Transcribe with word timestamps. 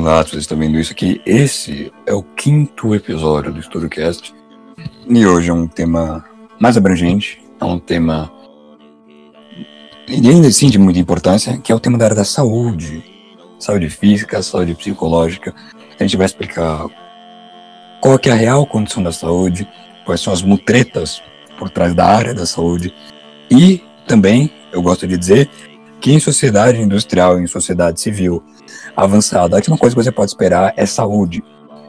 Olá, 0.00 0.22
vocês 0.22 0.44
estão 0.44 0.56
vendo 0.56 0.78
isso 0.78 0.92
aqui? 0.92 1.20
Esse 1.26 1.92
é 2.06 2.14
o 2.14 2.22
quinto 2.22 2.94
episódio 2.94 3.52
do 3.52 3.60
StudoCast 3.60 4.34
e 5.06 5.26
hoje 5.26 5.50
é 5.50 5.52
um 5.52 5.68
tema 5.68 6.24
mais 6.58 6.78
abrangente, 6.78 7.38
é 7.60 7.64
um 7.66 7.78
tema 7.78 8.32
e 10.08 10.26
ainda 10.26 10.48
assim 10.48 10.70
de 10.70 10.78
muita 10.78 10.98
importância, 10.98 11.58
que 11.58 11.70
é 11.70 11.74
o 11.74 11.78
tema 11.78 11.98
da 11.98 12.06
área 12.06 12.16
da 12.16 12.24
saúde, 12.24 13.04
saúde 13.58 13.90
física, 13.90 14.42
saúde 14.42 14.74
psicológica. 14.74 15.54
A 15.98 16.02
gente 16.02 16.16
vai 16.16 16.24
explicar 16.24 16.86
qual 18.00 18.18
é 18.24 18.30
a 18.30 18.34
real 18.34 18.64
condição 18.64 19.02
da 19.02 19.12
saúde, 19.12 19.68
quais 20.06 20.22
são 20.22 20.32
as 20.32 20.40
mutretas 20.40 21.22
por 21.58 21.68
trás 21.68 21.94
da 21.94 22.06
área 22.06 22.32
da 22.32 22.46
saúde 22.46 22.90
e 23.50 23.84
também, 24.06 24.50
eu 24.72 24.80
gosto 24.80 25.06
de 25.06 25.18
dizer, 25.18 25.50
que 26.00 26.10
em 26.10 26.18
sociedade 26.18 26.80
industrial, 26.80 27.38
em 27.38 27.46
sociedade 27.46 28.00
civil 28.00 28.42
avançada, 29.04 29.56
a 29.56 29.58
última 29.58 29.78
coisa 29.78 29.94
que 29.94 30.02
você 30.02 30.12
pode 30.12 30.30
esperar 30.30 30.72
é 30.76 30.86
saúde. 30.86 31.42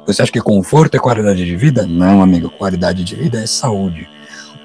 Você 0.06 0.22
acha 0.22 0.32
que 0.32 0.42
conforto 0.42 0.96
é 0.96 1.00
qualidade 1.00 1.46
de 1.46 1.56
vida? 1.56 1.86
Não, 1.86 2.22
amigo, 2.22 2.50
qualidade 2.50 3.04
de 3.04 3.16
vida 3.16 3.42
é 3.42 3.46
saúde. 3.46 4.08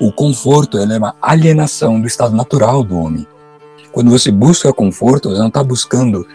O 0.00 0.12
conforto 0.12 0.78
é 0.78 0.84
uma 0.84 1.14
alienação 1.20 2.00
do 2.00 2.06
estado 2.06 2.34
natural 2.34 2.82
do 2.82 2.98
homem. 2.98 3.26
Quando 3.92 4.10
você 4.10 4.30
busca 4.30 4.72
conforto, 4.72 5.30
você 5.30 5.38
não 5.38 5.48
está 5.48 5.62
buscando 5.62 6.26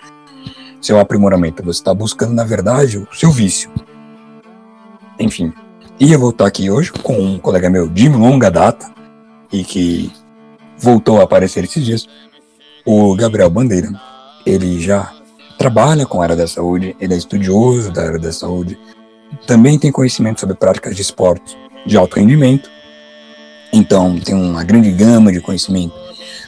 seu 0.81 0.99
aprimoramento, 0.99 1.63
você 1.63 1.79
está 1.79 1.93
buscando, 1.93 2.33
na 2.33 2.43
verdade, 2.43 2.97
o 2.97 3.07
seu 3.13 3.31
vício. 3.31 3.69
Enfim, 5.19 5.53
ia 5.99 6.17
voltar 6.17 6.47
aqui 6.47 6.71
hoje 6.71 6.91
com 6.91 7.19
um 7.19 7.37
colega 7.37 7.69
meu 7.69 7.87
de 7.87 8.09
longa 8.09 8.49
data 8.49 8.91
e 9.51 9.63
que 9.63 10.11
voltou 10.77 11.19
a 11.19 11.23
aparecer 11.23 11.63
esses 11.63 11.85
dias, 11.85 12.07
o 12.85 13.15
Gabriel 13.15 13.49
Bandeira. 13.49 13.89
Ele 14.43 14.81
já 14.81 15.13
trabalha 15.61 16.07
com 16.07 16.19
a 16.19 16.23
área 16.23 16.35
da 16.35 16.47
saúde, 16.47 16.95
ele 16.99 17.13
é 17.13 17.17
estudioso 17.17 17.91
da 17.91 18.01
área 18.01 18.17
da 18.17 18.33
saúde, 18.33 18.79
também 19.45 19.77
tem 19.77 19.91
conhecimento 19.91 20.39
sobre 20.39 20.55
práticas 20.55 20.95
de 20.95 21.03
esportes 21.03 21.55
de 21.85 21.95
alto 21.95 22.15
rendimento, 22.15 22.67
então 23.71 24.19
tem 24.19 24.33
uma 24.33 24.63
grande 24.63 24.91
gama 24.91 25.31
de 25.31 25.39
conhecimento 25.39 25.93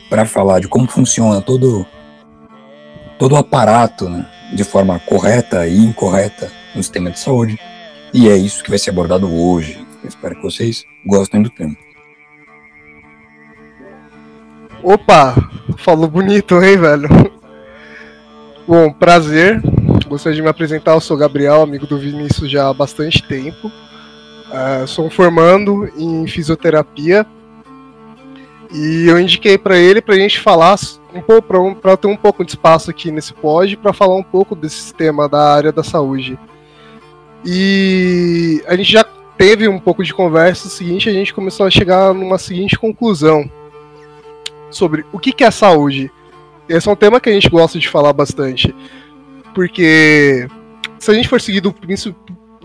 para 0.10 0.26
falar 0.26 0.62
de 0.62 0.68
como 0.68 0.88
funciona 0.88 1.40
todo, 1.42 1.86
todo 3.20 3.34
o 3.34 3.38
aparato 3.38 4.10
né, 4.10 4.26
de 4.52 4.64
forma 4.64 4.98
correta 4.98 5.68
e 5.68 5.78
incorreta 5.78 6.52
no 6.74 6.82
sistema 6.82 7.12
de 7.12 7.20
saúde. 7.20 7.60
E 8.12 8.28
é 8.28 8.36
isso 8.36 8.64
que 8.64 8.70
vai 8.72 8.80
ser 8.80 8.90
abordado 8.90 9.32
hoje. 9.32 9.86
Eu 10.02 10.10
espero 10.10 10.36
que 10.36 10.42
vocês 10.42 10.86
gostem 11.06 11.44
do 11.44 11.52
tema. 11.52 11.78
Opa, 14.82 15.36
falou 15.78 16.08
bonito, 16.08 16.60
hein, 16.64 16.78
velho? 16.78 17.33
Bom, 18.66 18.94
prazer. 18.94 19.62
Gostaria 20.08 20.38
de 20.38 20.42
me 20.42 20.48
apresentar. 20.48 20.94
Eu 20.94 21.02
sou 21.02 21.18
Gabriel, 21.18 21.62
amigo 21.62 21.86
do 21.86 21.98
Vinícius 21.98 22.50
já 22.50 22.70
há 22.70 22.74
bastante 22.74 23.22
tempo. 23.22 23.68
Uh, 23.68 24.88
sou 24.88 25.08
um 25.08 25.10
formando 25.10 25.92
em 25.98 26.26
fisioterapia. 26.28 27.26
E 28.74 29.06
eu 29.08 29.20
indiquei 29.20 29.58
para 29.58 29.78
ele 29.78 30.02
para 30.02 30.16
a 30.16 30.18
gente 30.18 30.40
falar 30.40 30.80
um 31.14 31.22
pouco, 31.22 31.76
para 31.76 31.98
ter 31.98 32.08
um 32.08 32.16
pouco 32.16 32.46
de 32.46 32.52
espaço 32.52 32.90
aqui 32.90 33.12
nesse 33.12 33.34
pod, 33.34 33.76
para 33.76 33.92
falar 33.92 34.16
um 34.16 34.24
pouco 34.24 34.56
desse 34.56 34.94
tema 34.94 35.28
da 35.28 35.54
área 35.54 35.72
da 35.72 35.84
saúde. 35.84 36.40
E 37.46 38.64
a 38.66 38.78
gente 38.78 38.90
já 38.94 39.04
teve 39.38 39.68
um 39.68 39.78
pouco 39.78 40.06
de 40.06 40.14
conversa. 40.14 40.68
O 40.68 40.72
seguinte, 40.72 41.10
a 41.10 41.14
gente 41.14 41.34
começou 41.34 41.66
a 41.66 41.70
chegar 41.70 42.14
numa 42.14 42.38
seguinte 42.38 42.80
conclusão 42.80 43.50
sobre 44.72 45.06
o 45.12 45.20
que, 45.20 45.34
que 45.34 45.44
é 45.44 45.52
saúde. 45.52 46.10
Esse 46.68 46.88
é 46.88 46.92
um 46.92 46.96
tema 46.96 47.20
que 47.20 47.30
a 47.30 47.34
gente 47.34 47.50
gosta 47.50 47.78
de 47.78 47.90
falar 47.90 48.14
bastante. 48.14 48.74
Porque 49.54 50.48
se 51.00 51.12
a 51.12 51.14
gente 51.14 51.28
for 51.28 51.40
seguir 51.40 51.62
do 51.62 51.74
princípio 51.74 52.16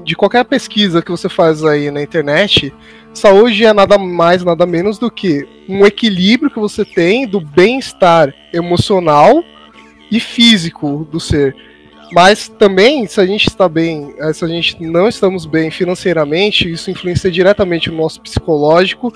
de 0.04 0.14
qualquer 0.14 0.44
pesquisa 0.44 1.02
que 1.02 1.10
você 1.10 1.28
faz 1.28 1.64
aí 1.64 1.90
na 1.90 2.00
internet, 2.00 2.72
saúde 3.12 3.64
é 3.64 3.72
nada 3.72 3.98
mais, 3.98 4.44
nada 4.44 4.64
menos 4.64 4.98
do 4.98 5.10
que 5.10 5.46
um 5.68 5.84
equilíbrio 5.84 6.50
que 6.50 6.58
você 6.58 6.84
tem 6.84 7.26
do 7.26 7.40
bem-estar 7.40 8.32
emocional 8.52 9.42
e 10.10 10.18
físico 10.18 11.06
do 11.10 11.20
ser. 11.20 11.54
Mas 12.12 12.48
também, 12.48 13.06
se 13.06 13.20
a 13.20 13.26
gente 13.26 13.48
está 13.48 13.68
bem, 13.68 14.14
eh, 14.18 14.32
se 14.32 14.44
a 14.44 14.48
gente 14.48 14.82
não 14.82 15.08
estamos 15.08 15.44
bem 15.44 15.70
financeiramente, 15.70 16.70
isso 16.70 16.90
influencia 16.90 17.30
diretamente 17.30 17.90
no 17.90 17.98
nosso 17.98 18.20
psicológico, 18.20 19.12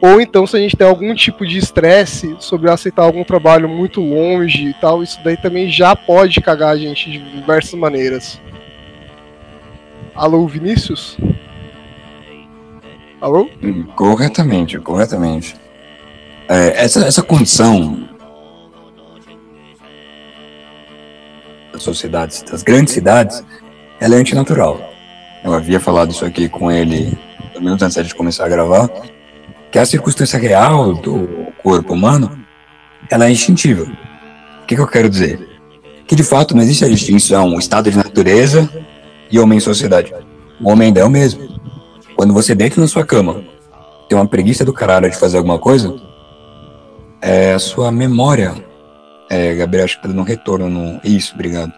ou 0.00 0.20
então, 0.20 0.46
se 0.46 0.56
a 0.56 0.60
gente 0.60 0.76
tem 0.76 0.86
algum 0.86 1.14
tipo 1.14 1.46
de 1.46 1.58
estresse 1.58 2.36
sobre 2.38 2.70
aceitar 2.70 3.02
algum 3.02 3.24
trabalho 3.24 3.68
muito 3.68 4.00
longe 4.00 4.68
e 4.68 4.74
tal, 4.74 5.02
isso 5.02 5.18
daí 5.24 5.36
também 5.36 5.70
já 5.70 5.96
pode 5.96 6.40
cagar 6.40 6.70
a 6.70 6.76
gente 6.76 7.10
de 7.10 7.18
diversas 7.18 7.74
maneiras. 7.74 8.40
Alô, 10.14 10.46
Vinícius? 10.46 11.16
Alô? 13.20 13.48
Corretamente, 13.94 14.78
corretamente. 14.78 15.56
É, 16.48 16.84
essa, 16.84 17.04
essa 17.06 17.22
condição 17.22 18.08
das 21.76 21.82
sociedades, 21.82 22.42
das 22.42 22.62
grandes 22.62 22.94
cidades, 22.94 23.44
ela 24.00 24.16
é 24.16 24.18
antinatural. 24.18 24.80
Eu 25.44 25.52
havia 25.52 25.78
falado 25.78 26.10
isso 26.10 26.24
aqui 26.24 26.48
com 26.48 26.70
ele 26.70 27.16
minutos 27.60 27.82
antes 27.82 28.06
de 28.06 28.14
começar 28.14 28.44
a 28.44 28.48
gravar 28.48 28.90
que 29.70 29.78
a 29.78 29.86
circunstância 29.86 30.38
real 30.38 30.94
do 30.94 31.46
corpo 31.62 31.94
humano 31.94 32.38
ela 33.10 33.26
é 33.26 33.30
instintiva. 33.30 33.84
O 34.62 34.66
que, 34.66 34.74
que 34.74 34.80
eu 34.80 34.86
quero 34.86 35.08
dizer? 35.08 35.38
Que 36.06 36.14
de 36.14 36.22
fato 36.22 36.54
não 36.54 36.62
existe 36.62 36.84
a 36.84 36.88
distinção 36.88 37.58
estado 37.58 37.90
de 37.90 37.96
natureza 37.96 38.68
e 39.30 39.38
homem 39.38 39.58
em 39.58 39.60
sociedade. 39.60 40.12
O 40.60 40.70
homem 40.70 40.88
ainda 40.88 41.00
é 41.00 41.04
o 41.04 41.10
mesmo. 41.10 41.60
Quando 42.14 42.32
você 42.32 42.54
deita 42.54 42.80
na 42.80 42.88
sua 42.88 43.04
cama, 43.04 43.44
tem 44.08 44.16
uma 44.16 44.26
preguiça 44.26 44.64
do 44.64 44.72
caralho 44.72 45.10
de 45.10 45.16
fazer 45.16 45.36
alguma 45.36 45.58
coisa, 45.58 45.94
é 47.20 47.54
a 47.54 47.58
sua 47.58 47.90
memória. 47.90 48.54
É, 49.28 49.54
Gabriel, 49.54 49.84
acho 49.84 49.96
que 49.96 50.02
tá 50.02 50.08
dando 50.08 50.22
retorno 50.22 50.68
no. 50.68 51.00
Isso, 51.02 51.34
obrigado. 51.34 51.72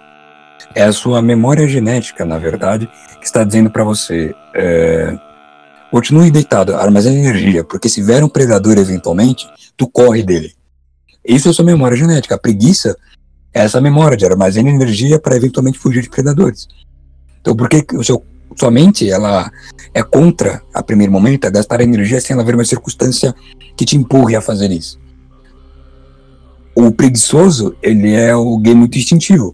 É 0.74 0.82
a 0.82 0.92
sua 0.92 1.22
memória 1.22 1.66
genética, 1.66 2.24
na 2.24 2.38
verdade, 2.38 2.88
que 3.18 3.26
está 3.26 3.44
dizendo 3.44 3.70
para 3.70 3.84
você. 3.84 4.34
É, 4.54 5.18
Continue 5.90 6.30
deitado, 6.30 6.74
armazene 6.74 7.16
energia, 7.16 7.64
porque 7.64 7.88
se 7.88 8.02
vier 8.02 8.22
um 8.22 8.28
predador 8.28 8.76
eventualmente, 8.76 9.48
tu 9.74 9.88
corre 9.88 10.22
dele. 10.22 10.52
Isso 11.24 11.48
é 11.48 11.52
sua 11.52 11.64
memória 11.64 11.96
genética. 11.96 12.34
A 12.34 12.38
preguiça 12.38 12.94
é 13.54 13.60
essa 13.60 13.80
memória 13.80 14.16
de 14.16 14.26
armazenar 14.26 14.72
energia 14.72 15.18
para 15.18 15.36
eventualmente 15.36 15.78
fugir 15.78 16.02
de 16.02 16.10
predadores. 16.10 16.68
Então, 17.40 17.56
por 17.56 17.70
que 17.70 17.86
o 17.96 18.04
seu, 18.04 18.22
sua 18.54 18.70
mente 18.70 19.10
ela 19.10 19.50
é 19.94 20.02
contra, 20.02 20.60
a 20.74 20.82
primeiro 20.82 21.10
momento, 21.10 21.46
a 21.46 21.50
gastar 21.50 21.80
energia 21.80 22.20
sem 22.20 22.34
ela 22.34 22.42
haver 22.42 22.54
uma 22.54 22.64
circunstância 22.64 23.34
que 23.74 23.86
te 23.86 23.96
empurre 23.96 24.36
a 24.36 24.42
fazer 24.42 24.70
isso? 24.70 25.00
O 26.80 26.92
preguiçoso, 26.92 27.74
ele 27.82 28.14
é 28.14 28.30
gay 28.62 28.72
muito 28.72 28.96
instintivo. 28.96 29.52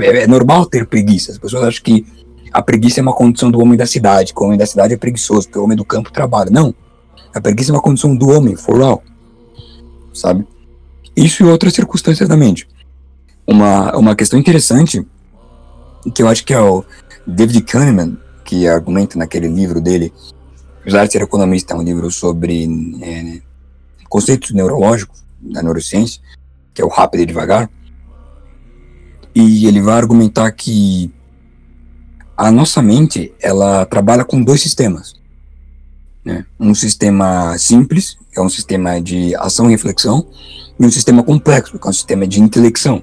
É, 0.00 0.22
é 0.22 0.26
normal 0.26 0.64
ter 0.64 0.86
preguiça. 0.86 1.30
As 1.30 1.36
pessoas 1.36 1.62
acham 1.62 1.82
que 1.82 2.06
a 2.50 2.62
preguiça 2.62 3.00
é 3.00 3.02
uma 3.02 3.12
condição 3.12 3.50
do 3.50 3.60
homem 3.60 3.76
da 3.76 3.84
cidade, 3.84 4.32
que 4.32 4.40
o 4.40 4.46
homem 4.46 4.56
da 4.56 4.64
cidade 4.64 4.94
é 4.94 4.96
preguiçoso, 4.96 5.46
porque 5.46 5.58
o 5.58 5.64
homem 5.64 5.76
do 5.76 5.84
campo 5.84 6.10
trabalha. 6.10 6.50
Não. 6.50 6.74
A 7.34 7.38
preguiça 7.38 7.70
é 7.70 7.74
uma 7.74 7.82
condição 7.82 8.16
do 8.16 8.30
homem, 8.30 8.56
for 8.56 8.80
all. 8.80 9.02
Sabe? 10.14 10.46
Isso 11.14 11.42
e 11.42 11.46
outras 11.46 11.74
circunstâncias 11.74 12.30
da 12.30 12.34
mente. 12.34 12.66
Uma, 13.46 13.94
uma 13.94 14.16
questão 14.16 14.38
interessante, 14.38 15.06
que 16.14 16.22
eu 16.22 16.28
acho 16.28 16.46
que 16.46 16.54
é 16.54 16.60
o 16.62 16.82
David 17.26 17.60
Kahneman, 17.60 18.16
que 18.42 18.66
argumenta 18.66 19.18
naquele 19.18 19.48
livro 19.48 19.82
dele, 19.82 20.14
apesar 20.80 21.04
de 21.04 21.12
ser 21.12 21.20
economista, 21.20 21.74
é 21.74 21.76
um 21.76 21.82
livro 21.82 22.10
sobre 22.10 22.66
é, 23.02 23.42
conceitos 24.08 24.52
neurológicos 24.52 25.22
da 25.42 25.62
neurociência, 25.62 26.22
que 26.74 26.82
é 26.82 26.84
o 26.84 26.88
Rápido 26.88 27.22
e 27.22 27.26
Devagar, 27.26 27.70
e 29.34 29.66
ele 29.66 29.80
vai 29.80 29.96
argumentar 29.96 30.50
que 30.52 31.10
a 32.36 32.50
nossa 32.50 32.82
mente 32.82 33.32
ela 33.40 33.86
trabalha 33.86 34.24
com 34.24 34.42
dois 34.42 34.60
sistemas. 34.60 35.14
Né? 36.24 36.44
Um 36.58 36.74
sistema 36.74 37.56
simples, 37.58 38.18
que 38.32 38.38
é 38.38 38.42
um 38.42 38.48
sistema 38.48 39.00
de 39.00 39.34
ação 39.36 39.68
e 39.68 39.70
reflexão, 39.70 40.26
e 40.78 40.84
um 40.84 40.90
sistema 40.90 41.22
complexo, 41.22 41.78
que 41.78 41.86
é 41.86 41.90
um 41.90 41.92
sistema 41.92 42.26
de 42.26 42.40
intelecção. 42.40 43.02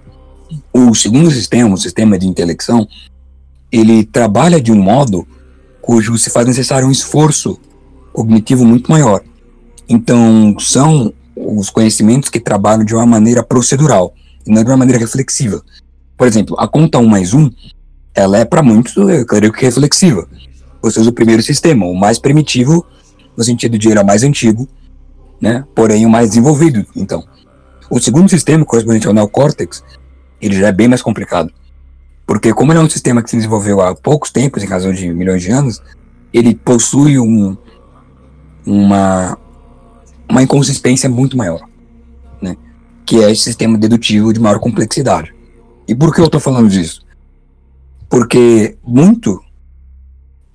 O 0.74 0.94
segundo 0.94 1.32
sistema, 1.32 1.74
o 1.74 1.78
sistema 1.78 2.20
de 2.20 2.28
intelecção, 2.28 2.88
ele 3.72 4.04
trabalha 4.04 4.60
de 4.60 4.72
um 4.72 4.82
modo 4.82 5.26
cujo 5.82 6.18
se 6.18 6.30
faz 6.30 6.46
necessário 6.46 6.88
um 6.88 6.92
esforço 6.92 7.58
cognitivo 8.12 8.66
muito 8.66 8.92
maior. 8.92 9.24
Então, 9.88 10.56
são 10.60 11.14
os 11.36 11.70
conhecimentos 11.70 12.30
que 12.30 12.40
trabalham 12.40 12.84
de 12.84 12.96
uma 12.96 13.06
maneira 13.06 13.44
procedural, 13.44 14.14
e 14.46 14.52
não 14.52 14.64
de 14.64 14.70
uma 14.70 14.78
maneira 14.78 15.00
reflexiva. 15.00 15.62
Por 16.18 16.28
exemplo, 16.28 16.56
a 16.60 16.68
conta 16.68 17.00
1 17.00 17.08
mais 17.08 17.34
1 17.34 17.50
ela 18.14 18.38
é 18.38 18.46
para 18.46 18.62
muitos, 18.62 18.96
eu 18.96 19.26
creio 19.26 19.54
que 19.54 19.66
reflexiva. 19.66 20.28
Você 20.82 21.00
usa 21.00 21.10
o 21.10 21.14
primeiro 21.14 21.42
sistema, 21.42 21.86
o 21.86 21.96
mais 21.96 22.20
primitivo, 22.20 22.86
no 23.38 23.44
sentido 23.44 23.78
de 23.78 23.90
ele 23.90 24.00
é 24.00 24.04
mais 24.04 24.24
antigo, 24.24 24.68
né? 25.40 25.64
porém 25.74 26.06
o 26.06 26.10
mais 26.10 26.30
desenvolvido. 26.30 26.86
Então, 26.96 27.24
o 27.90 28.00
segundo 28.00 28.30
sistema, 28.30 28.66
correspondente 28.66 29.08
ao 29.08 29.14
neocórtex, 29.14 29.84
ele 30.42 30.60
já 30.60 30.68
é 30.68 30.72
bem 30.72 30.88
mais 30.88 31.02
complicado. 31.02 31.52
Porque 32.26 32.54
como 32.54 32.72
ele 32.72 32.80
é 32.80 32.84
um 32.84 32.90
sistema 32.90 33.22
que 33.22 33.30
se 33.30 33.36
desenvolveu 33.36 33.82
há 33.82 33.96
poucos 33.96 34.32
tempos, 34.32 34.64
em 34.64 34.68
razão 34.68 34.94
de 34.94 35.12
milhões 35.14 35.42
de 35.42 35.52
anos, 35.52 35.82
ele 36.34 36.56
possui 36.56 37.20
um, 37.20 37.58
uma, 38.66 39.38
uma 40.32 40.42
inconsistência 40.42 41.10
muito 41.10 41.36
maior, 41.36 41.62
né? 42.42 42.56
que 43.06 43.22
é 43.22 43.30
esse 43.30 43.44
sistema 43.44 43.78
dedutivo 43.78 44.34
de 44.34 44.40
maior 44.40 44.60
complexidade. 44.60 45.36
E 45.88 45.94
por 45.94 46.16
que 46.16 46.22
eu 46.22 46.26
estou 46.26 46.40
falando 46.40 46.70
disso? 46.70 47.06
Porque 48.10 48.78
muito 48.82 49.42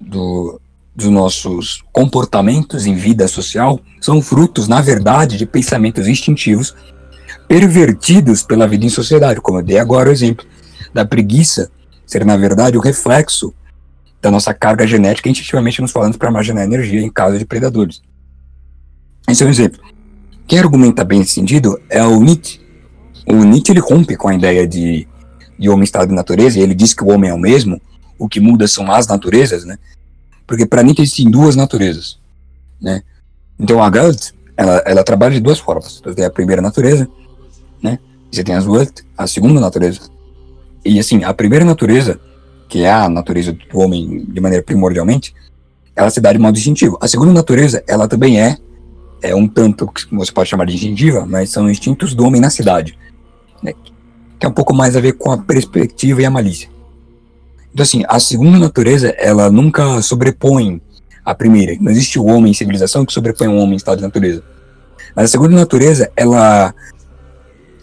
do, 0.00 0.58
dos 0.94 1.08
nossos 1.08 1.84
comportamentos 1.92 2.86
em 2.86 2.94
vida 2.94 3.28
social 3.28 3.78
são 4.00 4.22
frutos, 4.22 4.66
na 4.66 4.80
verdade, 4.80 5.36
de 5.36 5.44
pensamentos 5.44 6.08
instintivos 6.08 6.74
pervertidos 7.46 8.42
pela 8.42 8.66
vida 8.66 8.86
em 8.86 8.88
sociedade, 8.88 9.40
como 9.40 9.58
eu 9.58 9.62
dei 9.62 9.78
agora 9.78 10.08
o 10.08 10.12
exemplo 10.12 10.46
da 10.92 11.04
preguiça 11.04 11.70
ser, 12.06 12.24
na 12.24 12.36
verdade, 12.36 12.78
o 12.78 12.80
reflexo 12.80 13.52
da 14.22 14.30
nossa 14.30 14.54
carga 14.54 14.86
genética, 14.86 15.28
instintivamente 15.28 15.82
nos 15.82 15.92
falando 15.92 16.16
para 16.16 16.28
armazenar 16.28 16.64
energia 16.64 17.02
em 17.02 17.10
caso 17.10 17.38
de 17.38 17.44
predadores. 17.44 18.00
Esse 19.28 19.42
é 19.42 19.46
um 19.46 19.50
exemplo. 19.50 19.80
Quem 20.46 20.58
argumenta 20.58 21.04
bem 21.04 21.20
esse 21.20 21.32
sentido 21.32 21.80
é 21.90 22.02
o 22.04 22.20
Nietzsche. 22.20 22.60
O 23.26 23.34
Nietzsche 23.44 23.72
ele 23.72 23.80
rompe 23.80 24.16
com 24.16 24.28
a 24.28 24.34
ideia 24.34 24.66
de, 24.66 25.06
de 25.58 25.68
homem 25.68 25.84
estado 25.84 26.08
de 26.08 26.14
natureza, 26.14 26.58
e 26.58 26.62
ele 26.62 26.74
diz 26.74 26.94
que 26.94 27.02
o 27.02 27.08
homem 27.08 27.30
é 27.30 27.34
o 27.34 27.38
mesmo, 27.38 27.80
o 28.18 28.28
que 28.28 28.38
muda 28.38 28.68
são 28.68 28.90
as 28.90 29.06
naturezas, 29.06 29.64
né? 29.64 29.78
Porque 30.46 30.64
para 30.64 30.82
Nietzsche 30.82 31.02
existem 31.02 31.30
duas 31.30 31.56
naturezas, 31.56 32.18
né? 32.80 33.02
Então 33.58 33.82
a 33.82 33.90
Galt, 33.90 34.30
ela, 34.56 34.82
ela 34.86 35.04
trabalha 35.04 35.34
de 35.34 35.40
duas 35.40 35.58
formas. 35.58 36.00
Você 36.04 36.14
tem 36.14 36.24
a 36.24 36.30
primeira 36.30 36.62
natureza, 36.62 37.08
né? 37.82 37.98
Você 38.30 38.44
tem 38.44 38.54
a 38.54 38.62
Welt, 38.62 39.00
a 39.16 39.26
segunda 39.26 39.60
natureza. 39.60 40.00
E 40.84 41.00
assim, 41.00 41.24
a 41.24 41.34
primeira 41.34 41.64
natureza, 41.64 42.20
que 42.68 42.82
é 42.82 42.92
a 42.92 43.08
natureza 43.08 43.52
do 43.52 43.78
homem 43.78 44.24
de 44.24 44.40
maneira 44.40 44.62
primordialmente, 44.62 45.34
ela 45.94 46.10
se 46.10 46.20
dá 46.20 46.32
de 46.32 46.38
modo 46.38 46.56
instintivo. 46.56 46.98
A 47.00 47.08
segunda 47.08 47.32
natureza, 47.32 47.82
ela 47.88 48.06
também 48.06 48.40
é, 48.40 48.58
é 49.26 49.34
um 49.34 49.46
tanto 49.46 49.86
que 49.88 50.14
você 50.14 50.32
pode 50.32 50.48
chamar 50.48 50.66
de 50.66 50.74
instintiva, 50.74 51.26
mas 51.26 51.50
são 51.50 51.70
instintos 51.70 52.14
do 52.14 52.24
homem 52.24 52.40
na 52.40 52.50
cidade, 52.50 52.96
né? 53.62 53.72
que 54.38 54.46
é 54.46 54.48
um 54.48 54.52
pouco 54.52 54.74
mais 54.74 54.96
a 54.96 55.00
ver 55.00 55.12
com 55.12 55.32
a 55.32 55.38
perspectiva 55.38 56.22
e 56.22 56.24
a 56.24 56.30
malícia. 56.30 56.68
Então 57.72 57.82
assim, 57.82 58.02
a 58.08 58.18
segunda 58.18 58.58
natureza, 58.58 59.08
ela 59.18 59.50
nunca 59.50 60.00
sobrepõe 60.02 60.80
a 61.24 61.34
primeira. 61.34 61.76
Não 61.80 61.90
existe 61.90 62.18
o 62.18 62.24
homem 62.24 62.50
em 62.50 62.54
civilização 62.54 63.04
que 63.04 63.12
sobrepõe 63.12 63.48
um 63.48 63.58
homem 63.58 63.74
em 63.74 63.76
estado 63.76 63.98
de 63.98 64.04
natureza. 64.04 64.42
Mas 65.14 65.26
a 65.26 65.28
segunda 65.28 65.56
natureza, 65.56 66.10
ela 66.16 66.74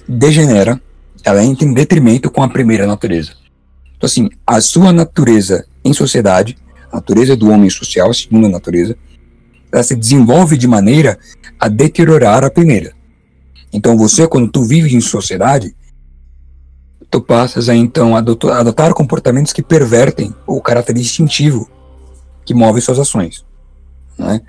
degenera 0.07 0.81
ela 1.23 1.43
entra 1.43 1.65
em 1.65 1.73
detrimento 1.73 2.29
com 2.29 2.43
a 2.43 2.49
primeira 2.49 2.85
natureza. 2.85 3.31
Então, 3.95 4.05
assim, 4.05 4.29
a 4.45 4.59
sua 4.59 4.91
natureza 4.91 5.65
em 5.83 5.93
sociedade, 5.93 6.57
a 6.91 6.97
natureza 6.97 7.35
do 7.35 7.49
homem 7.49 7.69
social, 7.69 8.09
a 8.09 8.13
segunda 8.13 8.49
natureza, 8.49 8.97
ela 9.73 9.83
se 9.83 9.95
desenvolve 9.95 10.55
de 10.55 10.67
maneira 10.67 11.17
a 11.59 11.67
deteriorar 11.67 12.43
a 12.43 12.51
primeira. 12.51 12.93
Então, 13.73 13.97
você, 13.97 14.27
quando 14.27 14.51
tu 14.51 14.63
vives 14.63 14.93
em 14.93 15.01
sociedade, 15.01 15.75
tu 17.09 17.19
passas 17.19 17.67
a, 17.69 17.75
então, 17.75 18.15
adotar, 18.15 18.59
adotar 18.59 18.93
comportamentos 18.93 19.51
que 19.51 19.63
pervertem 19.63 20.33
o 20.45 20.61
caráter 20.61 20.95
instintivo 20.95 21.67
que 22.45 22.53
move 22.53 22.81
suas 22.81 22.99
ações. 22.99 23.43
Né? 24.17 24.41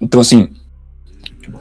Então, 0.00 0.20
assim, 0.20 0.50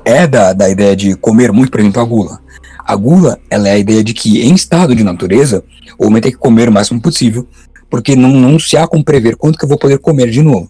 é 0.06 0.28
da, 0.28 0.54
da 0.54 0.70
ideia 0.70 0.96
de 0.96 1.16
comer 1.16 1.52
muito, 1.52 1.72
por 1.72 1.80
exemplo, 1.80 2.02
a 2.02 2.06
gula. 2.06 2.40
A 2.86 2.96
gula, 2.96 3.40
ela 3.50 3.70
é 3.70 3.72
a 3.72 3.80
ideia 3.80 4.04
de 4.04 4.14
que, 4.14 4.44
em 4.44 4.54
estado 4.54 4.96
de 4.96 5.04
natureza, 5.04 5.64
o 5.98 6.06
homem 6.06 6.22
tem 6.22 6.32
que 6.32 6.38
comer 6.38 6.70
o 6.70 6.72
máximo 6.72 7.02
possível, 7.02 7.48
porque 7.90 8.16
não, 8.16 8.30
não 8.30 8.60
se 8.60 8.78
há 8.78 8.88
como 8.88 9.04
prever 9.04 9.36
quanto 9.36 9.58
que 9.58 9.66
eu 9.66 9.70
vou 9.70 9.80
poder 9.80 9.98
comer 9.98 10.30
de 10.30 10.44
novo. 10.44 10.70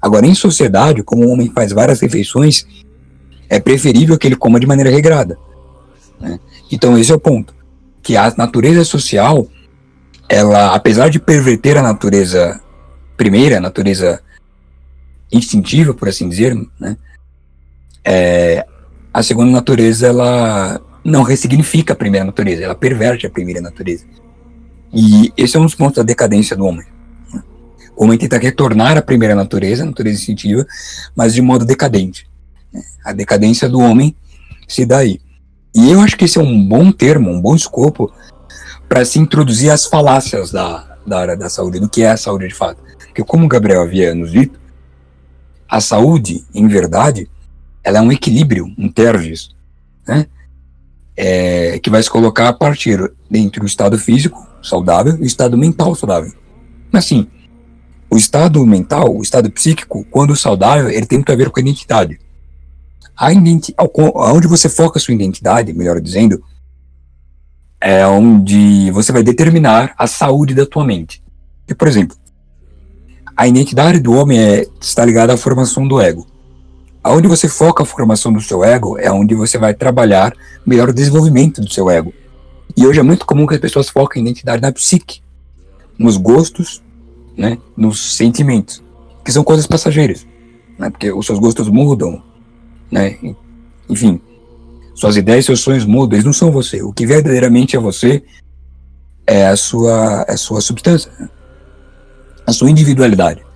Agora, 0.00 0.26
em 0.26 0.34
sociedade, 0.34 1.02
como 1.02 1.24
o 1.24 1.30
homem 1.30 1.50
faz 1.50 1.72
várias 1.72 2.00
refeições, 2.00 2.66
é 3.48 3.58
preferível 3.58 4.18
que 4.18 4.26
ele 4.26 4.36
coma 4.36 4.60
de 4.60 4.66
maneira 4.66 4.90
regrada. 4.90 5.38
Né? 6.20 6.38
Então, 6.70 6.96
esse 6.98 7.10
é 7.10 7.14
o 7.14 7.20
ponto. 7.20 7.54
Que 8.02 8.16
a 8.16 8.32
natureza 8.36 8.84
social, 8.84 9.46
ela, 10.28 10.74
apesar 10.74 11.08
de 11.08 11.18
perverter 11.18 11.76
a 11.76 11.82
natureza 11.82 12.60
primeira, 13.16 13.58
a 13.58 13.60
natureza 13.60 14.20
instintiva, 15.32 15.92
por 15.92 16.08
assim 16.08 16.28
dizer, 16.28 16.56
né? 16.78 16.96
É, 18.04 18.64
a 19.12 19.22
segunda 19.22 19.50
natureza, 19.50 20.06
ela 20.06 20.80
não 21.04 21.22
ressignifica 21.22 21.92
a 21.92 21.96
primeira 21.96 22.24
natureza, 22.24 22.62
ela 22.62 22.74
perverte 22.74 23.26
a 23.26 23.30
primeira 23.30 23.60
natureza. 23.60 24.04
E 24.92 25.32
esse 25.36 25.56
é 25.56 25.60
um 25.60 25.64
dos 25.64 25.74
pontos 25.74 25.96
da 25.96 26.02
decadência 26.02 26.56
do 26.56 26.64
homem. 26.64 26.86
O 27.98 28.04
homem 28.04 28.16
tenta 28.16 28.38
retornar 28.38 28.96
à 28.96 29.02
primeira 29.02 29.34
natureza, 29.34 29.82
a 29.82 29.86
natureza 29.86 30.20
instintiva, 30.20 30.64
mas 31.16 31.34
de 31.34 31.42
modo 31.42 31.64
decadente. 31.64 32.28
A 33.04 33.12
decadência 33.12 33.68
do 33.68 33.80
homem 33.80 34.14
se 34.68 34.86
dá 34.86 34.98
aí. 34.98 35.20
E 35.74 35.90
eu 35.90 36.00
acho 36.00 36.16
que 36.16 36.24
esse 36.24 36.38
é 36.38 36.40
um 36.40 36.64
bom 36.64 36.92
termo, 36.92 37.28
um 37.28 37.40
bom 37.40 37.56
escopo 37.56 38.12
para 38.88 39.04
se 39.04 39.18
introduzir 39.18 39.70
as 39.70 39.84
falácias 39.84 40.52
da, 40.52 40.96
da 41.04 41.18
área 41.18 41.36
da 41.36 41.50
saúde, 41.50 41.80
do 41.80 41.88
que 41.88 42.02
é 42.02 42.10
a 42.10 42.16
saúde 42.16 42.46
de 42.46 42.54
fato. 42.54 42.80
Porque 42.98 43.24
como 43.24 43.46
o 43.46 43.48
Gabriel 43.48 43.82
havia 43.82 44.14
nos 44.14 44.30
dito, 44.30 44.60
a 45.68 45.80
saúde, 45.80 46.44
em 46.54 46.68
verdade, 46.68 47.28
ela 47.82 47.98
é 47.98 48.00
um 48.00 48.12
equilíbrio, 48.12 48.72
um 48.78 48.88
tergis, 48.88 49.50
né? 50.06 50.26
é, 51.16 51.80
que 51.80 51.90
vai 51.90 52.00
se 52.00 52.08
colocar 52.08 52.46
a 52.46 52.52
partir 52.52 53.12
entre 53.28 53.60
o 53.60 53.66
estado 53.66 53.98
físico 53.98 54.46
saudável 54.62 55.16
e 55.16 55.22
o 55.22 55.26
estado 55.26 55.58
mental 55.58 55.92
saudável. 55.96 56.32
Assim, 56.92 57.26
o 58.10 58.16
estado 58.16 58.64
mental, 58.64 59.14
o 59.14 59.22
estado 59.22 59.50
psíquico, 59.50 60.04
quando 60.10 60.34
saudável, 60.36 60.88
ele 60.88 61.06
tem 61.06 61.18
muito 61.18 61.32
a 61.32 61.36
ver 61.36 61.50
com 61.50 61.60
a 61.60 61.62
identidade. 61.62 62.18
A 63.16 63.32
identi 63.32 63.74
onde 63.78 64.46
você 64.46 64.68
foca 64.68 64.98
sua 64.98 65.14
identidade, 65.14 65.72
melhor 65.72 66.00
dizendo, 66.00 66.42
é 67.80 68.06
onde 68.06 68.90
você 68.92 69.12
vai 69.12 69.22
determinar 69.22 69.94
a 69.98 70.06
saúde 70.06 70.54
da 70.54 70.64
tua 70.64 70.84
mente. 70.84 71.22
E, 71.68 71.74
por 71.74 71.86
exemplo, 71.86 72.16
a 73.36 73.46
identidade 73.46 74.00
do 74.00 74.12
homem 74.12 74.40
é, 74.40 74.66
está 74.80 75.04
ligada 75.04 75.34
à 75.34 75.36
formação 75.36 75.86
do 75.86 76.00
ego. 76.00 76.26
Aonde 77.02 77.28
você 77.28 77.48
foca 77.48 77.82
a 77.82 77.86
formação 77.86 78.32
do 78.32 78.40
seu 78.40 78.64
ego 78.64 78.98
é 78.98 79.10
onde 79.10 79.34
você 79.34 79.58
vai 79.58 79.74
trabalhar 79.74 80.32
melhor 80.66 80.88
o 80.88 80.92
desenvolvimento 80.92 81.60
do 81.60 81.72
seu 81.72 81.88
ego. 81.88 82.12
E 82.76 82.86
hoje 82.86 83.00
é 83.00 83.02
muito 83.02 83.24
comum 83.26 83.46
que 83.46 83.54
as 83.54 83.60
pessoas 83.60 83.88
foquem 83.88 84.20
a 84.20 84.24
identidade 84.26 84.62
na 84.62 84.72
psique, 84.72 85.20
nos 85.98 86.16
gostos, 86.16 86.82
né, 87.38 87.56
nos 87.76 88.16
sentimentos, 88.16 88.82
que 89.24 89.30
são 89.30 89.44
coisas 89.44 89.66
passageiras, 89.66 90.26
né, 90.76 90.90
porque 90.90 91.12
os 91.12 91.24
seus 91.24 91.38
gostos 91.38 91.68
mudam, 91.68 92.20
né, 92.90 93.16
enfim, 93.88 94.20
suas 94.94 95.16
ideias, 95.16 95.44
seus 95.44 95.60
sonhos 95.60 95.84
mudam, 95.84 96.16
eles 96.16 96.24
não 96.24 96.32
são 96.32 96.50
você. 96.50 96.82
O 96.82 96.92
que 96.92 97.06
verdadeiramente 97.06 97.76
é 97.76 97.78
você 97.78 98.24
é 99.24 99.46
a 99.46 99.56
sua, 99.56 100.24
é 100.26 100.32
a 100.32 100.36
sua 100.36 100.60
substância, 100.60 101.12
a 102.44 102.52
sua 102.52 102.68
individualidade. 102.68 103.46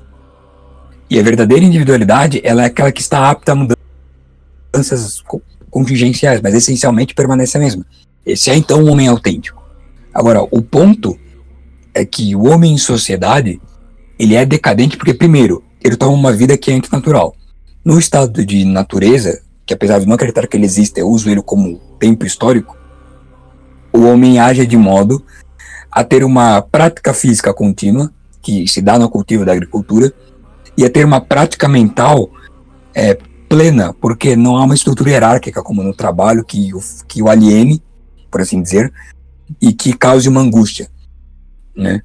E 1.11 1.19
a 1.19 1.23
verdadeira 1.23 1.65
individualidade, 1.65 2.41
ela 2.45 2.63
é 2.63 2.67
aquela 2.67 2.93
que 2.93 3.01
está 3.01 3.29
apta 3.29 3.53
a 3.53 3.55
mudanças 3.57 5.23
contingenciais, 5.69 6.41
mas 6.41 6.55
essencialmente 6.55 7.15
permanece 7.15 7.57
a 7.57 7.61
mesma. 7.61 7.85
Esse 8.25 8.51
é 8.51 8.57
então 8.57 8.85
o 8.85 8.87
homem 8.87 9.09
autêntico. 9.09 9.63
Agora, 10.15 10.43
o 10.43 10.63
ponto 10.63 11.19
é 11.93 12.05
que 12.05 12.37
o 12.37 12.47
homem 12.47 12.75
em 12.75 12.79
sociedade, 12.79 13.61
ele 14.23 14.37
é 14.37 14.47
decadente 14.47 14.97
porque, 14.97 15.13
primeiro, 15.13 15.65
ele 15.83 15.97
toma 15.97 16.13
uma 16.13 16.33
vida 16.33 16.57
que 16.57 16.71
é 16.71 16.75
antinatural. 16.75 17.35
No 17.85 17.99
estado 17.99 18.47
de 18.47 18.65
natureza, 18.65 19.43
que 19.67 19.75
apesar 19.75 19.99
de 19.99 20.07
não 20.07 20.15
acreditar 20.15 20.47
que 20.47 20.57
ele 20.57 20.65
existe, 20.65 21.01
eu 21.01 21.09
uso 21.09 21.29
ele 21.29 21.43
como 21.43 21.81
tempo 21.99 22.25
histórico, 22.25 22.77
o 23.93 24.03
homem 24.03 24.39
age 24.39 24.65
de 24.65 24.77
modo 24.77 25.25
a 25.91 26.05
ter 26.05 26.23
uma 26.23 26.63
prática 26.63 27.13
física 27.13 27.53
contínua, 27.53 28.13
que 28.41 28.69
se 28.69 28.81
dá 28.81 28.97
no 28.97 29.11
cultivo 29.11 29.45
da 29.45 29.53
agricultura, 29.53 30.15
ia 30.77 30.89
ter 30.89 31.05
uma 31.05 31.21
prática 31.21 31.67
mental 31.67 32.31
é, 32.95 33.19
plena, 33.49 33.93
porque 33.93 34.37
não 34.37 34.57
há 34.57 34.63
uma 34.63 34.75
estrutura 34.75 35.11
hierárquica 35.11 35.65
como 35.65 35.83
no 35.83 35.93
trabalho 35.93 36.45
que 36.45 36.73
o, 36.73 36.81
que 37.09 37.21
o 37.21 37.29
aliene, 37.29 37.83
por 38.31 38.41
assim 38.41 38.63
dizer, 38.63 38.93
e 39.61 39.73
que 39.73 39.93
cause 39.93 40.29
uma 40.29 40.41
angústia, 40.41 40.89
né? 41.77 42.03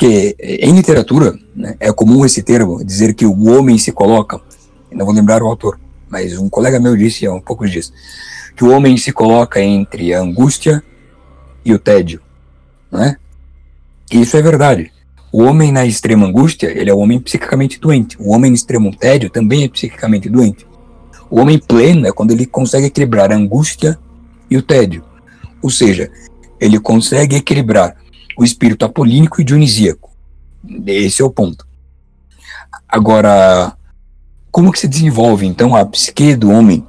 Porque 0.00 0.34
em 0.38 0.72
literatura 0.72 1.38
né, 1.54 1.76
é 1.78 1.92
comum 1.92 2.24
esse 2.24 2.42
termo 2.42 2.82
dizer 2.82 3.12
que 3.12 3.26
o 3.26 3.48
homem 3.50 3.76
se 3.76 3.92
coloca, 3.92 4.40
não 4.90 5.04
vou 5.04 5.14
lembrar 5.14 5.42
o 5.42 5.46
autor, 5.46 5.78
mas 6.08 6.38
um 6.38 6.48
colega 6.48 6.80
meu 6.80 6.96
disse 6.96 7.26
há 7.26 7.32
um 7.34 7.40
pouco 7.40 7.68
disso, 7.68 7.92
que 8.56 8.64
o 8.64 8.70
homem 8.70 8.96
se 8.96 9.12
coloca 9.12 9.60
entre 9.60 10.14
a 10.14 10.22
angústia 10.22 10.82
e 11.62 11.74
o 11.74 11.78
tédio, 11.78 12.18
né? 12.90 13.18
E 14.10 14.22
isso 14.22 14.38
é 14.38 14.40
verdade. 14.42 14.90
O 15.30 15.42
homem 15.42 15.70
na 15.70 15.84
extrema 15.84 16.26
angústia, 16.26 16.68
ele 16.68 16.88
é 16.88 16.94
o 16.94 16.98
homem 16.98 17.20
psiquicamente 17.20 17.78
doente. 17.78 18.16
O 18.18 18.32
homem 18.32 18.50
no 18.50 18.56
extremo 18.56 18.96
tédio 18.96 19.28
também 19.28 19.64
é 19.64 19.68
psiquicamente 19.68 20.30
doente. 20.30 20.66
O 21.28 21.38
homem 21.38 21.58
pleno 21.58 22.06
é 22.06 22.10
quando 22.10 22.30
ele 22.30 22.46
consegue 22.46 22.86
equilibrar 22.86 23.30
a 23.30 23.36
angústia 23.36 23.98
e 24.50 24.56
o 24.56 24.62
tédio. 24.62 25.04
Ou 25.62 25.68
seja, 25.68 26.10
ele 26.58 26.80
consegue 26.80 27.36
equilibrar 27.36 28.00
o 28.40 28.44
espírito 28.44 28.86
apolínico 28.86 29.38
e 29.38 29.44
dionisíaco. 29.44 30.10
Esse 30.86 31.20
é 31.20 31.24
o 31.24 31.30
ponto. 31.30 31.66
Agora, 32.88 33.76
como 34.50 34.72
que 34.72 34.78
se 34.78 34.88
desenvolve 34.88 35.44
então 35.44 35.76
a 35.76 35.84
psique 35.84 36.34
do 36.34 36.50
homem 36.50 36.82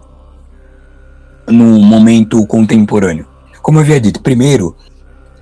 no 1.45 1.77
momento 1.81 2.47
contemporâneo? 2.47 3.27
Como 3.61 3.77
eu 3.77 3.81
havia 3.81 3.99
dito, 3.99 4.21
primeiro, 4.21 4.77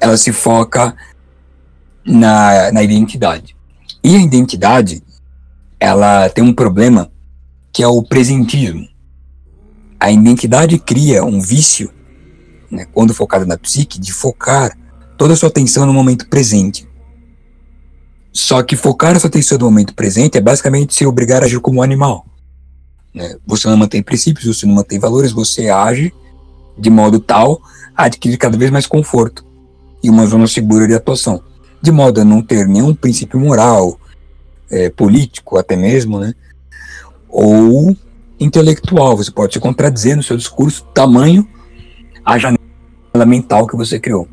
ela 0.02 0.18
se 0.18 0.34
foca 0.34 0.96
na, 2.04 2.72
na 2.72 2.82
identidade. 2.82 3.56
E 4.04 4.16
a 4.16 4.20
identidade, 4.20 5.04
ela 5.80 6.28
tem 6.28 6.44
um 6.44 6.56
problema 6.56 7.12
que 7.72 7.84
é 7.84 7.88
o 7.88 8.02
presentismo. 8.02 8.88
A 10.00 10.10
identidade 10.10 10.80
cria 10.80 11.24
um 11.24 11.40
vício, 11.40 11.94
né, 12.72 12.88
quando 12.92 13.14
focada 13.14 13.46
na 13.46 13.60
psique, 13.60 14.00
de 14.00 14.12
focar 14.12 14.76
toda 15.20 15.34
a 15.34 15.36
sua 15.36 15.50
atenção 15.50 15.86
no 15.86 15.94
momento 15.94 16.30
presente. 16.30 16.88
Só 18.32 18.64
que 18.64 18.78
focar 18.78 19.18
a 19.18 19.20
sua 19.20 19.28
atenção 19.28 19.58
no 19.58 19.66
momento 19.66 19.94
presente 19.94 20.38
é 20.38 20.42
basicamente 20.42 20.96
se 20.96 21.06
obrigar 21.06 21.44
a 21.44 21.46
agir 21.46 21.60
como 21.60 21.80
um 21.80 21.84
animal. 21.84 22.26
Né? 23.14 23.36
Você 23.46 23.68
não 23.68 23.76
mantém 23.76 24.02
princípios, 24.02 24.46
você 24.46 24.66
não 24.66 24.76
mantém 24.76 24.98
valores, 24.98 25.34
você 25.34 25.70
age 25.70 26.14
de 26.78 26.90
modo 26.90 27.20
tal 27.20 27.62
a 27.94 28.06
adquirir 28.06 28.38
cada 28.38 28.58
vez 28.58 28.72
mais 28.72 28.88
conforto 28.88 29.46
e 30.02 30.10
uma 30.10 30.26
zona 30.26 30.48
segura 30.48 30.88
de 30.88 30.94
atuação, 30.94 31.44
de 31.82 31.92
modo 31.92 32.22
a 32.22 32.24
não 32.24 32.42
ter 32.42 32.66
nenhum 32.66 32.96
princípio 32.96 33.38
moral, 33.38 34.00
é, 34.72 34.90
político 34.90 35.58
até 35.58 35.76
mesmo, 35.76 36.22
né? 36.22 36.34
ou 37.28 37.94
intelectual. 38.40 39.18
Você 39.18 39.32
pode 39.32 39.54
se 39.54 39.60
contradizer 39.60 40.16
no 40.16 40.24
seu 40.24 40.38
discurso, 40.38 40.86
tamanho 40.94 41.46
a 42.24 42.38
janela 42.38 42.58
mental 43.26 43.68
que 43.68 43.76
você 43.76 44.00
criou. 44.00 44.26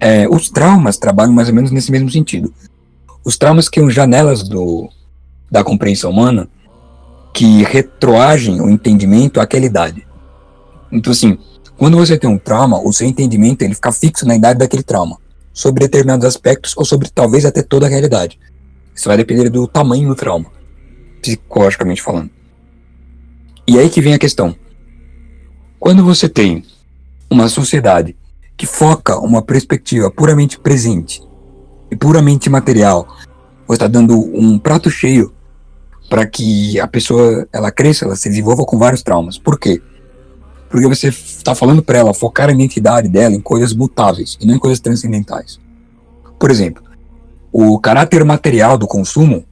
É, 0.00 0.26
os 0.28 0.48
traumas 0.48 0.96
trabalham 0.96 1.32
mais 1.32 1.48
ou 1.48 1.54
menos 1.54 1.70
nesse 1.70 1.92
mesmo 1.92 2.10
sentido. 2.10 2.52
Os 3.22 3.36
traumas 3.36 3.68
criam 3.68 3.90
janelas 3.90 4.48
do, 4.48 4.88
da 5.50 5.62
compreensão 5.62 6.10
humana 6.10 6.48
que 7.34 7.62
retroagem 7.62 8.60
o 8.60 8.70
entendimento 8.70 9.40
àquela 9.40 9.66
idade. 9.66 10.06
Então, 10.90 11.12
assim, 11.12 11.38
quando 11.76 11.96
você 11.96 12.18
tem 12.18 12.28
um 12.28 12.38
trauma, 12.38 12.80
o 12.80 12.92
seu 12.92 13.06
entendimento 13.06 13.62
ele 13.62 13.74
fica 13.74 13.92
fixo 13.92 14.26
na 14.26 14.34
idade 14.34 14.58
daquele 14.58 14.82
trauma, 14.82 15.18
sobre 15.52 15.84
determinados 15.84 16.26
aspectos 16.26 16.74
ou 16.76 16.84
sobre 16.84 17.08
talvez 17.08 17.44
até 17.44 17.62
toda 17.62 17.86
a 17.86 17.88
realidade. 17.88 18.38
Isso 18.94 19.08
vai 19.08 19.16
depender 19.16 19.48
do 19.48 19.66
tamanho 19.66 20.08
do 20.08 20.14
trauma, 20.14 20.46
psicologicamente 21.22 22.02
falando. 22.02 22.30
E 23.66 23.78
aí 23.78 23.88
que 23.88 24.00
vem 24.00 24.14
a 24.14 24.18
questão. 24.18 24.54
Quando 25.78 26.04
você 26.04 26.28
tem 26.28 26.64
uma 27.30 27.48
sociedade 27.48 28.16
que 28.60 28.66
foca 28.66 29.18
uma 29.18 29.40
perspectiva 29.40 30.10
puramente 30.10 30.58
presente 30.60 31.22
e 31.90 31.96
puramente 31.96 32.50
material, 32.50 33.08
você 33.66 33.76
está 33.76 33.88
dando 33.88 34.18
um 34.18 34.58
prato 34.58 34.90
cheio 34.90 35.32
para 36.10 36.26
que 36.26 36.78
a 36.78 36.86
pessoa 36.86 37.48
ela 37.54 37.70
cresça, 37.70 38.04
ela 38.04 38.16
se 38.16 38.28
desenvolva 38.28 38.66
com 38.66 38.78
vários 38.78 39.02
traumas. 39.02 39.38
Por 39.38 39.58
quê? 39.58 39.80
Porque 40.68 40.86
você 40.86 41.08
está 41.08 41.54
falando 41.54 41.82
para 41.82 42.00
ela 42.00 42.12
focar 42.12 42.50
a 42.50 42.52
identidade 42.52 43.08
dela 43.08 43.34
em 43.34 43.40
coisas 43.40 43.72
mutáveis 43.72 44.36
e 44.38 44.46
não 44.46 44.56
em 44.56 44.58
coisas 44.58 44.78
transcendentais. 44.78 45.58
Por 46.38 46.50
exemplo, 46.50 46.82
o 47.50 47.80
caráter 47.80 48.22
material 48.26 48.76
do 48.76 48.86
consumo, 48.86 49.42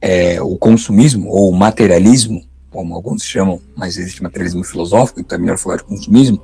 é, 0.00 0.40
o 0.40 0.56
consumismo 0.56 1.28
ou 1.28 1.50
materialismo, 1.50 2.40
como 2.70 2.94
alguns 2.94 3.24
chamam, 3.24 3.60
mas 3.76 3.98
existe 3.98 4.22
materialismo 4.22 4.62
filosófico, 4.62 5.18
então 5.18 5.36
é 5.36 5.40
melhor 5.40 5.58
falar 5.58 5.78
de 5.78 5.84
consumismo, 5.84 6.40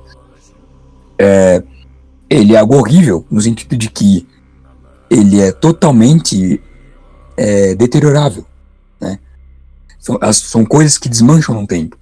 é, 1.17 1.63
ele 2.29 2.55
é 2.55 2.57
algo 2.57 2.75
horrível 2.75 3.25
no 3.29 3.41
sentido 3.41 3.77
de 3.77 3.89
que 3.89 4.27
ele 5.09 5.39
é 5.39 5.51
totalmente 5.51 6.61
é, 7.37 7.75
deteriorável. 7.75 8.45
Né? 8.99 9.19
São, 9.99 10.17
as, 10.21 10.37
são 10.37 10.65
coisas 10.65 10.97
que 10.97 11.09
desmancham 11.09 11.59
no 11.59 11.67
tempo. 11.67 11.97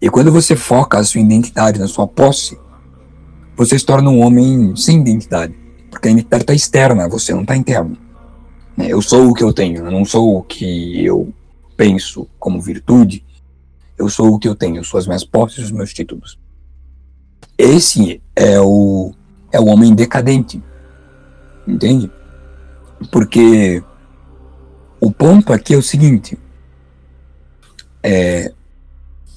E 0.00 0.10
quando 0.10 0.32
você 0.32 0.56
foca 0.56 0.98
a 0.98 1.04
sua 1.04 1.20
identidade 1.20 1.78
na 1.78 1.86
sua 1.86 2.06
posse, 2.06 2.58
você 3.56 3.78
se 3.78 3.86
torna 3.86 4.10
um 4.10 4.20
homem 4.20 4.74
sem 4.76 5.00
identidade. 5.00 5.54
Porque 5.90 6.08
a 6.08 6.10
identidade 6.10 6.42
está 6.42 6.54
externa, 6.54 7.08
você 7.08 7.32
não 7.32 7.42
está 7.42 7.56
interno. 7.56 7.96
Né, 8.76 8.88
eu 8.88 9.00
sou 9.00 9.28
o 9.28 9.34
que 9.34 9.44
eu 9.44 9.52
tenho, 9.52 9.84
eu 9.84 9.90
não 9.90 10.04
sou 10.04 10.38
o 10.38 10.42
que 10.42 11.04
eu 11.04 11.32
penso 11.76 12.26
como 12.38 12.60
virtude. 12.60 13.24
Eu 13.96 14.08
sou 14.08 14.34
o 14.34 14.38
que 14.38 14.48
eu 14.48 14.54
tenho, 14.54 14.82
sou 14.84 14.98
as 14.98 15.06
minhas 15.06 15.24
posses 15.24 15.58
e 15.58 15.62
os 15.62 15.70
meus 15.70 15.92
títulos. 15.92 16.38
Esse 17.56 18.22
é 18.34 18.60
o, 18.60 19.12
é 19.52 19.60
o 19.60 19.66
homem 19.66 19.94
decadente. 19.94 20.62
Entende? 21.66 22.10
Porque 23.10 23.82
o 25.00 25.10
ponto 25.10 25.52
aqui 25.52 25.74
é 25.74 25.76
o 25.76 25.82
seguinte: 25.82 26.38
é, 28.02 28.52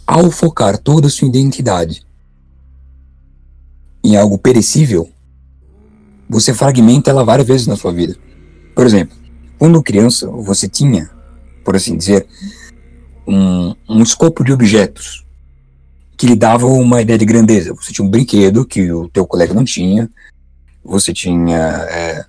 ao 0.05 0.31
focar 0.31 0.77
toda 0.77 1.07
a 1.07 1.09
sua 1.09 1.27
identidade 1.27 2.05
em 4.03 4.15
algo 4.15 4.37
perecível, 4.37 5.09
você 6.29 6.53
fragmenta 6.53 7.09
ela 7.09 7.23
várias 7.23 7.47
vezes 7.47 7.67
na 7.67 7.75
sua 7.75 7.91
vida. 7.91 8.15
Por 8.75 8.85
exemplo, 8.85 9.17
quando 9.57 9.81
criança, 9.81 10.27
você 10.27 10.67
tinha, 10.67 11.09
por 11.63 11.75
assim 11.75 11.97
dizer, 11.97 12.27
um, 13.27 13.75
um 13.89 14.03
escopo 14.03 14.43
de 14.43 14.51
objetos 14.51 15.24
que 16.17 16.27
lhe 16.27 16.35
davam 16.35 16.73
uma 16.73 17.01
ideia 17.01 17.17
de 17.17 17.25
grandeza. 17.25 17.73
Você 17.73 17.91
tinha 17.91 18.05
um 18.05 18.09
brinquedo 18.09 18.65
que 18.65 18.91
o 18.91 19.09
teu 19.09 19.25
colega 19.25 19.53
não 19.53 19.63
tinha, 19.63 20.09
você 20.83 21.13
tinha 21.13 21.57
é, 21.89 22.25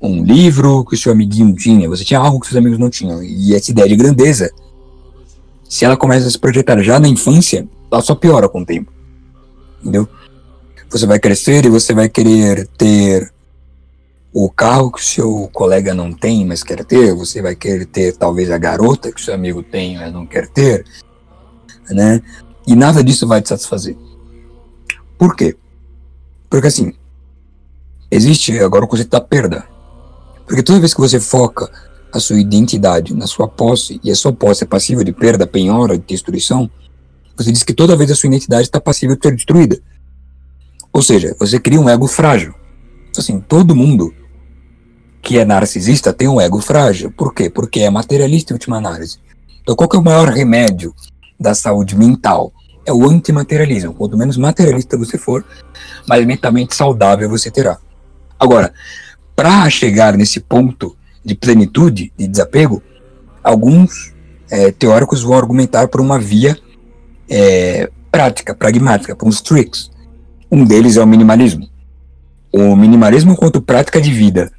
um 0.00 0.24
livro 0.24 0.84
que 0.84 0.94
o 0.94 0.98
seu 0.98 1.12
amiguinho 1.12 1.54
tinha, 1.54 1.88
você 1.88 2.04
tinha 2.04 2.20
algo 2.20 2.40
que 2.40 2.46
seus 2.46 2.58
amigos 2.58 2.78
não 2.78 2.90
tinham. 2.90 3.22
E 3.22 3.54
essa 3.54 3.70
ideia 3.70 3.88
de 3.88 3.96
grandeza 3.96 4.50
se 5.68 5.84
ela 5.84 5.96
começa 5.96 6.26
a 6.26 6.30
se 6.30 6.38
projetar 6.38 6.80
já 6.82 6.98
na 6.98 7.08
infância, 7.08 7.66
ela 7.90 8.00
só 8.00 8.14
piora 8.14 8.48
com 8.48 8.60
o 8.60 8.66
tempo. 8.66 8.92
Entendeu? 9.80 10.08
Você 10.88 11.06
vai 11.06 11.18
crescer 11.18 11.64
e 11.64 11.70
você 11.70 11.92
vai 11.92 12.08
querer 12.08 12.68
ter 12.78 13.32
o 14.32 14.50
carro 14.50 14.92
que 14.92 15.00
o 15.00 15.04
seu 15.04 15.50
colega 15.52 15.94
não 15.94 16.12
tem, 16.12 16.46
mas 16.46 16.62
quer 16.62 16.84
ter. 16.84 17.12
Você 17.14 17.42
vai 17.42 17.56
querer 17.56 17.86
ter 17.86 18.16
talvez 18.16 18.50
a 18.50 18.58
garota 18.58 19.10
que 19.10 19.20
o 19.20 19.24
seu 19.24 19.34
amigo 19.34 19.62
tem, 19.62 19.96
mas 19.96 20.12
não 20.12 20.26
quer 20.26 20.48
ter. 20.48 20.84
Né? 21.90 22.22
E 22.66 22.74
nada 22.74 23.02
disso 23.02 23.26
vai 23.26 23.40
te 23.40 23.48
satisfazer. 23.48 23.96
Por 25.18 25.36
quê? 25.36 25.56
Porque 26.50 26.66
assim, 26.66 26.92
existe 28.10 28.58
agora 28.58 28.84
o 28.84 28.88
conceito 28.88 29.10
da 29.10 29.20
perda. 29.20 29.64
Porque 30.46 30.62
toda 30.62 30.80
vez 30.80 30.94
que 30.94 31.00
você 31.00 31.20
foca 31.20 31.70
a 32.12 32.20
sua 32.20 32.38
identidade 32.38 33.14
na 33.14 33.26
sua 33.26 33.48
posse 33.48 34.00
e 34.02 34.10
a 34.10 34.14
sua 34.14 34.32
posse 34.32 34.64
é 34.64 34.66
passível 34.66 35.04
de 35.04 35.12
perda, 35.12 35.46
penhora, 35.46 35.98
de 35.98 36.04
destruição, 36.04 36.70
você 37.36 37.52
diz 37.52 37.62
que 37.62 37.74
toda 37.74 37.96
vez 37.96 38.10
a 38.10 38.14
sua 38.14 38.28
identidade 38.28 38.62
está 38.62 38.80
passível 38.80 39.16
de 39.16 39.22
ser 39.22 39.34
destruída. 39.34 39.78
Ou 40.92 41.02
seja, 41.02 41.36
você 41.38 41.60
cria 41.60 41.80
um 41.80 41.88
ego 41.88 42.06
frágil. 42.06 42.54
Assim, 43.16 43.40
todo 43.40 43.76
mundo 43.76 44.14
que 45.20 45.38
é 45.38 45.44
narcisista 45.44 46.12
tem 46.12 46.28
um 46.28 46.40
ego 46.40 46.60
frágil. 46.60 47.10
Por 47.10 47.34
quê? 47.34 47.50
Porque 47.50 47.80
é 47.80 47.90
materialista 47.90 48.52
em 48.52 48.56
última 48.56 48.78
análise. 48.78 49.18
Então, 49.60 49.74
qual 49.74 49.90
é 49.92 49.96
o 49.96 50.02
maior 50.02 50.28
remédio 50.28 50.94
da 51.38 51.54
saúde 51.54 51.96
mental? 51.96 52.52
É 52.84 52.92
o 52.92 53.08
antimaterialismo. 53.08 53.94
Quanto 53.94 54.16
menos 54.16 54.36
materialista 54.36 54.96
você 54.96 55.18
for, 55.18 55.44
mais 56.08 56.24
mentalmente 56.24 56.74
saudável 56.74 57.28
você 57.28 57.50
terá. 57.50 57.78
Agora, 58.38 58.72
para 59.34 59.68
chegar 59.68 60.16
nesse 60.16 60.40
ponto 60.40 60.96
de 61.24 61.34
plenitude, 61.34 62.12
de 62.16 62.28
desapego, 62.28 62.82
alguns 63.42 64.14
é, 64.50 64.70
teóricos 64.70 65.22
vão 65.22 65.36
argumentar 65.36 65.88
por 65.88 66.00
uma 66.00 66.18
via 66.18 66.56
é, 67.28 67.90
prática, 68.10 68.54
pragmática, 68.54 69.14
por 69.14 69.28
uns 69.28 69.40
tricks. 69.40 69.90
Um 70.50 70.64
deles 70.64 70.96
é 70.96 71.02
o 71.02 71.06
minimalismo. 71.06 71.68
O 72.52 72.76
minimalismo 72.76 73.36
quanto 73.36 73.60
prática 73.60 74.00
de 74.00 74.10
vida. 74.10 74.50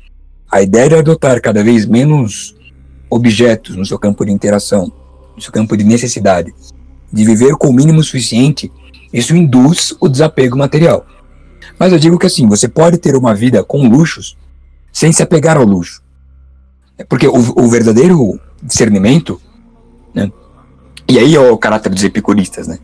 A 0.51 0.61
ideia 0.61 0.89
de 0.89 0.95
adotar 0.95 1.41
cada 1.41 1.63
vez 1.63 1.85
menos 1.85 2.55
objetos 3.09 3.75
no 3.75 3.85
seu 3.85 3.97
campo 3.97 4.25
de 4.25 4.31
interação, 4.31 4.91
seu 5.41 5.51
campo 5.51 5.75
de 5.77 5.83
necessidade, 5.83 6.53
de 7.11 7.25
viver 7.25 7.55
com 7.55 7.69
o 7.69 7.73
mínimo 7.73 8.03
suficiente, 8.03 8.71
isso 9.11 9.35
induz 9.35 9.95
o 9.99 10.09
desapego 10.09 10.57
material. 10.57 11.05
Mas 11.79 11.93
eu 11.93 11.99
digo 11.99 12.17
que 12.17 12.25
assim, 12.25 12.47
você 12.47 12.67
pode 12.67 12.97
ter 12.97 13.15
uma 13.15 13.33
vida 13.33 13.63
com 13.63 13.87
luxos 13.87 14.37
sem 14.91 15.11
se 15.11 15.21
apegar 15.21 15.57
ao 15.57 15.63
luxo. 15.63 16.01
Porque 17.07 17.27
o, 17.27 17.35
o 17.35 17.67
verdadeiro 17.69 18.39
discernimento, 18.61 19.39
né? 20.13 20.31
E 21.07 21.19
aí 21.19 21.35
é 21.35 21.39
o 21.39 21.57
caráter 21.57 21.89
dos 21.93 22.03
epicuristas, 22.03 22.67
né? 22.67 22.79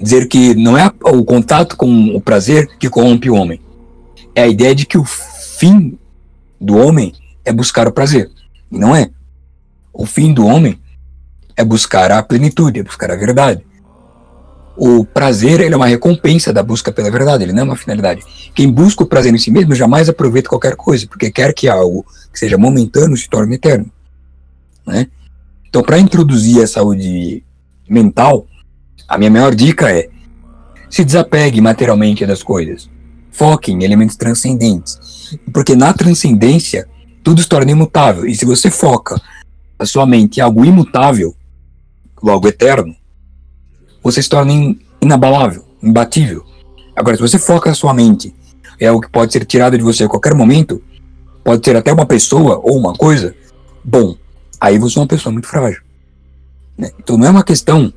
Dizer 0.00 0.28
que 0.28 0.54
não 0.54 0.76
é 0.78 0.92
o 1.02 1.24
contato 1.24 1.76
com 1.76 2.14
o 2.14 2.20
prazer 2.20 2.68
que 2.78 2.88
corrompe 2.88 3.30
o 3.30 3.34
homem. 3.34 3.60
É 4.34 4.42
a 4.42 4.48
ideia 4.48 4.74
de 4.74 4.86
que 4.86 4.96
o 4.96 5.04
fim 5.04 5.98
do 6.60 6.76
homem 6.76 7.12
é 7.44 7.52
buscar 7.52 7.88
o 7.88 7.92
prazer. 7.92 8.30
E 8.70 8.78
não 8.78 8.94
é. 8.94 9.10
O 9.92 10.06
fim 10.06 10.32
do 10.32 10.46
homem 10.46 10.78
é 11.58 11.64
buscar 11.64 12.12
a 12.12 12.22
plenitude, 12.22 12.78
é 12.78 12.82
buscar 12.84 13.10
a 13.10 13.16
verdade. 13.16 13.66
o 14.80 15.04
prazer 15.04 15.60
ele 15.60 15.74
é 15.74 15.76
uma 15.76 15.88
recompensa 15.88 16.52
da 16.52 16.62
busca 16.62 16.92
pela 16.92 17.10
verdade, 17.10 17.42
ele 17.42 17.52
não 17.52 17.62
é 17.62 17.64
uma 17.64 17.76
finalidade. 17.76 18.22
Quem 18.54 18.70
busca 18.70 19.02
o 19.02 19.06
prazer 19.06 19.34
em 19.34 19.38
si 19.38 19.50
mesmo 19.50 19.74
jamais 19.74 20.08
aproveita 20.08 20.48
qualquer 20.48 20.76
coisa, 20.76 21.04
porque 21.08 21.32
quer 21.32 21.52
que 21.52 21.68
algo 21.68 22.06
que 22.32 22.38
seja 22.38 22.56
momentâneo 22.56 23.16
se 23.16 23.28
torne 23.28 23.56
eterno. 23.56 23.90
Né? 24.86 25.08
Então, 25.68 25.82
para 25.82 25.98
introduzir 25.98 26.62
a 26.62 26.66
saúde 26.68 27.42
mental, 27.88 28.46
a 29.08 29.18
minha 29.18 29.30
maior 29.32 29.52
dica 29.52 29.90
é 29.90 30.08
se 30.88 31.04
desapegue 31.04 31.60
materialmente 31.60 32.24
das 32.24 32.44
coisas. 32.44 32.88
Foque 33.32 33.72
em 33.72 33.82
elementos 33.82 34.14
transcendentes. 34.14 35.36
Porque 35.52 35.74
na 35.74 35.92
transcendência, 35.92 36.88
tudo 37.24 37.42
se 37.42 37.48
torna 37.48 37.72
imutável. 37.72 38.26
E 38.26 38.34
se 38.36 38.44
você 38.44 38.70
foca 38.70 39.20
a 39.76 39.84
sua 39.84 40.06
mente 40.06 40.38
em 40.38 40.40
algo 40.40 40.64
imutável, 40.64 41.34
logo 42.22 42.48
eterno, 42.48 42.94
você 44.02 44.22
se 44.22 44.28
torna 44.28 44.52
inabalável, 45.00 45.64
imbatível. 45.82 46.44
Agora, 46.94 47.16
se 47.16 47.22
você 47.22 47.38
foca 47.38 47.70
a 47.70 47.74
sua 47.74 47.94
mente 47.94 48.34
é 48.80 48.86
algo 48.86 49.00
que 49.00 49.10
pode 49.10 49.32
ser 49.32 49.44
tirado 49.44 49.76
de 49.76 49.82
você 49.82 50.04
a 50.04 50.08
qualquer 50.08 50.34
momento, 50.34 50.82
pode 51.42 51.64
ser 51.64 51.76
até 51.76 51.92
uma 51.92 52.06
pessoa 52.06 52.60
ou 52.62 52.76
uma 52.76 52.92
coisa, 52.92 53.34
bom, 53.84 54.16
aí 54.60 54.78
você 54.78 54.98
é 54.98 55.02
uma 55.02 55.08
pessoa 55.08 55.32
muito 55.32 55.48
frágil. 55.48 55.82
Né? 56.76 56.90
Então 56.98 57.16
não 57.16 57.26
é 57.26 57.30
uma 57.30 57.42
questão 57.42 57.92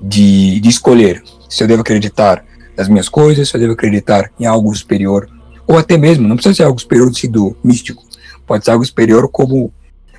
de, 0.00 0.60
de 0.60 0.68
escolher 0.68 1.22
se 1.48 1.62
eu 1.62 1.68
devo 1.68 1.82
acreditar 1.82 2.44
nas 2.76 2.88
minhas 2.88 3.08
coisas, 3.08 3.48
se 3.48 3.56
eu 3.56 3.60
devo 3.60 3.74
acreditar 3.74 4.30
em 4.40 4.46
algo 4.46 4.74
superior, 4.74 5.28
ou 5.66 5.76
até 5.76 5.96
mesmo, 5.96 6.26
não 6.26 6.36
precisa 6.36 6.54
ser 6.54 6.62
algo 6.64 6.80
superior 6.80 7.08
no 7.08 7.14
sentido 7.14 7.56
místico, 7.62 8.02
pode 8.46 8.64
ser 8.64 8.70
algo 8.70 8.84
superior 8.84 9.28
como, 9.28 9.72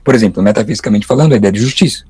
por 0.04 0.14
exemplo, 0.14 0.42
metafisicamente 0.44 1.06
falando, 1.06 1.34
a 1.34 1.38
ideia 1.38 1.52
de 1.52 1.60
justiça. 1.60 2.06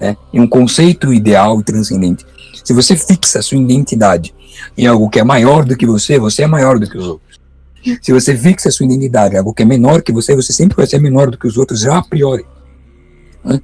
Né? 0.00 0.16
Em 0.32 0.40
um 0.40 0.46
conceito 0.46 1.12
ideal 1.12 1.60
e 1.60 1.64
transcendente. 1.64 2.24
Se 2.64 2.72
você 2.72 2.96
fixa 2.96 3.38
a 3.38 3.42
sua 3.42 3.58
identidade 3.58 4.34
em 4.76 4.86
algo 4.86 5.08
que 5.08 5.18
é 5.18 5.24
maior 5.24 5.64
do 5.64 5.76
que 5.76 5.86
você, 5.86 6.18
você 6.18 6.42
é 6.42 6.46
maior 6.46 6.78
do 6.78 6.88
que 6.88 6.98
os 6.98 7.06
outros. 7.06 7.38
Se 8.02 8.12
você 8.12 8.36
fixa 8.36 8.68
a 8.68 8.72
sua 8.72 8.86
identidade 8.86 9.34
em 9.34 9.38
algo 9.38 9.54
que 9.54 9.62
é 9.62 9.66
menor 9.66 10.02
que 10.02 10.12
você, 10.12 10.34
você 10.34 10.52
sempre 10.52 10.76
vai 10.76 10.86
ser 10.86 11.00
menor 11.00 11.30
do 11.30 11.38
que 11.38 11.46
os 11.46 11.56
outros 11.56 11.80
já 11.80 11.98
a 11.98 12.02
priori. 12.02 12.44
Né? 13.44 13.60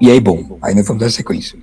E 0.00 0.10
aí, 0.10 0.20
bom, 0.20 0.58
aí 0.60 0.74
nós 0.74 0.86
vamos 0.86 1.02
dar 1.02 1.10
sequência. 1.10 1.58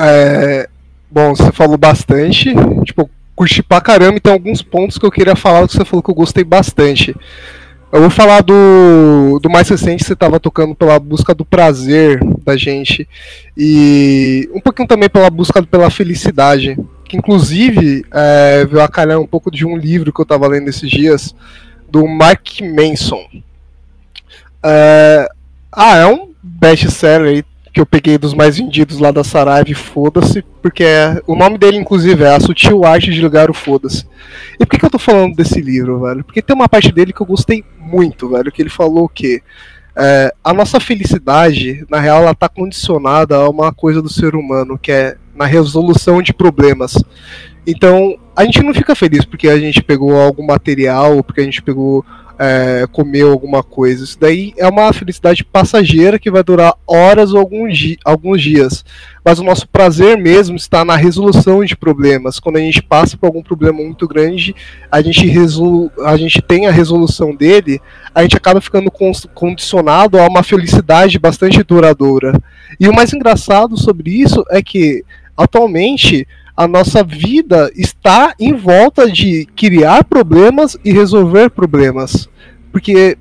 É, 0.00 0.68
bom, 1.10 1.34
você 1.34 1.52
falou 1.52 1.76
bastante, 1.76 2.54
tipo, 2.84 3.10
curti 3.36 3.62
pra 3.62 3.80
caramba 3.80 4.16
e 4.16 4.20
tem 4.20 4.32
alguns 4.32 4.62
pontos 4.62 4.96
que 4.96 5.04
eu 5.04 5.10
queria 5.10 5.36
falar 5.36 5.66
que 5.66 5.74
você 5.74 5.84
falou 5.84 6.02
que 6.02 6.10
eu 6.10 6.14
gostei 6.14 6.44
bastante. 6.44 7.14
Eu 7.92 8.00
vou 8.00 8.08
falar 8.08 8.40
do, 8.40 9.38
do 9.38 9.50
mais 9.50 9.68
recente 9.68 10.02
você 10.02 10.14
estava 10.14 10.40
tocando 10.40 10.74
pela 10.74 10.98
busca 10.98 11.34
do 11.34 11.44
prazer 11.44 12.24
da 12.42 12.56
gente 12.56 13.06
e 13.54 14.48
um 14.54 14.62
pouquinho 14.62 14.88
também 14.88 15.10
pela 15.10 15.28
busca 15.28 15.62
pela 15.62 15.90
felicidade, 15.90 16.74
que 17.04 17.18
inclusive 17.18 18.02
é, 18.10 18.64
veio 18.64 18.82
a 18.82 18.88
calhar 18.88 19.20
um 19.20 19.26
pouco 19.26 19.50
de 19.50 19.66
um 19.66 19.76
livro 19.76 20.10
que 20.10 20.18
eu 20.18 20.22
estava 20.22 20.48
lendo 20.48 20.68
esses 20.68 20.90
dias 20.90 21.34
do 21.86 22.08
Mark 22.08 22.62
Manson. 22.62 23.28
É, 24.62 25.28
ah, 25.70 25.98
é 25.98 26.06
um 26.06 26.32
best-seller 26.42 27.44
que 27.72 27.80
eu 27.80 27.86
peguei 27.86 28.18
dos 28.18 28.34
mais 28.34 28.58
vendidos 28.58 28.98
lá 28.98 29.10
da 29.10 29.24
Saraiva, 29.24 29.74
foda-se, 29.74 30.44
porque 30.60 30.84
é, 30.84 31.20
o 31.26 31.34
nome 31.34 31.56
dele, 31.56 31.78
inclusive, 31.78 32.22
é 32.22 32.34
A 32.34 32.40
Sutil 32.40 32.84
Arte 32.84 33.10
de 33.10 33.20
Ligar 33.20 33.50
o 33.50 33.54
Foda-se. 33.54 34.06
E 34.60 34.66
por 34.66 34.72
que, 34.72 34.78
que 34.78 34.84
eu 34.84 34.90
tô 34.90 34.98
falando 34.98 35.34
desse 35.34 35.60
livro, 35.60 36.00
velho? 36.00 36.22
Porque 36.22 36.42
tem 36.42 36.54
uma 36.54 36.68
parte 36.68 36.92
dele 36.92 37.12
que 37.12 37.20
eu 37.22 37.26
gostei 37.26 37.64
muito, 37.78 38.28
velho, 38.28 38.52
que 38.52 38.60
ele 38.60 38.68
falou 38.68 39.08
que 39.08 39.42
é, 39.96 40.34
a 40.42 40.52
nossa 40.52 40.80
felicidade, 40.80 41.84
na 41.88 41.98
real, 41.98 42.22
ela 42.22 42.34
tá 42.34 42.48
condicionada 42.48 43.36
a 43.36 43.48
uma 43.48 43.72
coisa 43.72 44.02
do 44.02 44.08
ser 44.08 44.34
humano, 44.34 44.78
que 44.78 44.92
é 44.92 45.16
na 45.34 45.46
resolução 45.46 46.20
de 46.20 46.32
problemas. 46.32 46.94
Então, 47.66 48.18
a 48.36 48.44
gente 48.44 48.62
não 48.62 48.74
fica 48.74 48.94
feliz 48.94 49.24
porque 49.24 49.48
a 49.48 49.58
gente 49.58 49.82
pegou 49.82 50.20
algum 50.20 50.44
material, 50.44 51.22
porque 51.22 51.40
a 51.40 51.44
gente 51.44 51.62
pegou 51.62 52.04
é, 52.44 52.88
comeu 52.90 53.30
alguma 53.30 53.62
coisa. 53.62 54.02
Isso 54.02 54.18
daí 54.18 54.52
é 54.56 54.66
uma 54.66 54.92
felicidade 54.92 55.44
passageira 55.44 56.18
que 56.18 56.28
vai 56.28 56.42
durar 56.42 56.74
horas 56.84 57.32
ou 57.32 57.38
alguns, 57.38 57.78
di 57.78 57.96
alguns 58.04 58.42
dias. 58.42 58.84
Mas 59.24 59.38
o 59.38 59.44
nosso 59.44 59.68
prazer 59.68 60.18
mesmo 60.18 60.56
está 60.56 60.84
na 60.84 60.96
resolução 60.96 61.64
de 61.64 61.76
problemas. 61.76 62.40
Quando 62.40 62.56
a 62.56 62.60
gente 62.60 62.82
passa 62.82 63.16
por 63.16 63.26
algum 63.26 63.44
problema 63.44 63.78
muito 63.78 64.08
grande, 64.08 64.56
a 64.90 65.00
gente, 65.00 65.24
a 66.04 66.16
gente 66.16 66.42
tem 66.42 66.66
a 66.66 66.72
resolução 66.72 67.32
dele, 67.32 67.80
a 68.12 68.22
gente 68.22 68.36
acaba 68.36 68.60
ficando 68.60 68.90
condicionado 69.32 70.18
a 70.18 70.26
uma 70.26 70.42
felicidade 70.42 71.20
bastante 71.20 71.62
duradoura. 71.62 72.36
E 72.80 72.88
o 72.88 72.92
mais 72.92 73.12
engraçado 73.12 73.76
sobre 73.76 74.10
isso 74.20 74.44
é 74.50 74.60
que, 74.60 75.04
atualmente, 75.36 76.26
a 76.56 76.68
nossa 76.68 77.02
vida 77.02 77.70
está 77.74 78.34
em 78.38 78.52
volta 78.52 79.10
de 79.10 79.46
criar 79.56 80.04
problemas 80.04 80.76
e 80.84 80.92
resolver 80.92 81.50
problemas. 81.50 82.28
Porque, 82.70 83.16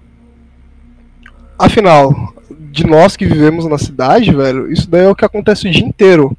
afinal, 1.58 2.34
de 2.72 2.86
nós 2.86 3.16
que 3.16 3.26
vivemos 3.26 3.66
na 3.66 3.78
cidade, 3.78 4.34
velho, 4.34 4.72
isso 4.72 4.90
daí 4.90 5.06
é 5.06 5.10
o 5.10 5.16
que 5.16 5.26
acontece 5.26 5.68
o 5.68 5.72
dia 5.72 5.86
inteiro. 5.86 6.36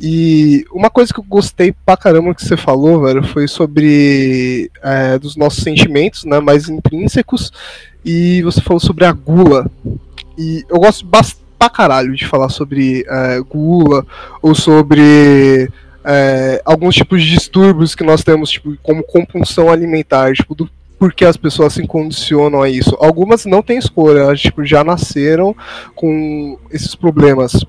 E 0.00 0.64
uma 0.72 0.90
coisa 0.90 1.14
que 1.14 1.20
eu 1.20 1.24
gostei 1.24 1.72
pra 1.86 1.96
caramba 1.96 2.34
que 2.34 2.44
você 2.44 2.56
falou, 2.56 3.02
velho, 3.02 3.22
foi 3.22 3.46
sobre 3.46 4.70
é, 4.82 5.18
dos 5.18 5.36
nossos 5.36 5.62
sentimentos, 5.62 6.24
né, 6.24 6.40
mais 6.40 6.68
intrínsecos, 6.68 7.52
e 8.04 8.42
você 8.42 8.60
falou 8.60 8.80
sobre 8.80 9.04
a 9.04 9.12
gula. 9.12 9.70
E 10.36 10.64
eu 10.68 10.80
gosto 10.80 11.06
bastante 11.06 11.44
pra 11.58 11.70
caralho 11.70 12.14
de 12.14 12.26
falar 12.26 12.48
sobre 12.48 13.04
é, 13.08 13.40
gula 13.40 14.04
ou 14.42 14.54
sobre 14.54 15.70
é, 16.04 16.60
alguns 16.64 16.94
tipos 16.94 17.22
de 17.22 17.30
distúrbios 17.30 17.94
que 17.94 18.04
nós 18.04 18.22
temos, 18.22 18.50
tipo, 18.50 18.76
como 18.82 19.02
compulsão 19.02 19.70
alimentar, 19.70 20.32
tipo, 20.34 20.54
do 20.54 20.68
porque 20.98 21.24
as 21.24 21.36
pessoas 21.36 21.74
se 21.74 21.86
condicionam 21.86 22.62
a 22.62 22.68
isso. 22.68 22.96
Algumas 23.00 23.44
não 23.44 23.62
têm 23.62 23.78
escolha, 23.78 24.20
elas 24.20 24.40
tipo, 24.40 24.64
já 24.64 24.82
nasceram 24.82 25.54
com 25.94 26.58
esses 26.70 26.94
problemas. 26.94 27.64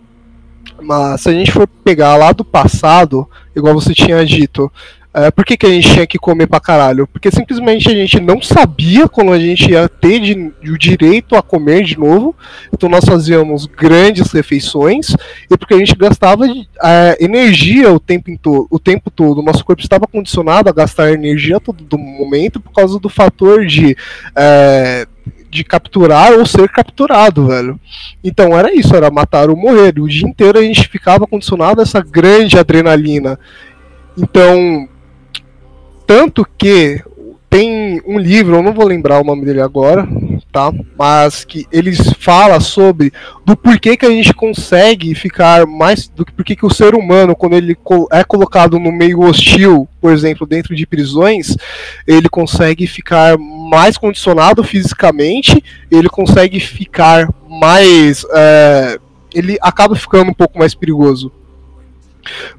Mas 0.82 1.22
se 1.22 1.30
a 1.30 1.34
gente 1.34 1.52
for 1.52 1.68
pegar 1.68 2.16
lá 2.16 2.32
do 2.32 2.46
passado, 2.46 3.28
igual 3.56 3.74
você 3.74 3.94
tinha 3.94 4.26
dito, 4.26 4.72
é, 5.18 5.32
por 5.32 5.46
que, 5.46 5.56
que 5.56 5.66
a 5.66 5.70
gente 5.70 5.94
tinha 5.94 6.06
que 6.06 6.18
comer 6.18 6.46
pra 6.46 6.60
caralho? 6.60 7.08
Porque 7.08 7.32
simplesmente 7.32 7.88
a 7.88 7.94
gente 7.94 8.20
não 8.20 8.42
sabia 8.42 9.08
quando 9.08 9.32
a 9.32 9.40
gente 9.40 9.72
ia 9.72 9.88
ter 9.88 10.20
de, 10.20 10.52
o 10.70 10.78
direito 10.78 11.38
a 11.38 11.42
comer 11.42 11.86
de 11.86 11.98
novo. 11.98 12.36
Então 12.74 12.90
nós 12.90 13.06
fazíamos 13.06 13.66
grandes 13.66 14.30
refeições 14.34 15.16
e 15.50 15.58
porque 15.58 15.74
a 15.74 15.78
gente 15.78 15.96
gastava 15.96 16.46
é, 16.84 17.18
energia 17.22 17.94
o 17.94 18.00
tempo, 18.00 18.30
to 18.38 18.68
o 18.70 18.78
tempo 18.78 19.10
todo. 19.10 19.40
O 19.40 19.42
nosso 19.42 19.64
corpo 19.64 19.82
estava 19.82 20.06
condicionado 20.06 20.68
a 20.68 20.74
gastar 20.74 21.14
energia 21.14 21.62
todo 21.62 21.98
momento 21.98 22.60
por 22.60 22.74
causa 22.74 23.00
do 23.00 23.08
fator 23.08 23.66
de. 23.66 23.96
É, 24.36 25.08
de 25.50 25.64
capturar 25.64 26.34
ou 26.34 26.46
ser 26.46 26.68
capturado, 26.68 27.48
velho. 27.48 27.80
Então 28.22 28.58
era 28.58 28.76
isso, 28.76 28.94
era 28.94 29.10
matar 29.10 29.50
ou 29.50 29.56
morrer. 29.56 29.98
O 29.98 30.10
dia 30.10 30.28
inteiro 30.28 30.60
a 30.60 30.62
gente 30.62 30.90
ficava 30.90 31.26
condicionado 31.26 31.80
a 31.80 31.84
essa 31.84 32.02
grande 32.02 32.60
adrenalina. 32.60 33.40
Então, 34.18 34.90
tanto 36.06 36.48
que 36.58 37.02
tem 37.50 38.02
um 38.06 38.20
livro, 38.20 38.58
eu 38.58 38.64
não 38.64 38.74
vou 38.74 38.86
lembrar 38.86 39.22
o 39.22 39.24
nome 39.24 39.46
dele 39.46 39.62
agora, 39.62 40.06
tá? 40.52 40.74
Mas 40.98 41.46
que 41.46 41.66
eles 41.72 42.12
fala 42.20 42.60
sobre 42.60 43.14
do 43.46 43.56
porquê 43.56 43.96
que 43.96 44.06
a 44.06 44.10
gente 44.10 44.34
consegue 44.34 45.16
ficar 45.16 45.66
mais 45.66 46.10
do 46.10 46.26
que 46.26 46.34
porquê 46.34 46.54
que 46.54 46.66
o 46.66 46.74
ser 46.74 46.94
humano 46.96 47.34
quando 47.34 47.54
ele 47.54 47.78
é 48.12 48.24
colocado 48.26 48.78
no 48.78 48.92
meio 48.92 49.22
hostil, 49.22 49.88
por 50.02 50.12
exemplo, 50.12 50.46
dentro 50.46 50.76
de 50.76 50.86
prisões, 50.86 51.56
ele 52.06 52.28
consegue 52.28 52.86
ficar 52.88 53.38
mais 53.38 53.98
condicionado 53.98 54.62
fisicamente, 54.62 55.64
ele 55.90 56.10
consegue 56.10 56.60
ficar 56.60 57.30
mais, 57.48 58.26
é, 58.34 59.00
ele 59.34 59.58
acaba 59.62 59.96
ficando 59.96 60.30
um 60.30 60.34
pouco 60.34 60.60
mais 60.60 60.76
perigoso. 60.76 61.32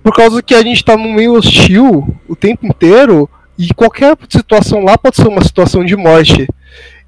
Por 0.03 0.15
causa 0.15 0.43
que 0.43 0.55
a 0.55 0.63
gente 0.63 0.77
está 0.77 0.97
no 0.97 1.13
meio 1.13 1.35
hostil 1.35 2.17
o 2.29 2.37
tempo 2.37 2.67
inteiro, 2.67 3.29
e 3.59 3.73
qualquer 3.75 4.17
situação 4.29 4.85
lá 4.85 4.99
pode 4.99 5.17
ser 5.17 5.29
uma 5.29 5.43
situação 5.43 5.85
de 5.85 5.97
morte. 5.97 6.47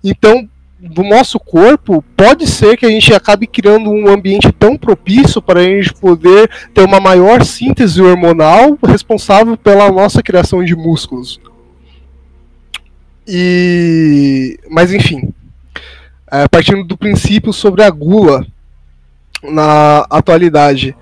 Então, 0.03 0.49
do 0.81 1.03
nosso 1.03 1.39
corpo, 1.41 2.05
pode 2.17 2.47
ser 2.47 2.77
que 2.77 2.87
a 2.87 2.89
gente 2.89 3.13
acabe 3.13 3.47
criando 3.47 3.91
um 3.91 4.09
ambiente 4.09 4.51
tão 4.53 4.77
propício 4.77 5.43
para 5.43 5.61
a 5.61 5.65
gente 5.65 5.93
poder 5.93 6.49
ter 6.73 6.83
uma 6.83 7.01
maior 7.01 7.45
síntese 7.45 8.01
hormonal 8.01 8.79
responsável 8.87 9.57
pela 9.57 9.91
nossa 9.91 10.23
criação 10.23 10.65
de 10.65 10.77
músculos. 10.77 11.41
E, 13.27 14.59
mas 14.71 14.93
enfim, 14.93 15.35
é, 16.31 16.49
partindo 16.49 16.85
do 16.85 16.97
princípio 16.97 17.53
sobre 17.53 17.83
a 17.83 17.91
gula 17.91 18.47
na 19.43 20.07
atualidade, 20.09 20.97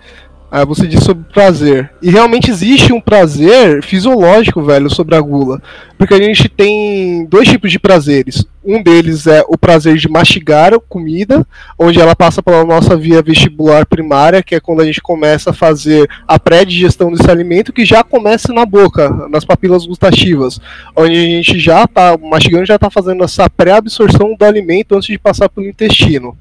Aí 0.50 0.64
você 0.64 0.86
diz 0.86 1.02
sobre 1.02 1.24
prazer. 1.32 1.90
E 2.00 2.10
realmente 2.10 2.50
existe 2.50 2.92
um 2.92 3.00
prazer 3.00 3.82
fisiológico, 3.82 4.62
velho, 4.62 4.88
sobre 4.88 5.16
a 5.16 5.20
gula. 5.20 5.60
Porque 5.98 6.14
a 6.14 6.22
gente 6.22 6.48
tem 6.48 7.26
dois 7.26 7.48
tipos 7.48 7.70
de 7.72 7.78
prazeres. 7.78 8.44
Um 8.64 8.82
deles 8.82 9.26
é 9.26 9.44
o 9.48 9.58
prazer 9.58 9.96
de 9.96 10.08
mastigar 10.08 10.72
a 10.74 10.80
comida, 10.80 11.46
onde 11.78 12.00
ela 12.00 12.14
passa 12.14 12.42
pela 12.42 12.64
nossa 12.64 12.96
via 12.96 13.22
vestibular 13.22 13.86
primária, 13.86 14.42
que 14.42 14.54
é 14.54 14.60
quando 14.60 14.80
a 14.80 14.84
gente 14.84 15.00
começa 15.00 15.50
a 15.50 15.54
fazer 15.54 16.08
a 16.26 16.38
pré-digestão 16.38 17.12
desse 17.12 17.30
alimento, 17.30 17.72
que 17.72 17.84
já 17.84 18.02
começa 18.02 18.52
na 18.52 18.64
boca, 18.64 19.08
nas 19.28 19.44
papilas 19.44 19.84
gustativas. 19.84 20.60
Onde 20.96 21.16
a 21.16 21.20
gente 21.20 21.58
já 21.58 21.84
está 21.84 22.16
mastigando, 22.16 22.66
já 22.66 22.76
está 22.76 22.90
fazendo 22.90 23.22
essa 23.24 23.48
pré-absorção 23.50 24.34
do 24.36 24.44
alimento 24.44 24.96
antes 24.96 25.08
de 25.08 25.18
passar 25.18 25.48
pelo 25.48 25.66
intestino. 25.66 26.36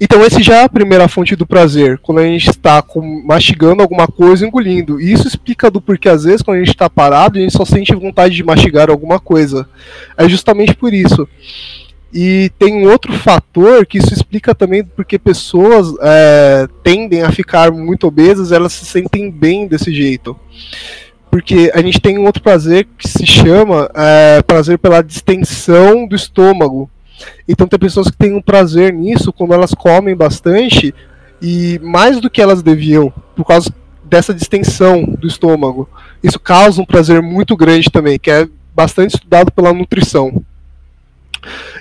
Então, 0.00 0.24
esse 0.24 0.42
já 0.42 0.56
é 0.58 0.64
a 0.64 0.68
primeira 0.68 1.08
fonte 1.08 1.34
do 1.34 1.46
prazer, 1.46 1.98
quando 1.98 2.18
a 2.18 2.26
gente 2.26 2.50
está 2.50 2.84
mastigando 3.24 3.82
alguma 3.82 4.06
coisa, 4.06 4.46
engolindo. 4.46 5.00
E 5.00 5.12
isso 5.12 5.26
explica 5.26 5.70
do 5.70 5.80
porquê, 5.80 6.08
às 6.08 6.24
vezes, 6.24 6.42
quando 6.42 6.56
a 6.56 6.60
gente 6.60 6.70
está 6.70 6.88
parado, 6.88 7.38
a 7.38 7.40
gente 7.40 7.52
só 7.52 7.64
sente 7.64 7.94
vontade 7.94 8.34
de 8.34 8.44
mastigar 8.44 8.90
alguma 8.90 9.18
coisa. 9.18 9.68
É 10.16 10.28
justamente 10.28 10.74
por 10.74 10.92
isso. 10.92 11.28
E 12.12 12.50
tem 12.58 12.74
um 12.74 12.90
outro 12.90 13.12
fator 13.12 13.84
que 13.84 13.98
isso 13.98 14.14
explica 14.14 14.54
também 14.54 14.84
porque 14.84 15.18
pessoas 15.18 15.92
é, 16.00 16.66
tendem 16.82 17.22
a 17.22 17.32
ficar 17.32 17.70
muito 17.70 18.06
obesas, 18.06 18.52
elas 18.52 18.72
se 18.72 18.86
sentem 18.86 19.30
bem 19.30 19.66
desse 19.66 19.92
jeito. 19.92 20.34
Porque 21.30 21.70
a 21.74 21.82
gente 21.82 22.00
tem 22.00 22.16
um 22.16 22.24
outro 22.24 22.42
prazer 22.42 22.86
que 22.96 23.06
se 23.06 23.26
chama 23.26 23.90
é, 23.94 24.40
prazer 24.42 24.78
pela 24.78 25.02
distensão 25.02 26.06
do 26.06 26.16
estômago 26.16 26.88
então 27.48 27.66
tem 27.66 27.78
pessoas 27.78 28.10
que 28.10 28.16
têm 28.16 28.34
um 28.34 28.42
prazer 28.42 28.92
nisso 28.92 29.32
quando 29.32 29.54
elas 29.54 29.72
comem 29.74 30.14
bastante 30.14 30.94
e 31.40 31.78
mais 31.82 32.20
do 32.20 32.30
que 32.30 32.40
elas 32.40 32.62
deviam, 32.62 33.12
por 33.34 33.44
causa 33.44 33.72
dessa 34.04 34.32
distensão 34.32 35.04
do 35.04 35.26
estômago. 35.26 35.88
Isso 36.22 36.38
causa 36.38 36.80
um 36.80 36.86
prazer 36.86 37.20
muito 37.20 37.56
grande 37.56 37.90
também, 37.90 38.18
que 38.18 38.30
é 38.30 38.48
bastante 38.74 39.14
estudado 39.14 39.50
pela 39.52 39.72
nutrição. 39.72 40.42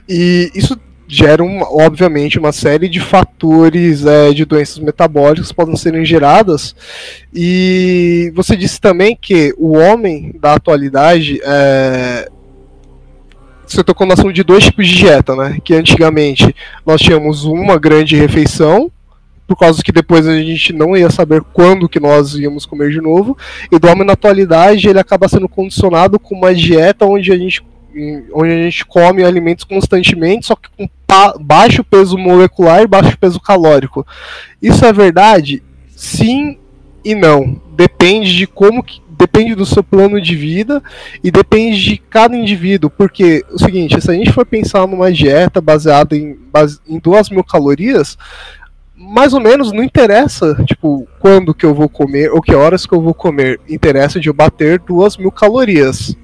E 0.08 0.52
isso 0.54 0.78
gera, 1.08 1.43
obviamente, 1.43 2.39
uma 2.39 2.52
série 2.52 2.89
de 2.89 3.00
fatores 3.00 4.06
é, 4.06 4.34
de 4.34 4.43
doenças 4.43 4.80
metabólicas 4.80 5.50
que 5.50 5.56
podem 5.56 5.76
serem 5.76 6.04
geradas. 6.04 6.76
E 7.34 8.32
você 8.36 8.56
disse 8.56 8.80
também 8.82 9.15
que 9.19 9.54
o 9.58 9.78
homem 9.78 10.34
da 10.39 10.54
atualidade 10.54 11.39
é, 11.43 12.30
você 13.73 13.84
tocou 13.84 14.06
no 14.06 14.13
assunto 14.13 14.34
de 14.34 14.43
dois 14.43 14.65
tipos 14.65 14.88
de 14.88 14.95
dieta, 14.95 15.36
né? 15.36 15.58
Que 15.63 15.73
antigamente 15.73 16.56
nós 16.86 17.01
tínhamos 17.01 17.45
uma 17.45 17.78
grande 17.78 18.15
refeição, 18.15 18.91
por 19.47 19.58
causa 19.58 19.84
que 19.84 19.91
depois 19.91 20.28
a 20.28 20.36
gente 20.38 20.73
não 20.73 20.97
ia 20.97 21.10
saber 21.10 21.41
quando 21.54 21.88
que 21.88 21.99
nós 21.99 22.36
íamos 22.36 22.65
comer 22.65 22.89
de 22.91 23.01
novo, 23.01 23.38
e 23.71 23.78
do 23.78 23.88
homem 23.88 24.06
na 24.06 24.13
atualidade 24.13 24.88
ele 24.88 24.99
acaba 24.99 25.28
sendo 25.28 25.47
condicionado 25.47 26.19
com 26.19 26.36
uma 26.36 26.54
dieta 26.54 27.06
onde 27.06 27.32
a 27.32 27.38
gente 27.38 27.63
onde 28.34 28.51
a 28.51 28.63
gente 28.63 28.86
come 28.86 29.23
alimentos 29.23 29.63
constantemente, 29.63 30.47
só 30.47 30.56
que 30.56 30.69
com 30.78 30.89
baixo 31.39 31.82
peso 31.82 32.17
molecular 32.17 32.82
e 32.82 32.88
baixo 32.88 33.17
peso 33.17 33.39
calórico. 33.39 34.06
Isso 34.62 34.84
é 34.84 34.91
verdade? 34.91 35.63
Sim 35.95 36.58
e 37.05 37.13
não. 37.13 37.61
Depende 37.75 38.35
de 38.35 38.47
como 38.47 38.83
que 38.83 38.99
depende 39.17 39.55
do 39.55 39.65
seu 39.65 39.83
plano 39.83 40.19
de 40.19 40.35
vida 40.35 40.83
e 41.23 41.31
depende 41.31 41.81
de 41.81 41.97
cada 41.97 42.35
indivíduo. 42.35 42.89
Porque 42.89 43.45
o 43.51 43.59
seguinte, 43.59 44.01
se 44.01 44.11
a 44.11 44.13
gente 44.13 44.33
for 44.33 44.45
pensar 44.45 44.87
numa 44.87 45.11
dieta 45.11 45.61
baseada 45.61 46.17
em, 46.17 46.35
base, 46.51 46.79
em 46.87 46.99
duas 46.99 47.29
mil 47.29 47.43
calorias, 47.43 48.17
mais 48.95 49.33
ou 49.33 49.39
menos 49.39 49.71
não 49.71 49.83
interessa, 49.83 50.55
tipo, 50.65 51.07
quando 51.19 51.53
que 51.53 51.65
eu 51.65 51.73
vou 51.73 51.87
comer 51.87 52.31
ou 52.31 52.41
que 52.41 52.55
horas 52.55 52.85
que 52.85 52.93
eu 52.93 53.01
vou 53.01 53.13
comer. 53.13 53.59
Interessa 53.69 54.19
de 54.19 54.27
eu 54.27 54.33
bater 54.33 54.79
duas 54.79 55.15
mil 55.15 55.31
calorias. 55.31 56.17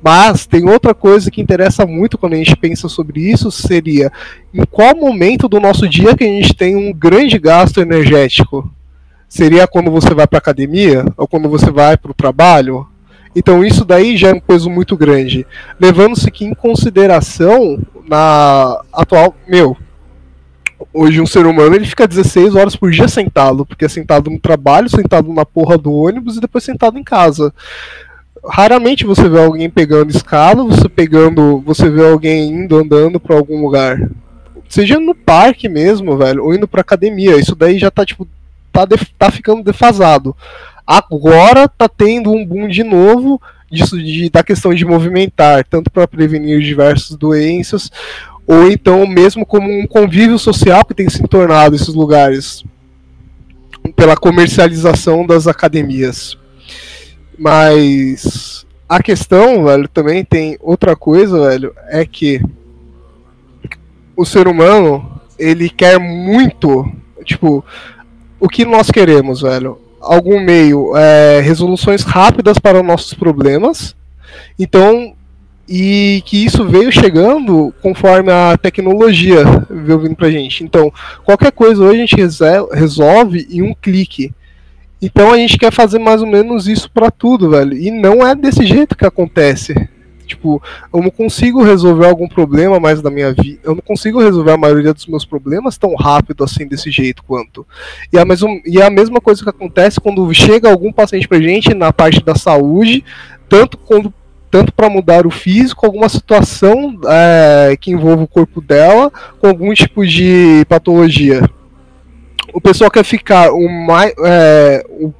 Mas 0.00 0.46
tem 0.46 0.68
outra 0.68 0.94
coisa 0.94 1.30
que 1.30 1.40
interessa 1.40 1.84
muito 1.84 2.16
quando 2.16 2.34
a 2.34 2.36
gente 2.36 2.54
pensa 2.54 2.88
sobre 2.88 3.20
isso, 3.20 3.50
seria 3.50 4.12
em 4.54 4.64
qual 4.70 4.94
momento 4.94 5.48
do 5.48 5.58
nosso 5.58 5.88
dia 5.88 6.16
que 6.16 6.22
a 6.22 6.28
gente 6.28 6.54
tem 6.54 6.76
um 6.76 6.92
grande 6.92 7.36
gasto 7.36 7.80
energético 7.80 8.70
seria 9.28 9.66
quando 9.66 9.90
você 9.90 10.14
vai 10.14 10.26
para 10.26 10.38
academia 10.38 11.04
ou 11.16 11.28
quando 11.28 11.48
você 11.48 11.70
vai 11.70 11.96
para 11.96 12.10
o 12.10 12.14
trabalho. 12.14 12.86
Então 13.36 13.64
isso 13.64 13.84
daí 13.84 14.16
já 14.16 14.30
é 14.30 14.34
um 14.34 14.40
peso 14.40 14.70
muito 14.70 14.96
grande, 14.96 15.46
levando-se 15.78 16.30
que 16.30 16.44
em 16.44 16.54
consideração 16.54 17.78
na 18.08 18.80
atual, 18.92 19.36
meu, 19.46 19.76
hoje 20.92 21.20
um 21.20 21.26
ser 21.26 21.46
humano 21.46 21.76
ele 21.76 21.84
fica 21.84 22.08
16 22.08 22.54
horas 22.54 22.74
por 22.74 22.90
dia 22.90 23.06
sentado, 23.06 23.66
porque 23.66 23.84
é 23.84 23.88
sentado 23.88 24.30
no 24.30 24.38
trabalho, 24.38 24.88
sentado 24.88 25.32
na 25.32 25.44
porra 25.44 25.76
do 25.76 25.92
ônibus 25.92 26.36
e 26.36 26.40
depois 26.40 26.64
sentado 26.64 26.98
em 26.98 27.04
casa. 27.04 27.52
Raramente 28.44 29.04
você 29.04 29.28
vê 29.28 29.44
alguém 29.44 29.68
pegando 29.68 30.10
escala, 30.10 30.64
você 30.64 30.88
pegando, 30.88 31.60
você 31.60 31.90
vê 31.90 32.08
alguém 32.08 32.50
indo 32.50 32.76
andando 32.76 33.20
para 33.20 33.36
algum 33.36 33.60
lugar. 33.60 34.10
Seja 34.68 34.98
no 34.98 35.14
parque 35.14 35.68
mesmo, 35.68 36.16
velho, 36.16 36.44
ou 36.44 36.54
indo 36.54 36.68
pra 36.68 36.82
academia. 36.82 37.36
Isso 37.36 37.54
daí 37.54 37.78
já 37.78 37.90
tá 37.90 38.04
tipo 38.04 38.26
tá, 38.86 38.96
tá 39.18 39.30
ficando 39.30 39.62
defasado. 39.62 40.36
Agora 40.86 41.68
tá 41.68 41.88
tendo 41.88 42.30
um 42.30 42.44
boom 42.44 42.68
de 42.68 42.82
novo 42.82 43.40
disso 43.70 43.98
de, 44.02 44.30
da 44.30 44.42
questão 44.42 44.72
de 44.72 44.84
movimentar, 44.84 45.64
tanto 45.64 45.90
para 45.90 46.08
prevenir 46.08 46.60
diversas 46.60 47.16
doenças, 47.16 47.90
ou 48.46 48.70
então 48.70 49.06
mesmo 49.06 49.44
como 49.44 49.70
um 49.70 49.86
convívio 49.86 50.38
social 50.38 50.84
que 50.84 50.94
tem 50.94 51.08
se 51.08 51.22
tornado 51.28 51.76
esses 51.76 51.94
lugares 51.94 52.64
pela 53.94 54.16
comercialização 54.16 55.26
das 55.26 55.46
academias. 55.46 56.38
Mas 57.38 58.66
a 58.88 59.02
questão, 59.02 59.64
velho, 59.64 59.86
também 59.86 60.24
tem 60.24 60.56
outra 60.60 60.96
coisa, 60.96 61.48
velho, 61.48 61.74
é 61.88 62.06
que 62.06 62.40
o 64.16 64.24
ser 64.24 64.48
humano, 64.48 65.20
ele 65.38 65.68
quer 65.68 66.00
muito, 66.00 66.90
tipo, 67.24 67.64
o 68.40 68.48
que 68.48 68.64
nós 68.64 68.90
queremos, 68.90 69.40
velho? 69.42 69.78
Algum 70.00 70.40
meio, 70.40 70.96
é, 70.96 71.40
resoluções 71.40 72.02
rápidas 72.02 72.58
para 72.58 72.82
nossos 72.82 73.14
problemas. 73.14 73.96
Então, 74.58 75.14
e 75.68 76.22
que 76.24 76.44
isso 76.44 76.66
veio 76.66 76.90
chegando 76.90 77.74
conforme 77.82 78.32
a 78.32 78.56
tecnologia 78.56 79.44
veio 79.68 79.98
vindo 79.98 80.16
pra 80.16 80.30
gente. 80.30 80.64
Então, 80.64 80.90
qualquer 81.24 81.52
coisa 81.52 81.82
hoje 81.82 81.96
a 81.96 82.06
gente 82.06 82.16
resolve 82.72 83.46
em 83.50 83.62
um 83.62 83.74
clique. 83.74 84.32
Então 85.00 85.32
a 85.32 85.36
gente 85.36 85.58
quer 85.58 85.72
fazer 85.72 85.98
mais 85.98 86.22
ou 86.22 86.26
menos 86.26 86.66
isso 86.66 86.90
para 86.90 87.10
tudo, 87.10 87.50
velho. 87.50 87.76
E 87.76 87.90
não 87.90 88.26
é 88.26 88.34
desse 88.34 88.66
jeito 88.66 88.96
que 88.96 89.06
acontece. 89.06 89.74
Tipo, 90.28 90.62
eu 90.92 91.02
não 91.02 91.10
consigo 91.10 91.62
resolver 91.62 92.06
algum 92.06 92.28
problema 92.28 92.78
mais 92.78 93.00
da 93.00 93.10
minha 93.10 93.32
vida. 93.32 93.60
Eu 93.64 93.74
não 93.74 93.82
consigo 93.82 94.20
resolver 94.20 94.52
a 94.52 94.56
maioria 94.56 94.92
dos 94.92 95.06
meus 95.06 95.24
problemas 95.24 95.78
tão 95.78 95.94
rápido 95.94 96.44
assim, 96.44 96.68
desse 96.68 96.90
jeito 96.90 97.24
quanto. 97.24 97.66
E 98.12 98.18
a, 98.18 98.24
mesma, 98.24 98.48
e 98.64 98.80
a 98.80 98.90
mesma 98.90 99.20
coisa 99.20 99.42
que 99.42 99.50
acontece 99.50 100.00
quando 100.00 100.32
chega 100.32 100.70
algum 100.70 100.92
paciente 100.92 101.26
pra 101.26 101.40
gente 101.40 101.74
na 101.74 101.92
parte 101.92 102.22
da 102.22 102.34
saúde, 102.34 103.04
tanto 103.48 103.78
quando 103.78 104.12
tanto 104.50 104.72
para 104.72 104.88
mudar 104.88 105.26
o 105.26 105.30
físico, 105.30 105.84
alguma 105.84 106.08
situação 106.08 106.98
é, 107.06 107.76
que 107.78 107.90
envolva 107.90 108.22
o 108.22 108.28
corpo 108.28 108.60
dela, 108.60 109.12
com 109.38 109.46
algum 109.46 109.72
tipo 109.74 110.06
de 110.06 110.64
patologia. 110.68 111.42
O 112.52 112.60
pessoal 112.60 112.90
quer 112.90 113.04
ficar 113.04 113.52
o, 113.52 113.68
mais, 113.68 114.12
é, 114.24 114.84
o, 114.88 115.12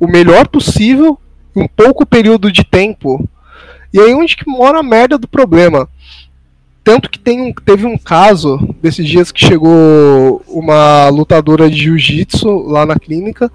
o 0.00 0.08
melhor 0.08 0.48
possível, 0.48 1.16
um 1.54 1.68
pouco 1.68 2.04
período 2.04 2.50
de 2.50 2.64
tempo, 2.64 3.28
e 3.92 4.00
aí 4.00 4.14
onde 4.14 4.36
que 4.36 4.48
mora 4.48 4.78
a 4.78 4.82
merda 4.82 5.18
do 5.18 5.28
problema? 5.28 5.88
Tanto 6.82 7.10
que 7.10 7.18
tem 7.18 7.40
um, 7.40 7.52
teve 7.52 7.86
um 7.86 7.98
caso 7.98 8.58
desses 8.80 9.06
dias 9.06 9.30
que 9.30 9.44
chegou 9.44 10.42
uma 10.48 11.08
lutadora 11.08 11.68
de 11.68 11.76
jiu-jitsu 11.76 12.48
lá 12.66 12.86
na 12.86 12.98
clínica 12.98 13.50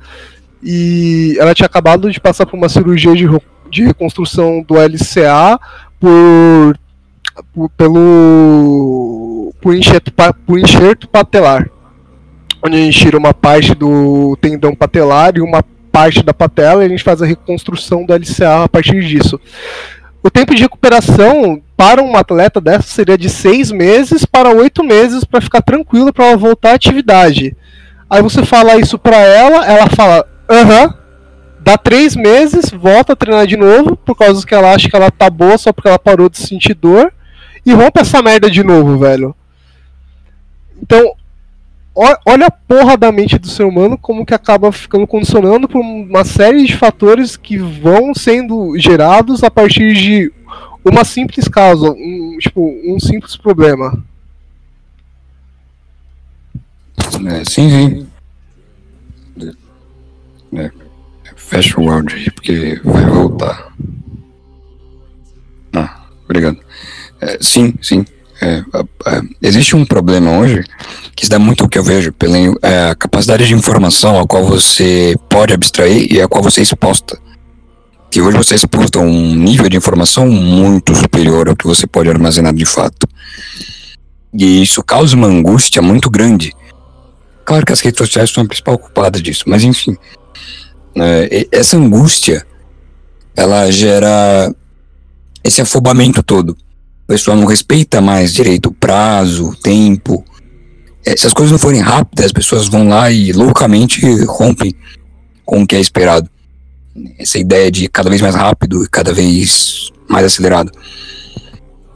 e 0.61 1.35
ela 1.39 1.53
tinha 1.53 1.65
acabado 1.65 2.11
de 2.11 2.19
passar 2.19 2.45
por 2.45 2.55
uma 2.57 2.69
cirurgia 2.69 3.15
de, 3.15 3.27
de 3.69 3.83
reconstrução 3.83 4.63
do 4.67 4.75
LCA 4.75 5.59
por, 5.99 6.77
por 7.53 7.69
pelo 7.71 9.53
por 9.61 9.75
enxerto, 9.75 10.13
por 10.45 10.59
enxerto 10.59 11.07
patelar, 11.07 11.69
onde 12.63 12.77
a 12.77 12.79
gente 12.79 12.99
tira 12.99 13.17
uma 13.17 13.33
parte 13.33 13.73
do 13.73 14.37
tendão 14.39 14.75
patelar 14.75 15.35
e 15.35 15.41
uma 15.41 15.63
parte 15.91 16.21
da 16.21 16.33
patela 16.33 16.83
e 16.83 16.85
a 16.85 16.89
gente 16.89 17.03
faz 17.03 17.21
a 17.21 17.25
reconstrução 17.25 18.05
do 18.05 18.13
LCA 18.13 18.65
a 18.65 18.69
partir 18.69 19.01
disso. 19.05 19.39
O 20.25 20.31
tempo 20.31 20.55
de 20.55 20.63
recuperação 20.63 21.61
para 21.77 22.01
um 22.01 22.15
atleta 22.15 22.59
dessa 22.59 22.87
seria 22.87 23.15
de 23.15 23.29
seis 23.29 23.71
meses 23.71 24.25
para 24.25 24.49
oito 24.49 24.83
meses 24.83 25.23
para 25.23 25.39
ficar 25.39 25.61
tranquilo 25.61 26.11
para 26.11 26.29
ela 26.29 26.35
voltar 26.35 26.71
à 26.71 26.73
atividade. 26.73 27.55
Aí 28.09 28.23
você 28.23 28.43
fala 28.43 28.75
isso 28.75 28.97
para 28.97 29.17
ela, 29.17 29.63
ela 29.63 29.87
fala, 29.87 30.25
aham, 30.49 30.97
dá 31.59 31.77
três 31.77 32.15
meses, 32.15 32.71
volta 32.71 33.13
a 33.13 33.15
treinar 33.15 33.45
de 33.45 33.55
novo, 33.55 33.95
por 33.95 34.15
causa 34.15 34.43
que 34.43 34.55
ela 34.55 34.73
acha 34.73 34.89
que 34.89 34.95
ela 34.95 35.11
tá 35.11 35.29
boa 35.29 35.59
só 35.59 35.71
porque 35.71 35.89
ela 35.89 35.99
parou 35.99 36.27
de 36.27 36.39
sentir 36.39 36.73
dor, 36.73 37.13
e 37.63 37.71
rompe 37.71 38.01
essa 38.01 38.19
merda 38.19 38.49
de 38.49 38.63
novo, 38.63 38.97
velho. 38.97 39.35
Então, 40.81 41.13
olha 41.95 42.47
a 42.47 42.51
porra 42.51 42.97
da 42.97 43.11
mente 43.11 43.39
do 43.39 43.47
ser 43.47 43.63
humano 43.63 43.97
como 43.97 44.25
que 44.25 44.33
acaba 44.33 44.71
ficando 44.71 45.07
condicionando 45.07 45.67
por 45.67 45.79
uma 45.79 46.25
série 46.25 46.65
de 46.65 46.75
fatores 46.75 47.37
que 47.37 47.57
vão 47.57 48.13
sendo 48.13 48.77
gerados 48.77 49.43
a 49.43 49.49
partir 49.49 49.93
de 49.93 50.33
uma 50.83 51.03
simples 51.03 51.47
causa, 51.47 51.89
um, 51.91 52.37
tipo, 52.39 52.61
um 52.85 52.99
simples 52.99 53.35
problema. 53.35 54.03
É, 57.27 57.43
sim, 57.45 57.69
sim. 57.69 58.07
É, 60.53 60.71
fecha 61.35 61.81
o 61.81 61.89
áudio 61.89 62.15
aí, 62.17 62.29
porque 62.29 62.79
vai 62.83 63.05
voltar. 63.05 63.73
Ah, 65.73 66.05
obrigado. 66.23 66.59
É, 67.19 67.37
sim, 67.41 67.73
sim. 67.81 68.05
É, 68.45 68.63
é, 69.07 69.21
existe 69.41 69.75
um 69.75 69.83
problema 69.83 70.37
hoje 70.37 70.63
que 71.15 71.25
se 71.25 71.31
dá 71.31 71.39
muito 71.39 71.65
o 71.65 71.69
que 71.69 71.79
eu 71.79 71.83
vejo 71.83 72.13
pela 72.13 72.37
é, 72.61 72.91
a 72.91 72.95
capacidade 72.95 73.47
de 73.47 73.55
informação 73.55 74.19
a 74.19 74.27
qual 74.27 74.45
você 74.45 75.15
pode 75.27 75.51
abstrair 75.51 76.13
e 76.13 76.21
a 76.21 76.27
qual 76.27 76.43
você 76.43 76.59
é 76.59 76.63
exposta. 76.63 77.17
Que 78.11 78.21
hoje 78.21 78.37
você 78.37 78.53
é 78.53 78.57
exposto 78.57 78.99
a 78.99 79.01
um 79.01 79.35
nível 79.35 79.67
de 79.67 79.77
informação 79.77 80.27
muito 80.27 80.93
superior 80.93 81.49
ao 81.49 81.55
que 81.55 81.65
você 81.65 81.87
pode 81.87 82.07
armazenar 82.07 82.53
de 82.53 82.65
fato. 82.65 83.07
E 84.31 84.61
isso 84.61 84.83
causa 84.83 85.15
uma 85.15 85.27
angústia 85.27 85.81
muito 85.81 86.07
grande. 86.09 86.53
Claro 87.43 87.65
que 87.65 87.73
as 87.73 87.79
redes 87.79 87.97
sociais 87.97 88.29
são 88.29 88.43
a 88.43 88.47
principal 88.47 88.77
culpada 88.77 89.19
disso, 89.19 89.45
mas 89.47 89.63
enfim. 89.63 89.97
É, 90.95 91.47
essa 91.51 91.77
angústia 91.77 92.45
ela 93.35 93.71
gera 93.71 94.53
esse 95.43 95.61
afobamento 95.61 96.21
todo 96.21 96.55
o 97.05 97.07
pessoal 97.07 97.37
não 97.37 97.45
respeita 97.45 98.01
mais 98.01 98.33
direito 98.33 98.71
prazo, 98.71 99.55
tempo. 99.61 100.25
É, 101.05 101.15
se 101.15 101.27
as 101.27 101.33
coisas 101.33 101.51
não 101.51 101.59
forem 101.59 101.79
rápidas, 101.79 102.25
as 102.25 102.31
pessoas 102.31 102.67
vão 102.67 102.89
lá 102.89 103.11
e 103.11 103.31
loucamente 103.31 104.01
rompem 104.25 104.73
com 105.45 105.61
o 105.61 105.67
que 105.67 105.75
é 105.75 105.79
esperado. 105.79 106.27
Essa 107.19 107.37
ideia 107.37 107.69
de 107.69 107.87
cada 107.87 108.09
vez 108.09 108.23
mais 108.23 108.33
rápido 108.33 108.83
e 108.83 108.89
cada 108.89 109.13
vez 109.13 109.91
mais 110.09 110.25
acelerado. 110.25 110.71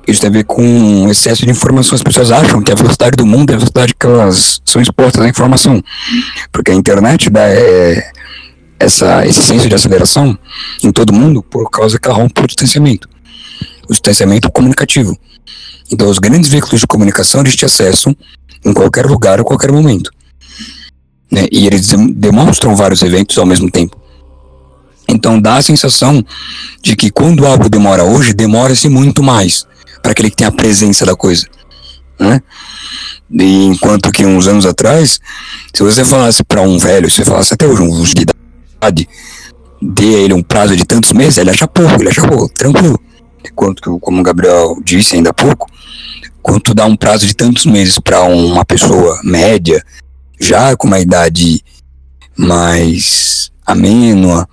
Isso 0.07 0.21
tem 0.21 0.29
a 0.29 0.33
ver 0.33 0.43
com 0.43 1.09
excesso 1.09 1.43
de 1.43 1.49
informação. 1.49 1.95
As 1.95 2.03
pessoas 2.03 2.31
acham 2.31 2.61
que 2.61 2.71
a 2.71 2.75
velocidade 2.75 3.17
do 3.17 3.25
mundo 3.25 3.49
é 3.49 3.53
a 3.55 3.57
velocidade 3.57 3.95
que 3.99 4.05
elas 4.05 4.61
são 4.63 4.79
expostas 4.79 5.25
à 5.25 5.27
informação. 5.27 5.81
Porque 6.51 6.69
a 6.69 6.75
internet 6.75 7.31
dá 7.31 7.47
é, 7.47 8.11
essa, 8.79 9.25
esse 9.25 9.41
senso 9.41 9.67
de 9.67 9.73
aceleração 9.73 10.37
em 10.83 10.91
todo 10.91 11.11
mundo 11.11 11.41
por 11.41 11.67
causa 11.71 11.97
que 11.99 12.07
ela 12.07 12.17
rompe 12.17 12.43
o 12.43 12.47
distanciamento 12.47 13.09
o 13.89 13.91
distanciamento 13.91 14.49
comunicativo. 14.51 15.17
Então, 15.91 16.07
os 16.07 16.19
grandes 16.19 16.49
veículos 16.49 16.79
de 16.79 16.87
comunicação 16.87 17.41
eles 17.41 17.55
te 17.55 17.65
acessam 17.65 18.15
em 18.63 18.71
qualquer 18.71 19.05
lugar, 19.07 19.39
a 19.39 19.43
qualquer 19.43 19.71
momento. 19.71 20.11
Né? 21.31 21.47
E 21.51 21.65
eles 21.65 21.87
demonstram 22.13 22.75
vários 22.75 23.01
eventos 23.01 23.37
ao 23.37 23.45
mesmo 23.45 23.69
tempo. 23.69 23.97
Então, 25.07 25.41
dá 25.41 25.55
a 25.55 25.61
sensação 25.61 26.23
de 26.83 26.95
que 26.95 27.09
quando 27.09 27.47
algo 27.47 27.67
demora 27.67 28.03
hoje, 28.03 28.31
demora-se 28.31 28.87
muito 28.87 29.23
mais 29.23 29.65
para 30.03 30.11
aquele 30.11 30.29
que 30.29 30.35
tem 30.35 30.47
a 30.47 30.51
presença 30.51 31.03
da 31.03 31.15
coisa. 31.15 31.47
Né? 32.19 32.39
E 33.31 33.65
enquanto 33.65 34.11
que 34.11 34.23
uns 34.23 34.47
anos 34.47 34.67
atrás, 34.67 35.19
se 35.73 35.81
você 35.81 36.05
falasse 36.05 36.43
para 36.43 36.61
um 36.61 36.77
velho, 36.77 37.09
se 37.09 37.17
você 37.17 37.25
falasse 37.25 37.53
até 37.55 37.65
hoje 37.65 37.81
um 37.81 38.03
de 38.03 38.21
idade, 38.21 39.09
dê 39.81 40.15
a 40.15 40.19
ele 40.19 40.33
um 40.33 40.43
prazo 40.43 40.75
de 40.75 40.85
tantos 40.85 41.11
meses, 41.11 41.37
ele 41.39 41.49
acha 41.49 41.67
pouco, 41.67 41.95
ele 41.99 42.09
acha 42.09 42.27
pouco, 42.27 42.49
tranquilo 42.49 42.99
quanto, 43.55 43.99
como 43.99 44.19
o 44.19 44.23
Gabriel 44.23 44.77
disse 44.83 45.15
ainda 45.15 45.29
há 45.29 45.33
pouco, 45.33 45.69
quanto 46.41 46.73
dá 46.73 46.85
um 46.85 46.95
prazo 46.95 47.25
de 47.25 47.35
tantos 47.35 47.65
meses 47.65 47.99
para 47.99 48.21
uma 48.23 48.65
pessoa 48.65 49.19
média, 49.23 49.83
já 50.39 50.75
com 50.75 50.87
uma 50.87 50.99
idade 50.99 51.63
mais 52.37 53.51
amênua, 53.65 54.47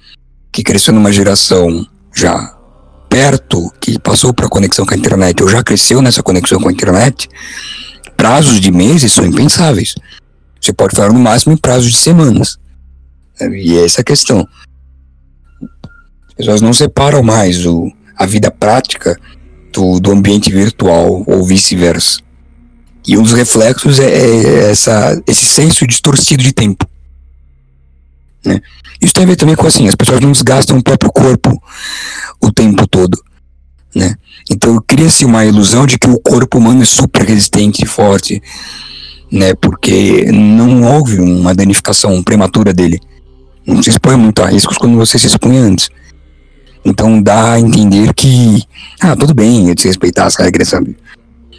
que 0.53 0.63
cresceu 0.63 0.93
numa 0.93 1.13
geração 1.13 1.87
já 2.15 2.55
perto, 3.09 3.73
que 3.81 3.99
passou 3.99 4.35
para 4.35 4.47
a 4.47 4.49
conexão 4.49 4.85
com 4.85 4.95
a 4.95 4.97
internet, 4.97 5.43
ou 5.43 5.49
já 5.49 5.63
cresceu 5.63 6.03
nessa 6.03 6.23
conexão 6.23 6.61
com 6.61 6.69
a 6.69 6.73
internet, 6.73 7.29
prazos 8.17 8.61
de 8.61 8.71
meses 8.71 9.13
são 9.13 9.25
impensáveis. 9.25 9.95
Você 10.61 10.73
pode 10.73 10.97
falar 10.97 11.13
no 11.13 11.21
máximo 11.21 11.53
em 11.53 11.57
prazos 11.57 11.91
de 11.93 11.97
semanas. 11.97 12.59
E 13.41 13.77
é 13.77 13.85
essa 13.85 14.01
a 14.01 14.05
questão. 14.05 14.47
As 16.29 16.35
pessoas 16.35 16.61
não 16.61 16.73
separam 16.73 17.23
mais 17.23 17.65
o, 17.65 17.91
a 18.17 18.27
vida 18.27 18.51
prática 18.51 19.19
do, 19.73 20.01
do 20.01 20.11
ambiente 20.11 20.51
virtual 20.51 21.23
ou 21.27 21.45
vice-versa. 21.45 22.21
E 23.07 23.17
um 23.17 23.23
dos 23.23 23.33
reflexos 23.33 24.01
é, 24.01 24.07
é 24.07 24.71
essa, 24.71 25.23
esse 25.27 25.45
senso 25.45 25.87
distorcido 25.87 26.43
de 26.43 26.53
tempo. 26.53 26.85
Né? 28.45 28.61
Isso 29.01 29.13
tem 29.13 29.25
a 29.25 29.27
ver 29.27 29.37
também 29.37 29.55
com 29.55 29.67
assim, 29.67 29.87
as 29.87 29.95
pessoas 29.95 30.21
não 30.21 30.33
desgastam 30.33 30.79
o 30.79 30.83
próprio 30.83 31.13
corpo 31.13 31.63
o 32.41 32.51
tempo 32.51 32.87
todo. 32.87 33.23
Né? 33.95 34.15
Então 34.51 34.83
cria-se 34.87 35.25
uma 35.25 35.45
ilusão 35.45 35.87
de 35.87 35.99
que 35.99 36.09
o 36.09 36.19
corpo 36.19 36.59
humano 36.59 36.83
é 36.83 36.85
super 36.85 37.23
resistente 37.23 37.85
e 37.85 37.87
forte, 37.87 38.43
né? 39.31 39.55
porque 39.55 40.31
não 40.33 40.83
houve 40.83 41.21
uma 41.21 41.55
danificação 41.55 42.23
prematura 42.23 42.73
dele. 42.73 43.01
Não 43.67 43.83
se 43.83 43.91
expõe 43.91 44.17
muito 44.17 44.43
a 44.43 44.47
riscos 44.47 44.79
quando 44.79 44.97
você 44.97 45.19
se 45.19 45.27
expõe 45.27 45.59
antes. 45.59 45.91
Então 46.87 47.21
dá 47.21 47.55
a 47.55 47.61
entender 47.61 48.15
que, 48.15 48.63
ah, 49.01 49.17
tudo 49.17 49.35
bem 49.35 49.69
eu 49.69 49.75
desrespeitar 49.75 50.25
as 50.25 50.37
regras, 50.37 50.69
sabe? 50.69 50.97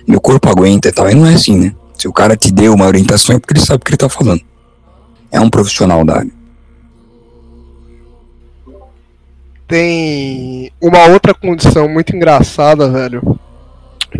Meu 0.08 0.22
corpo 0.22 0.50
aguenta 0.50 0.88
e 0.88 0.92
tal. 0.94 1.10
E 1.10 1.16
não 1.16 1.26
é 1.26 1.34
assim, 1.34 1.58
né? 1.60 1.76
Se 1.98 2.08
o 2.08 2.13
cara 2.13 2.38
te 2.38 2.50
deu 2.50 2.74
uma 2.74 2.86
orientação 2.86 3.36
é 3.36 3.40
porque 3.40 3.54
ele 3.54 3.66
sabe 3.66 3.82
o 3.82 3.86
que 3.86 3.90
ele 3.90 3.98
tá 3.98 4.08
falando. 4.08 4.40
É 5.30 5.38
um 5.42 5.50
profissional 5.50 6.06
da 6.06 6.20
área. 6.20 6.32
Tem 9.68 10.72
uma 10.80 11.08
outra 11.08 11.34
condição 11.34 11.90
muito 11.90 12.16
engraçada, 12.16 12.90
velho, 12.90 13.38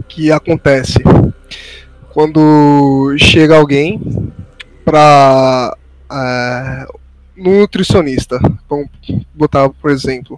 que 0.10 0.30
acontece 0.30 1.00
quando 2.14 3.16
chega 3.18 3.58
alguém 3.58 4.02
é, 6.12 6.86
no 7.38 7.62
nutricionista. 7.62 8.42
Vamos 8.70 8.90
botar, 9.34 9.70
por 9.70 9.90
exemplo, 9.90 10.38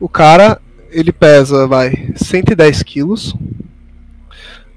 o 0.00 0.08
cara, 0.08 0.60
ele 0.90 1.12
pesa, 1.12 1.66
vai, 1.66 2.12
110 2.16 2.82
quilos. 2.82 3.34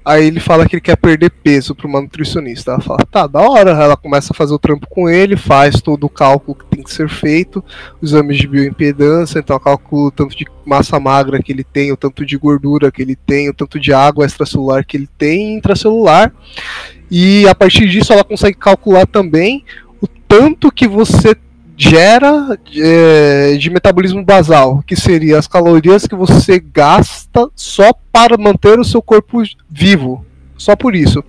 Aí 0.08 0.26
ele 0.26 0.40
fala 0.40 0.66
que 0.66 0.76
ele 0.76 0.80
quer 0.80 0.96
perder 0.96 1.28
peso 1.28 1.74
para 1.74 1.86
uma 1.86 2.00
nutricionista. 2.00 2.70
Ela 2.70 2.80
fala, 2.80 3.00
tá, 3.10 3.26
da 3.26 3.40
hora. 3.42 3.72
Ela 3.72 3.94
começa 3.94 4.32
a 4.32 4.34
fazer 4.34 4.54
o 4.54 4.58
trampo 4.58 4.86
com 4.88 5.06
ele, 5.06 5.36
faz 5.36 5.82
todo 5.82 6.04
o 6.04 6.08
cálculo 6.08 6.56
que 6.56 6.64
tem 6.64 6.82
que 6.82 6.90
ser 6.90 7.10
feito, 7.10 7.62
os 8.00 8.12
exames 8.12 8.38
de 8.38 8.48
bioimpedância, 8.48 9.38
então 9.38 9.58
cálculo 9.58 10.06
o 10.06 10.10
tanto 10.10 10.34
de 10.34 10.46
massa 10.64 10.98
magra 10.98 11.42
que 11.42 11.52
ele 11.52 11.62
tem, 11.62 11.92
o 11.92 11.96
tanto 11.96 12.24
de 12.24 12.38
gordura 12.38 12.90
que 12.90 13.02
ele 13.02 13.14
tem, 13.14 13.50
o 13.50 13.54
tanto 13.54 13.78
de 13.78 13.92
água 13.92 14.24
extracelular 14.24 14.82
que 14.86 14.96
ele 14.96 15.10
tem 15.18 15.58
intracelular. 15.58 16.32
E 17.10 17.46
a 17.46 17.54
partir 17.54 17.86
disso 17.86 18.10
ela 18.10 18.24
consegue 18.24 18.56
calcular 18.56 19.06
também 19.06 19.62
o 20.00 20.06
tanto 20.06 20.72
que 20.72 20.88
você 20.88 21.36
gera 21.80 22.58
é, 22.74 23.56
de 23.56 23.70
metabolismo 23.70 24.24
basal, 24.24 24.82
que 24.84 24.96
seria 24.96 25.38
as 25.38 25.46
calorias 25.46 26.08
que 26.08 26.16
você 26.16 26.58
gasta 26.58 27.48
só 27.54 27.92
para 28.10 28.36
manter 28.36 28.80
o 28.80 28.84
seu 28.84 29.00
corpo 29.00 29.44
vivo, 29.70 30.26
só 30.56 30.74
por 30.74 30.96
isso. 30.96 31.22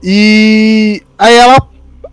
E 0.00 1.02
aí 1.18 1.34
ela 1.34 1.56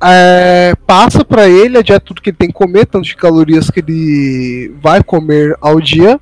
é, 0.02 0.74
passa 0.88 1.24
para 1.24 1.48
ele 1.48 1.78
a 1.78 1.84
dieta 1.84 2.04
tudo 2.04 2.20
que 2.20 2.32
ele 2.32 2.38
tem 2.38 2.48
que 2.48 2.56
comer, 2.56 2.88
tanto 2.88 3.06
de 3.06 3.16
calorias 3.16 3.70
que 3.70 3.80
ele 3.80 4.74
vai 4.82 5.04
comer 5.04 5.56
ao 5.62 5.80
dia. 5.80 6.20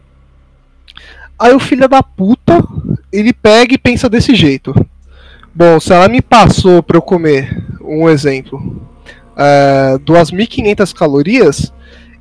Aí 1.39 1.53
o 1.55 1.59
filho 1.59 1.87
da 1.87 2.03
puta, 2.03 2.61
ele 3.13 3.31
pega 3.31 3.73
e 3.73 3.77
pensa 3.77 4.09
desse 4.09 4.35
jeito. 4.35 4.75
Bom, 5.55 5.79
se 5.79 5.93
ela 5.93 6.09
me 6.09 6.21
passou 6.21 6.83
para 6.83 6.97
eu 6.97 7.01
comer, 7.01 7.65
um 7.81 8.09
exemplo, 8.09 8.90
uh, 9.41 9.99
2.500 9.99 10.93
calorias, 10.93 11.73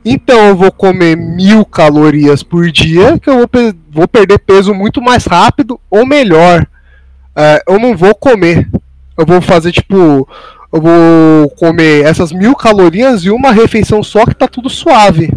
então 0.04 0.48
eu 0.48 0.56
vou 0.56 0.72
comer 0.72 1.16
mil 1.16 1.64
calorias 1.64 2.42
por 2.42 2.70
dia, 2.70 3.18
que 3.18 3.28
eu 3.28 3.36
vou, 3.38 3.48
vou 3.90 4.08
perder 4.08 4.38
peso 4.38 4.74
muito 4.74 5.02
mais 5.02 5.26
rápido, 5.26 5.78
ou 5.90 6.06
melhor, 6.06 6.62
uh, 6.62 7.72
eu 7.72 7.78
não 7.78 7.96
vou 7.96 8.14
comer. 8.14 8.68
Eu 9.16 9.26
vou 9.26 9.40
fazer 9.42 9.72
tipo. 9.72 10.26
Eu 10.72 10.80
vou 10.80 11.50
comer 11.58 12.04
essas 12.04 12.32
mil 12.32 12.54
calorias 12.54 13.24
e 13.24 13.30
uma 13.30 13.50
refeição 13.50 14.04
só 14.04 14.24
que 14.24 14.34
tá 14.34 14.46
tudo 14.46 14.70
suave. 14.70 15.30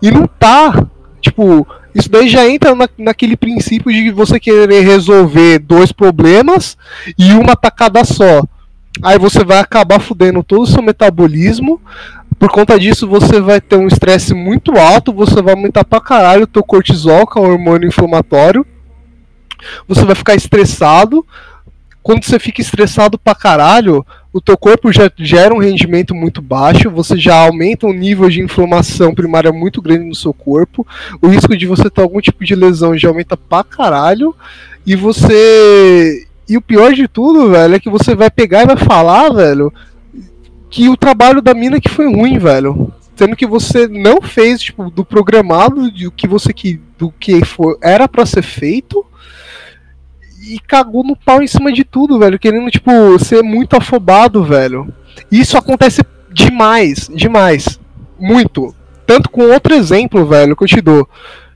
E 0.00 0.10
não 0.10 0.26
tá. 0.26 0.86
Tipo, 1.20 1.66
isso 1.94 2.10
daí 2.10 2.28
já 2.28 2.48
entra 2.48 2.74
na, 2.74 2.88
naquele 2.98 3.36
princípio 3.36 3.92
de 3.92 4.10
você 4.10 4.40
querer 4.40 4.80
resolver 4.80 5.58
dois 5.58 5.92
problemas 5.92 6.76
e 7.18 7.32
uma 7.34 7.54
tacada 7.54 8.04
só. 8.04 8.42
Aí 9.02 9.18
você 9.18 9.44
vai 9.44 9.58
acabar 9.58 10.00
fudendo 10.00 10.42
todo 10.42 10.62
o 10.62 10.66
seu 10.66 10.82
metabolismo. 10.82 11.80
Por 12.38 12.50
conta 12.50 12.78
disso, 12.78 13.08
você 13.08 13.40
vai 13.40 13.60
ter 13.60 13.76
um 13.76 13.86
estresse 13.86 14.34
muito 14.34 14.78
alto, 14.78 15.12
você 15.12 15.40
vai 15.40 15.54
aumentar 15.54 15.84
pra 15.84 16.00
caralho 16.00 16.44
o 16.44 16.46
teu 16.46 16.62
cortisol, 16.62 17.26
que 17.26 17.38
é 17.38 17.42
um 17.42 17.50
hormônio 17.50 17.88
inflamatório. 17.88 18.66
Você 19.88 20.04
vai 20.04 20.14
ficar 20.14 20.34
estressado. 20.34 21.24
quando 22.04 22.22
você 22.22 22.38
fica 22.38 22.60
estressado 22.60 23.18
pra 23.18 23.34
caralho, 23.34 24.04
o 24.30 24.38
teu 24.38 24.58
corpo 24.58 24.92
já 24.92 25.10
gera 25.16 25.54
um 25.54 25.58
rendimento 25.58 26.14
muito 26.14 26.42
baixo, 26.42 26.90
você 26.90 27.16
já 27.16 27.34
aumenta 27.34 27.86
um 27.86 27.94
nível 27.94 28.28
de 28.28 28.42
inflamação 28.42 29.14
primária 29.14 29.50
muito 29.50 29.80
grande 29.80 30.04
no 30.04 30.14
seu 30.14 30.34
corpo, 30.34 30.86
o 31.22 31.28
risco 31.28 31.56
de 31.56 31.66
você 31.66 31.88
ter 31.88 32.02
algum 32.02 32.20
tipo 32.20 32.44
de 32.44 32.54
lesão 32.54 32.96
já 32.96 33.08
aumenta 33.08 33.38
pra 33.38 33.64
caralho, 33.64 34.36
e 34.86 34.94
você. 34.94 36.23
E 36.48 36.56
o 36.56 36.62
pior 36.62 36.92
de 36.92 37.08
tudo, 37.08 37.50
velho, 37.50 37.74
é 37.74 37.80
que 37.80 37.90
você 37.90 38.14
vai 38.14 38.30
pegar 38.30 38.62
e 38.62 38.66
vai 38.66 38.76
falar, 38.76 39.32
velho, 39.32 39.72
que 40.70 40.88
o 40.88 40.96
trabalho 40.96 41.40
da 41.40 41.54
mina 41.54 41.80
que 41.80 41.88
foi 41.88 42.06
ruim, 42.06 42.38
velho. 42.38 42.92
Sendo 43.16 43.36
que 43.36 43.46
você 43.46 43.86
não 43.86 44.20
fez, 44.20 44.60
tipo, 44.60 44.90
do 44.90 45.04
programado, 45.04 45.90
do 45.90 46.10
que 46.10 46.26
você 46.26 46.52
que. 46.52 46.80
do 46.98 47.12
que 47.12 47.44
foi, 47.44 47.76
era 47.80 48.08
para 48.08 48.26
ser 48.26 48.42
feito 48.42 49.04
e 50.46 50.58
cagou 50.58 51.02
no 51.02 51.16
pau 51.16 51.42
em 51.42 51.46
cima 51.46 51.72
de 51.72 51.84
tudo, 51.84 52.18
velho. 52.18 52.38
Querendo, 52.38 52.70
tipo, 52.70 52.90
ser 53.18 53.42
muito 53.42 53.76
afobado, 53.76 54.44
velho. 54.44 54.92
Isso 55.30 55.56
acontece 55.56 56.02
demais, 56.30 57.08
demais. 57.14 57.80
Muito. 58.18 58.74
Tanto 59.06 59.30
com 59.30 59.50
outro 59.50 59.74
exemplo, 59.74 60.26
velho, 60.26 60.56
que 60.56 60.64
eu 60.64 60.68
te 60.68 60.80
dou. 60.80 61.08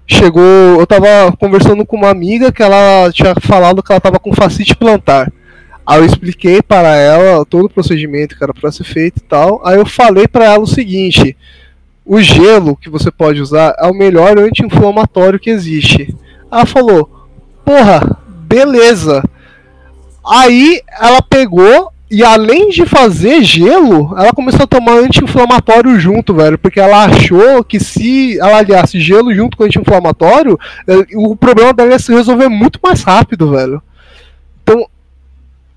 Chegou. 0.08 0.80
Eu 0.80 0.86
tava 0.86 1.30
conversando 1.38 1.84
com 1.84 1.96
uma 1.96 2.08
amiga 2.08 2.50
que 2.50 2.62
ela 2.62 3.12
tinha 3.12 3.34
falado 3.40 3.82
que 3.82 3.92
ela 3.92 4.00
tava 4.00 4.18
com 4.18 4.32
facite 4.32 4.74
plantar. 4.74 5.30
Aí 5.86 6.00
eu 6.00 6.04
expliquei 6.04 6.62
para 6.62 6.96
ela 6.96 7.44
todo 7.44 7.66
o 7.66 7.70
procedimento 7.70 8.36
que 8.36 8.42
era 8.42 8.54
para 8.54 8.72
ser 8.72 8.84
feito 8.84 9.18
e 9.18 9.22
tal. 9.22 9.60
Aí 9.64 9.76
eu 9.76 9.86
falei 9.86 10.26
para 10.26 10.46
ela 10.46 10.60
o 10.60 10.66
seguinte: 10.66 11.36
o 12.04 12.20
gelo 12.20 12.74
que 12.74 12.88
você 12.88 13.10
pode 13.10 13.40
usar 13.40 13.76
é 13.78 13.86
o 13.86 13.94
melhor 13.94 14.38
anti-inflamatório 14.38 15.38
que 15.38 15.50
existe. 15.50 16.16
Ela 16.50 16.64
falou: 16.64 17.28
porra, 17.64 18.18
beleza. 18.26 19.22
Aí 20.26 20.80
ela 21.00 21.20
pegou 21.20 21.92
e 22.10 22.24
além 22.24 22.70
de 22.70 22.86
fazer 22.86 23.42
gelo, 23.42 24.14
ela 24.16 24.32
começou 24.32 24.64
a 24.64 24.66
tomar 24.66 24.94
anti-inflamatório 24.94 26.00
junto, 26.00 26.34
velho. 26.34 26.58
Porque 26.58 26.80
ela 26.80 27.04
achou 27.04 27.62
que 27.62 27.78
se 27.78 28.38
ela 28.38 28.58
aliasse 28.58 28.98
gelo 28.98 29.34
junto 29.34 29.56
com 29.56 29.64
anti-inflamatório, 29.64 30.58
eh, 30.86 31.06
o 31.14 31.36
problema 31.36 31.74
dela 31.74 31.90
ia 31.90 31.98
se 31.98 32.12
resolver 32.12 32.48
muito 32.48 32.80
mais 32.82 33.02
rápido, 33.02 33.50
velho. 33.50 33.82
Então, 34.62 34.86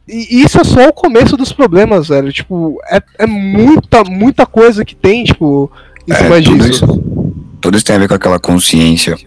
isso 0.07 0.59
é 0.59 0.63
só 0.63 0.87
o 0.87 0.93
começo 0.93 1.35
dos 1.35 1.51
problemas, 1.51 2.07
velho. 2.07 2.31
Tipo, 2.31 2.79
é, 2.89 3.01
é 3.19 3.25
muita, 3.25 4.03
muita 4.05 4.45
coisa 4.45 4.85
que 4.85 4.95
tem, 4.95 5.25
tipo, 5.25 5.69
em 6.07 6.13
cima 6.13 6.37
é, 6.37 6.41
disso. 6.41 6.69
Isso, 6.69 7.33
tudo 7.59 7.75
isso 7.75 7.85
tem 7.85 7.97
a 7.97 7.99
ver 7.99 8.07
com 8.07 8.15
aquela 8.15 8.39
consciência. 8.39 9.17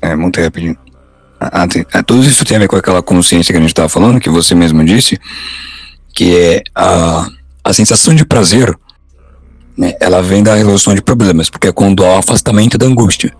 É, 0.00 0.14
muito 0.14 0.40
rapidinho. 0.40 0.76
Ah, 1.40 1.66
ah, 1.92 2.02
tudo 2.02 2.22
isso 2.22 2.44
tem 2.44 2.56
a 2.56 2.60
ver 2.60 2.68
com 2.68 2.76
aquela 2.76 3.02
consciência 3.02 3.52
que 3.52 3.58
a 3.58 3.60
gente 3.60 3.70
estava 3.70 3.88
falando, 3.88 4.20
que 4.20 4.30
você 4.30 4.54
mesmo 4.54 4.84
disse, 4.84 5.18
que 6.18 6.36
é 6.36 6.62
a, 6.74 7.28
a 7.62 7.72
sensação 7.72 8.12
de 8.12 8.24
prazer, 8.24 8.76
né, 9.76 9.94
ela 10.00 10.20
vem 10.20 10.42
da 10.42 10.56
resolução 10.56 10.92
de 10.92 11.00
problemas, 11.00 11.48
porque 11.48 11.68
é 11.68 11.72
quando 11.72 12.04
há 12.04 12.16
o 12.16 12.18
afastamento 12.18 12.76
da 12.76 12.86
angústia. 12.86 13.32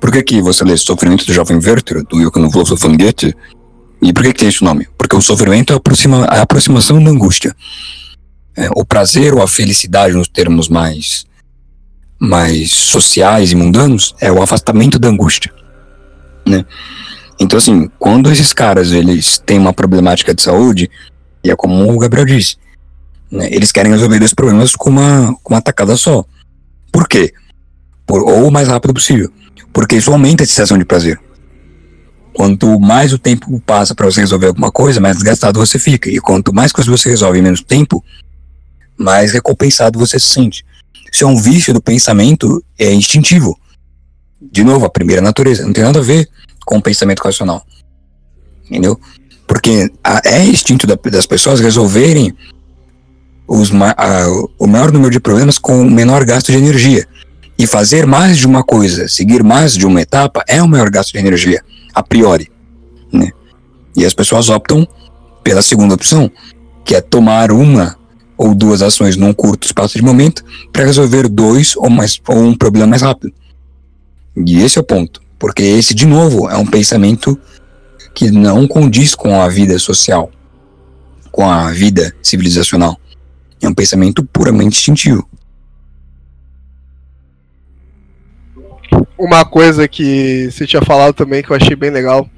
Por 0.00 0.10
que, 0.10 0.20
que 0.24 0.42
você 0.42 0.64
lê 0.64 0.76
Sofrimento 0.76 1.24
do 1.24 1.32
Jovem 1.32 1.58
Werther, 1.58 2.04
do 2.04 2.18
Johann 2.18 2.48
Wolfgang 2.50 2.80
von 2.80 2.96
Goethe, 2.96 3.36
e 4.02 4.12
por 4.12 4.24
que, 4.24 4.32
que 4.32 4.40
tem 4.40 4.48
esse 4.48 4.64
nome? 4.64 4.88
Porque 4.98 5.14
o 5.14 5.20
sofrimento 5.20 5.72
é 5.72 5.76
aproxima, 5.76 6.24
a 6.24 6.42
aproximação 6.42 7.00
da 7.00 7.10
angústia. 7.10 7.54
É, 8.56 8.68
o 8.74 8.84
prazer 8.84 9.32
ou 9.32 9.40
a 9.40 9.46
felicidade, 9.46 10.14
nos 10.14 10.26
termos 10.26 10.68
mais, 10.68 11.24
mais 12.18 12.72
sociais 12.72 13.52
e 13.52 13.54
mundanos, 13.54 14.12
é 14.20 14.32
o 14.32 14.42
afastamento 14.42 14.98
da 14.98 15.06
angústia 15.06 15.52
né? 16.48 16.64
Então, 17.38 17.58
assim, 17.58 17.88
quando 17.98 18.30
esses 18.32 18.52
caras, 18.52 18.90
eles 18.90 19.38
têm 19.38 19.58
uma 19.58 19.72
problemática 19.72 20.34
de 20.34 20.42
saúde, 20.42 20.90
e 21.42 21.50
é 21.50 21.56
como 21.56 21.92
o 21.92 21.98
Gabriel 21.98 22.26
disse, 22.26 22.56
né, 23.30 23.48
eles 23.50 23.72
querem 23.72 23.92
resolver 23.92 24.22
os 24.22 24.34
problemas 24.34 24.74
com 24.74 24.90
uma, 24.90 25.34
com 25.42 25.54
uma 25.54 25.62
tacada 25.62 25.96
só. 25.96 26.24
Por 26.92 27.06
quê? 27.06 27.32
Por, 28.06 28.22
ou 28.22 28.48
o 28.48 28.50
mais 28.50 28.68
rápido 28.68 28.94
possível. 28.94 29.30
Porque 29.72 29.96
isso 29.96 30.12
aumenta 30.12 30.42
a 30.42 30.46
sensação 30.46 30.78
de 30.78 30.84
prazer. 30.84 31.20
Quanto 32.32 32.78
mais 32.78 33.12
o 33.12 33.18
tempo 33.18 33.60
passa 33.60 33.94
para 33.94 34.06
você 34.06 34.20
resolver 34.20 34.46
alguma 34.46 34.70
coisa, 34.70 35.00
mais 35.00 35.16
desgastado 35.16 35.58
você 35.58 35.78
fica. 35.78 36.08
E 36.08 36.18
quanto 36.18 36.54
mais 36.54 36.72
coisas 36.72 36.90
você 36.90 37.10
resolve 37.10 37.38
em 37.38 37.42
menos 37.42 37.62
tempo, 37.62 38.02
mais 38.96 39.32
recompensado 39.32 39.98
você 39.98 40.18
se 40.18 40.28
sente. 40.28 40.64
Isso 41.12 41.24
é 41.24 41.26
um 41.26 41.36
vício 41.36 41.74
do 41.74 41.82
pensamento 41.82 42.62
é 42.78 42.92
instintivo. 42.92 43.58
De 44.40 44.62
novo, 44.62 44.86
a 44.86 44.90
primeira 44.90 45.20
natureza. 45.20 45.64
Não 45.64 45.72
tem 45.72 45.84
nada 45.84 45.98
a 45.98 46.02
ver 46.02 46.28
com 46.64 46.78
o 46.78 46.82
pensamento 46.82 47.20
racional. 47.20 47.64
Entendeu? 48.66 49.00
Porque 49.48 49.90
é 50.24 50.44
instinto 50.44 50.86
da, 50.86 50.94
das 51.10 51.26
pessoas 51.26 51.58
resolverem 51.58 52.32
os, 53.48 53.72
a, 53.72 54.26
o 54.58 54.66
maior 54.66 54.92
número 54.92 55.10
de 55.10 55.18
problemas 55.18 55.58
com 55.58 55.80
o 55.80 55.90
menor 55.90 56.24
gasto 56.24 56.52
de 56.52 56.58
energia. 56.58 57.06
E 57.58 57.66
fazer 57.66 58.06
mais 58.06 58.38
de 58.38 58.46
uma 58.46 58.62
coisa, 58.62 59.08
seguir 59.08 59.42
mais 59.42 59.72
de 59.72 59.84
uma 59.86 60.00
etapa, 60.00 60.44
é 60.46 60.62
o 60.62 60.68
maior 60.68 60.90
gasto 60.90 61.12
de 61.12 61.18
energia, 61.18 61.60
a 61.92 62.02
priori. 62.02 62.52
Né? 63.12 63.30
E 63.96 64.04
as 64.04 64.14
pessoas 64.14 64.48
optam 64.50 64.86
pela 65.42 65.62
segunda 65.62 65.94
opção, 65.94 66.30
que 66.84 66.94
é 66.94 67.00
tomar 67.00 67.50
uma 67.50 67.96
ou 68.36 68.54
duas 68.54 68.82
ações 68.82 69.16
num 69.16 69.32
curto 69.32 69.66
espaço 69.66 69.98
de 69.98 70.04
momento 70.04 70.44
para 70.72 70.84
resolver 70.84 71.26
dois 71.26 71.74
ou, 71.74 71.90
mais, 71.90 72.20
ou 72.28 72.36
um 72.36 72.54
problema 72.54 72.86
mais 72.86 73.02
rápido. 73.02 73.32
E 74.36 74.62
esse 74.62 74.78
é 74.78 74.80
o 74.80 74.84
ponto. 74.84 75.20
Porque 75.38 75.62
esse, 75.62 75.94
de 75.94 76.06
novo, 76.06 76.48
é 76.48 76.56
um 76.56 76.66
pensamento 76.66 77.36
que 78.14 78.30
não 78.30 78.66
condiz 78.66 79.14
com 79.14 79.40
a 79.40 79.48
vida 79.48 79.78
social, 79.78 80.30
com 81.30 81.48
a 81.48 81.70
vida 81.70 82.14
civilizacional. 82.22 82.98
É 83.60 83.68
um 83.68 83.74
pensamento 83.74 84.24
puramente 84.24 84.78
instintivo. 84.78 85.28
Uma 89.18 89.44
coisa 89.44 89.88
que 89.88 90.48
você 90.50 90.66
tinha 90.66 90.82
falado 90.82 91.12
também 91.12 91.42
que 91.42 91.50
eu 91.50 91.56
achei 91.56 91.74
bem 91.74 91.90
legal 91.90 92.28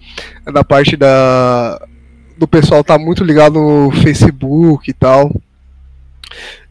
é 0.47 0.53
da 0.53 0.65
parte 0.65 0.97
da 0.97 1.81
do 2.39 2.49
pessoal 2.49 2.83
tá 2.83 2.99
muito 2.99 3.23
ligado 3.23 3.61
no 3.61 3.91
Facebook 3.91 4.91
e 4.91 4.95
tal. 4.95 5.31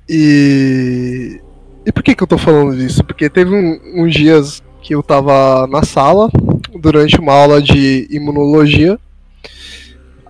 E 0.08 1.40
e 1.86 1.92
por 1.92 2.04
que 2.04 2.16
que 2.16 2.24
eu 2.24 2.28
tô 2.28 2.38
falando 2.38 2.76
disso? 2.78 3.04
Porque 3.04 3.30
teve 3.30 3.56
um, 3.56 4.04
uns 4.04 4.14
dias 4.14 4.62
que 4.82 4.94
eu 4.94 5.00
estava 5.00 5.66
na 5.68 5.84
sala 5.84 6.30
durante 6.80 7.20
uma 7.20 7.34
aula 7.34 7.62
de 7.62 8.08
imunologia. 8.10 9.00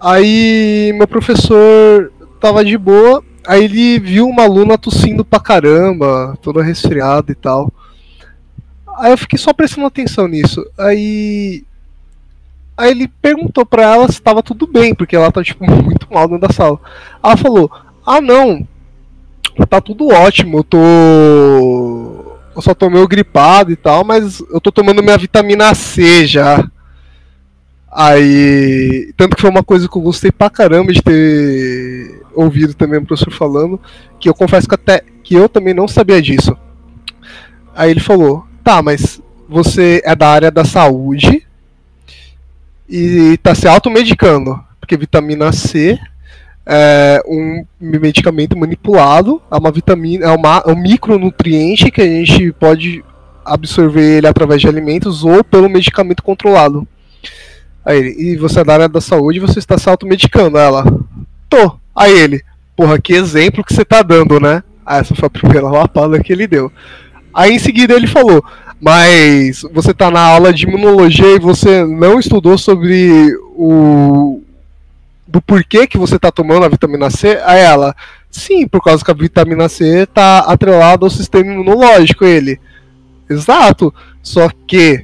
Aí 0.02 0.94
meu 0.96 1.08
professor 1.08 2.12
tava 2.40 2.64
de 2.64 2.78
boa, 2.78 3.24
aí 3.46 3.66
ele 3.66 4.00
viu 4.00 4.28
uma 4.28 4.44
aluna 4.44 4.78
tossindo 4.78 5.24
pra 5.26 5.40
caramba, 5.40 6.38
toda 6.42 6.64
resfriada 6.64 7.32
e 7.32 7.36
tal. 7.36 7.72
Aí 8.98 9.12
eu 9.12 9.18
fiquei 9.18 9.38
só 9.38 9.54
prestando 9.54 9.88
atenção 9.88 10.28
nisso. 10.28 10.66
Aí 10.78 11.64
Aí 12.80 12.92
ele 12.92 13.10
perguntou 13.10 13.66
pra 13.66 13.84
ela 13.84 14.10
se 14.10 14.22
tava 14.22 14.42
tudo 14.42 14.66
bem, 14.66 14.96
porque 14.96 15.14
ela 15.14 15.30
tá 15.30 15.44
tipo 15.44 15.66
muito 15.70 16.08
mal 16.10 16.30
dentro 16.30 16.48
da 16.48 16.54
sala. 16.54 16.80
Ela 17.22 17.36
falou: 17.36 17.70
"Ah, 18.06 18.22
não. 18.22 18.66
Tá 19.70 19.82
tudo 19.82 20.08
ótimo. 20.08 20.60
Eu 20.60 20.64
tô 20.64 20.80
eu 22.60 22.62
só 22.62 22.74
tô 22.74 22.89
meio 22.89 23.08
gripado 23.08 23.72
e 23.72 23.76
tal, 23.78 24.04
mas 24.04 24.41
eu 24.52 24.60
tô 24.60 24.69
tomando 24.69 25.02
minha 25.02 25.17
vitamina 25.17 25.74
C 25.74 26.28
já. 26.28 26.69
Aí. 27.89 29.13
Tanto 29.15 29.36
que 29.36 29.41
foi 29.41 29.50
uma 29.50 29.63
coisa 29.63 29.88
que 29.88 29.98
eu 29.98 30.02
gostei 30.02 30.30
pra 30.30 30.50
caramba 30.50 30.91
de 30.91 31.02
ter 31.02 32.22
ouvido 32.36 32.74
também 32.74 33.00
o 33.00 33.06
professor 33.06 33.32
falando, 33.32 33.80
que 34.19 34.28
eu 34.28 34.34
confesso 34.34 34.67
que 34.67 34.76
até 34.76 35.02
que 35.24 35.34
eu 35.34 35.48
também 35.48 35.74
não 35.74 35.88
sabia 35.88 36.22
disso. 36.22 36.55
Aí 37.74 37.89
ele 37.89 38.01
falou: 38.01 38.45
tá, 38.62 38.82
mas 38.82 39.22
você 39.47 40.01
é 40.03 40.14
da 40.14 40.28
área 40.28 40.51
da 40.51 40.66
saúde 40.66 41.47
e 42.89 43.38
tá 43.41 43.55
se 43.55 43.70
automedicando, 43.70 44.62
porque 44.82 44.97
vitamina 44.97 45.53
C 45.53 45.97
é 46.72 47.20
um 47.26 47.65
medicamento 47.80 48.55
manipulado, 48.55 49.41
é 49.49 49.55
uma 49.55 49.72
vitamina, 49.72 50.28
é, 50.28 50.30
uma, 50.30 50.63
é 50.63 50.72
um 50.72 50.80
micronutriente 50.80 51.89
que 51.89 51.99
a 51.99 52.05
gente 52.05 52.51
pode 52.51 53.03
absorver 53.43 54.17
ele 54.17 54.28
através 54.28 54.61
de 54.61 54.67
alimentos 54.67 55.24
ou 55.24 55.43
pelo 55.43 55.67
medicamento 55.67 56.22
controlado. 56.22 56.88
Aí 57.84 58.15
e 58.20 58.38
você 58.38 58.59
é 58.59 58.63
da 58.63 58.74
área 58.74 58.89
da 58.89 59.01
saúde, 59.01 59.39
você 59.39 59.57
está 59.57 59.80
se 59.80 59.89
automedicando. 59.89 60.59
Ela, 60.59 60.86
tô. 61.49 61.76
Aí 61.95 62.15
ele, 62.15 62.43
porra, 62.76 62.99
que 62.99 63.13
exemplo 63.13 63.63
que 63.63 63.74
você 63.74 63.84
tá 63.84 64.03
dando, 64.03 64.39
né? 64.39 64.61
Aí 64.86 64.99
essa 64.99 65.15
foi 65.15 65.26
a 65.26 65.32
primeira 65.32 65.67
lapada 65.67 66.20
que 66.20 66.32
ele 66.32 66.45
deu. 66.45 66.72
Aí 67.34 67.51
em 67.51 67.59
seguida 67.59 67.95
ele 67.95 68.05
falou, 68.05 68.43
mas 68.80 69.63
você 69.74 69.91
tá 69.91 70.11
na 70.11 70.22
aula 70.22 70.53
de 70.53 70.67
imunologia 70.67 71.36
e 71.36 71.39
você 71.39 71.84
não 71.84 72.20
estudou 72.20 72.59
sobre 72.59 73.34
o, 73.55 74.43
do 75.30 75.41
porquê 75.41 75.86
que 75.86 75.97
você 75.97 76.15
está 76.15 76.32
tomando 76.32 76.65
a 76.65 76.69
vitamina 76.69 77.09
C, 77.09 77.39
a 77.43 77.55
ela, 77.55 77.95
sim, 78.30 78.67
por 78.67 78.82
causa 78.82 79.05
que 79.05 79.11
a 79.11 79.13
vitamina 79.13 79.69
C 79.69 80.03
está 80.03 80.39
atrelada 80.39 81.05
ao 81.05 81.09
sistema 81.09 81.51
imunológico, 81.51 82.25
ele. 82.25 82.59
Exato. 83.30 83.93
Só 84.23 84.49
que 84.67 85.03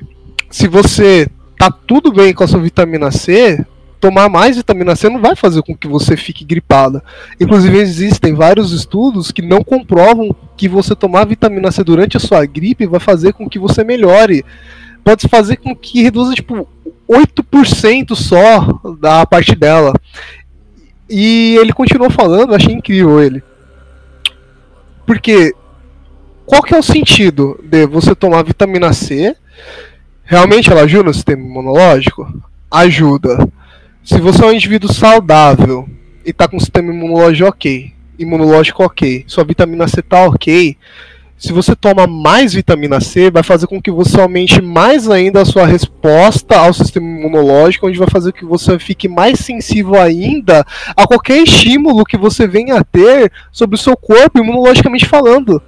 se 0.49 0.67
você 0.67 1.29
tá 1.57 1.69
tudo 1.69 2.11
bem 2.11 2.33
com 2.33 2.43
a 2.43 2.47
sua 2.47 2.59
vitamina 2.59 3.11
C, 3.11 3.63
tomar 3.99 4.29
mais 4.29 4.57
vitamina 4.57 4.95
C 4.95 5.09
não 5.09 5.21
vai 5.21 5.35
fazer 5.35 5.61
com 5.61 5.77
que 5.77 5.87
você 5.87 6.17
fique 6.17 6.43
gripada. 6.43 7.03
Inclusive, 7.39 7.77
existem 7.77 8.33
vários 8.33 8.71
estudos 8.71 9.31
que 9.31 9.43
não 9.43 9.63
comprovam 9.63 10.35
que 10.57 10.67
você 10.67 10.95
tomar 10.95 11.25
vitamina 11.25 11.71
C 11.71 11.83
durante 11.83 12.17
a 12.17 12.19
sua 12.19 12.45
gripe 12.45 12.87
vai 12.87 12.99
fazer 12.99 13.33
com 13.33 13.47
que 13.47 13.59
você 13.59 13.83
melhore. 13.83 14.43
Pode 15.03 15.27
fazer 15.27 15.57
com 15.57 15.75
que 15.75 16.01
reduza, 16.01 16.33
tipo, 16.33 16.67
8% 17.09 18.15
só 18.15 18.79
da 18.99 19.25
parte 19.25 19.55
dela. 19.55 19.93
E 21.09 21.55
ele 21.57 21.73
continuou 21.73 22.09
falando, 22.09 22.55
achei 22.55 22.73
incrível 22.73 23.21
ele. 23.21 23.43
Porque 25.05 25.53
qual 26.45 26.63
que 26.63 26.73
é 26.73 26.77
o 26.77 26.83
sentido 26.83 27.59
de 27.63 27.85
você 27.85 28.15
tomar 28.15 28.43
vitamina 28.43 28.93
C? 28.93 29.35
Realmente 30.23 30.71
ela 30.71 30.81
ajuda 30.81 31.03
no 31.03 31.13
sistema 31.13 31.41
imunológico? 31.41 32.41
Ajuda. 32.69 33.47
Se 34.03 34.19
você 34.19 34.43
é 34.43 34.47
um 34.47 34.53
indivíduo 34.53 34.91
saudável 34.91 35.87
e 36.25 36.31
está 36.31 36.47
com 36.47 36.57
o 36.57 36.59
sistema 36.59 36.91
imunológico 36.91 37.49
ok, 37.49 37.93
imunológico 38.17 38.83
ok, 38.83 39.23
sua 39.27 39.43
vitamina 39.43 39.87
C 39.87 39.99
está 39.99 40.25
ok, 40.25 40.77
se 41.37 41.51
você 41.51 41.75
toma 41.75 42.07
mais 42.07 42.53
vitamina 42.53 43.01
C, 43.01 43.29
vai 43.29 43.43
fazer 43.43 43.67
com 43.67 43.81
que 43.81 43.91
você 43.91 44.19
aumente 44.19 44.61
mais 44.61 45.09
ainda 45.09 45.41
a 45.41 45.45
sua 45.45 45.65
resposta 45.65 46.57
ao 46.57 46.73
sistema 46.73 47.05
imunológico, 47.05 47.87
onde 47.87 47.99
vai 47.99 48.09
fazer 48.09 48.31
com 48.31 48.39
que 48.39 48.45
você 48.45 48.79
fique 48.79 49.09
mais 49.09 49.39
sensível 49.39 49.99
ainda 49.99 50.65
a 50.95 51.05
qualquer 51.05 51.43
estímulo 51.43 52.05
que 52.05 52.17
você 52.17 52.47
venha 52.47 52.77
a 52.77 52.83
ter 52.83 53.31
sobre 53.51 53.75
o 53.75 53.79
seu 53.79 53.97
corpo, 53.97 54.39
imunologicamente 54.39 55.05
falando. 55.05 55.61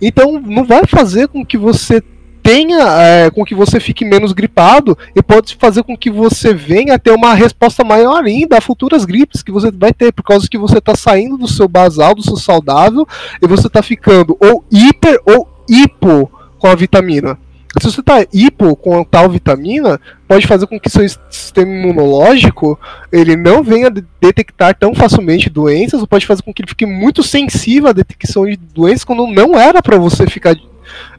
Então, 0.00 0.40
não 0.40 0.64
vai 0.64 0.86
fazer 0.86 1.26
com 1.26 1.44
que 1.44 1.58
você 1.58 2.00
tenha, 2.48 2.78
é, 3.02 3.30
com 3.30 3.44
que 3.44 3.54
você 3.54 3.78
fique 3.78 4.06
menos 4.06 4.32
gripado 4.32 4.96
e 5.14 5.22
pode 5.22 5.54
fazer 5.56 5.82
com 5.82 5.94
que 5.94 6.10
você 6.10 6.54
venha 6.54 6.94
a 6.94 6.98
ter 6.98 7.10
uma 7.10 7.34
resposta 7.34 7.84
maior 7.84 8.24
ainda 8.24 8.56
a 8.56 8.60
futuras 8.62 9.04
gripes 9.04 9.42
que 9.42 9.52
você 9.52 9.70
vai 9.70 9.92
ter, 9.92 10.12
por 10.12 10.22
causa 10.22 10.48
que 10.48 10.56
você 10.56 10.78
está 10.78 10.96
saindo 10.96 11.36
do 11.36 11.46
seu 11.46 11.68
basal, 11.68 12.14
do 12.14 12.22
seu 12.22 12.38
saudável, 12.38 13.06
e 13.42 13.46
você 13.46 13.66
está 13.66 13.82
ficando 13.82 14.34
ou 14.40 14.64
hiper 14.72 15.20
ou 15.26 15.46
hipo 15.68 16.32
com 16.58 16.66
a 16.66 16.74
vitamina. 16.74 17.38
Se 17.78 17.92
você 17.92 18.00
está 18.00 18.24
hipo 18.32 18.74
com 18.74 19.04
tal 19.04 19.28
vitamina, 19.28 20.00
pode 20.26 20.46
fazer 20.46 20.66
com 20.66 20.80
que 20.80 20.88
seu 20.88 21.06
sistema 21.28 21.70
imunológico 21.70 22.80
ele 23.12 23.36
não 23.36 23.62
venha 23.62 23.92
detectar 24.18 24.74
tão 24.74 24.94
facilmente 24.94 25.50
doenças, 25.50 26.00
ou 26.00 26.06
pode 26.06 26.24
fazer 26.24 26.40
com 26.40 26.54
que 26.54 26.62
ele 26.62 26.70
fique 26.70 26.86
muito 26.86 27.22
sensível 27.22 27.90
à 27.90 27.92
detecção 27.92 28.46
de 28.46 28.56
doenças 28.56 29.04
quando 29.04 29.26
não 29.26 29.54
era 29.58 29.82
para 29.82 29.98
você 29.98 30.26
ficar 30.26 30.56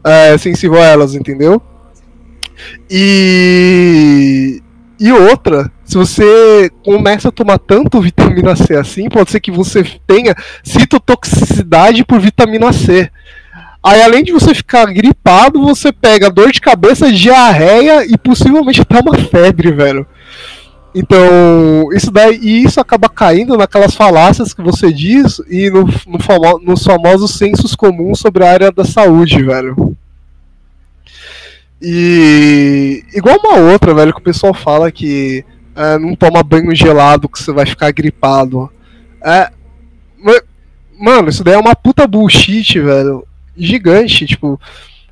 é, 0.03 0.37
sensível 0.37 0.81
a 0.81 0.85
elas, 0.85 1.15
entendeu? 1.15 1.61
E. 2.89 4.61
E 5.01 5.13
outra, 5.13 5.71
se 5.85 5.97
você 5.97 6.69
começa 6.83 7.29
a 7.29 7.31
tomar 7.31 7.57
tanto 7.57 8.01
vitamina 8.01 8.53
C 8.55 8.75
assim, 8.75 9.07
pode 9.07 9.31
ser 9.31 9.39
que 9.39 9.49
você 9.49 9.81
tenha 10.05 10.35
citotoxicidade 10.61 12.03
por 12.03 12.19
vitamina 12.19 12.73
C. 12.73 13.09
Aí, 13.81 14.01
além 14.01 14.25
de 14.25 14.33
você 14.33 14.53
ficar 14.53 14.85
gripado, 14.87 15.61
você 15.61 15.93
pega 15.93 16.29
dor 16.29 16.51
de 16.51 16.59
cabeça, 16.59 17.11
diarreia 17.13 18.05
e 18.05 18.17
possivelmente 18.17 18.81
até 18.81 18.99
uma 18.99 19.17
febre, 19.17 19.71
velho. 19.71 20.05
Então, 20.93 21.91
isso 21.93 22.09
daí 22.11 22.39
e 22.41 22.63
isso 22.63 22.79
acaba 22.79 23.07
caindo 23.07 23.55
naquelas 23.55 23.93
falácias 23.93 24.53
que 24.53 24.61
você 24.61 24.91
diz 24.91 25.39
e 25.47 25.69
no, 25.69 25.83
no 26.07 26.19
famo, 26.19 26.59
nos 26.59 26.83
famosos 26.83 27.35
sensos 27.35 27.75
comuns 27.75 28.19
sobre 28.19 28.43
a 28.43 28.51
área 28.51 28.71
da 28.71 28.83
saúde, 28.83 29.43
velho. 29.43 29.95
E 31.81 33.05
igual 33.13 33.37
uma 33.37 33.71
outra, 33.71 33.93
velho, 33.93 34.13
que 34.13 34.19
o 34.19 34.23
pessoal 34.23 34.53
fala 34.53 34.91
que 34.91 35.45
é, 35.75 35.97
não 35.97 36.15
toma 36.15 36.43
banho 36.43 36.75
gelado 36.75 37.29
que 37.29 37.41
você 37.41 37.51
vai 37.53 37.65
ficar 37.65 37.91
gripado. 37.91 38.69
É, 39.23 39.51
mano, 40.99 41.29
isso 41.29 41.43
daí 41.43 41.53
é 41.53 41.59
uma 41.59 41.75
puta 41.75 42.05
bullshit, 42.07 42.79
velho. 42.79 43.25
Gigante, 43.55 44.25
tipo. 44.25 44.59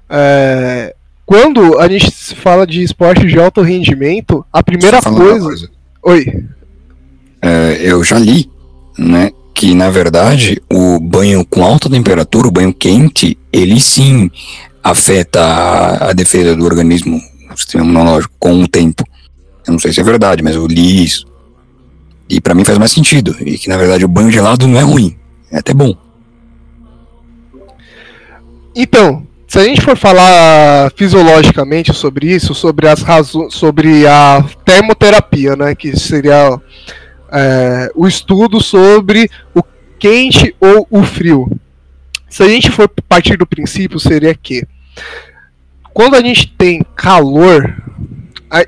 É, 0.10 0.96
quando 1.28 1.78
a 1.78 1.90
gente 1.90 2.10
fala 2.36 2.66
de 2.66 2.82
esporte 2.82 3.28
de 3.28 3.38
alto 3.38 3.62
rendimento, 3.62 4.46
a 4.52 4.64
primeira 4.64 5.02
coisa... 5.02 5.46
coisa. 5.46 5.70
Oi. 6.02 6.46
É, 7.42 7.80
eu 7.82 8.02
já 8.02 8.18
li, 8.18 8.50
né, 8.98 9.32
que 9.54 9.76
na 9.76 9.90
verdade 9.90 10.62
o 10.72 10.98
banho 11.02 11.46
com 11.46 11.66
alta 11.66 11.90
temperatura, 11.90 12.48
o 12.48 12.52
banho 12.52 12.74
quente, 12.74 13.38
ele 13.52 13.78
sim 13.78 14.32
afeta 14.82 15.42
a, 15.42 16.12
a 16.12 16.14
defesa 16.14 16.56
do 16.56 16.64
organismo, 16.64 17.22
o 17.54 17.58
sistema 17.58 17.84
imunológico, 17.84 18.34
com 18.40 18.64
o 18.64 18.68
tempo. 18.68 19.04
Eu 19.68 19.74
não 19.74 19.80
sei 19.80 19.92
se 19.92 20.00
é 20.00 20.04
verdade, 20.04 20.42
mas 20.42 20.56
eu 20.56 20.66
li 20.66 21.04
isso. 21.04 21.28
E 22.30 22.40
para 22.40 22.56
mim 22.56 22.64
faz 22.64 22.78
mais 22.78 22.94
sentido. 22.94 23.36
E 23.42 23.58
que 23.58 23.68
na 23.68 23.76
verdade 23.76 24.06
o 24.06 24.08
banho 24.08 24.32
gelado 24.32 24.66
não 24.66 24.80
é 24.80 24.82
ruim, 24.82 25.14
é 25.52 25.58
até 25.58 25.74
bom. 25.74 25.94
Então, 28.74 29.28
se 29.48 29.60
a 29.60 29.64
gente 29.64 29.82
for 29.82 29.96
falar 29.96 30.92
fisiologicamente 30.96 31.94
sobre 31.94 32.28
isso, 32.28 32.54
sobre 32.54 32.88
as 32.88 33.02
razões, 33.02 33.54
sobre 33.54 34.06
a 34.06 34.44
termoterapia, 34.66 35.56
né, 35.56 35.74
que 35.74 35.98
seria 35.98 36.60
é, 37.32 37.90
o 37.96 38.06
estudo 38.06 38.60
sobre 38.62 39.30
o 39.56 39.64
quente 39.98 40.54
ou 40.60 40.86
o 40.92 41.02
frio. 41.02 41.50
Se 42.30 42.44
a 42.44 42.48
gente 42.48 42.70
for 42.70 42.90
partir 43.08 43.38
do 43.38 43.48
princípio, 43.48 44.00
seria 44.00 44.36
que 44.36 44.68
quando 45.94 46.16
a 46.16 46.22
gente 46.22 46.54
tem 46.56 46.86
calor, 46.96 47.76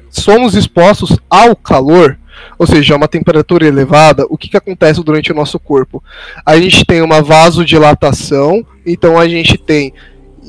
somos 0.09 0.55
expostos 0.55 1.17
ao 1.29 1.55
calor, 1.55 2.17
ou 2.57 2.65
seja, 2.65 2.95
uma 2.95 3.07
temperatura 3.07 3.67
elevada, 3.67 4.25
o 4.29 4.37
que, 4.37 4.49
que 4.49 4.57
acontece 4.57 5.03
durante 5.03 5.31
o 5.31 5.35
nosso 5.35 5.59
corpo? 5.59 6.01
A 6.45 6.57
gente 6.57 6.85
tem 6.85 7.01
uma 7.01 7.21
vasodilatação, 7.21 8.65
então 8.85 9.19
a 9.19 9.27
gente 9.27 9.57
tem 9.57 9.93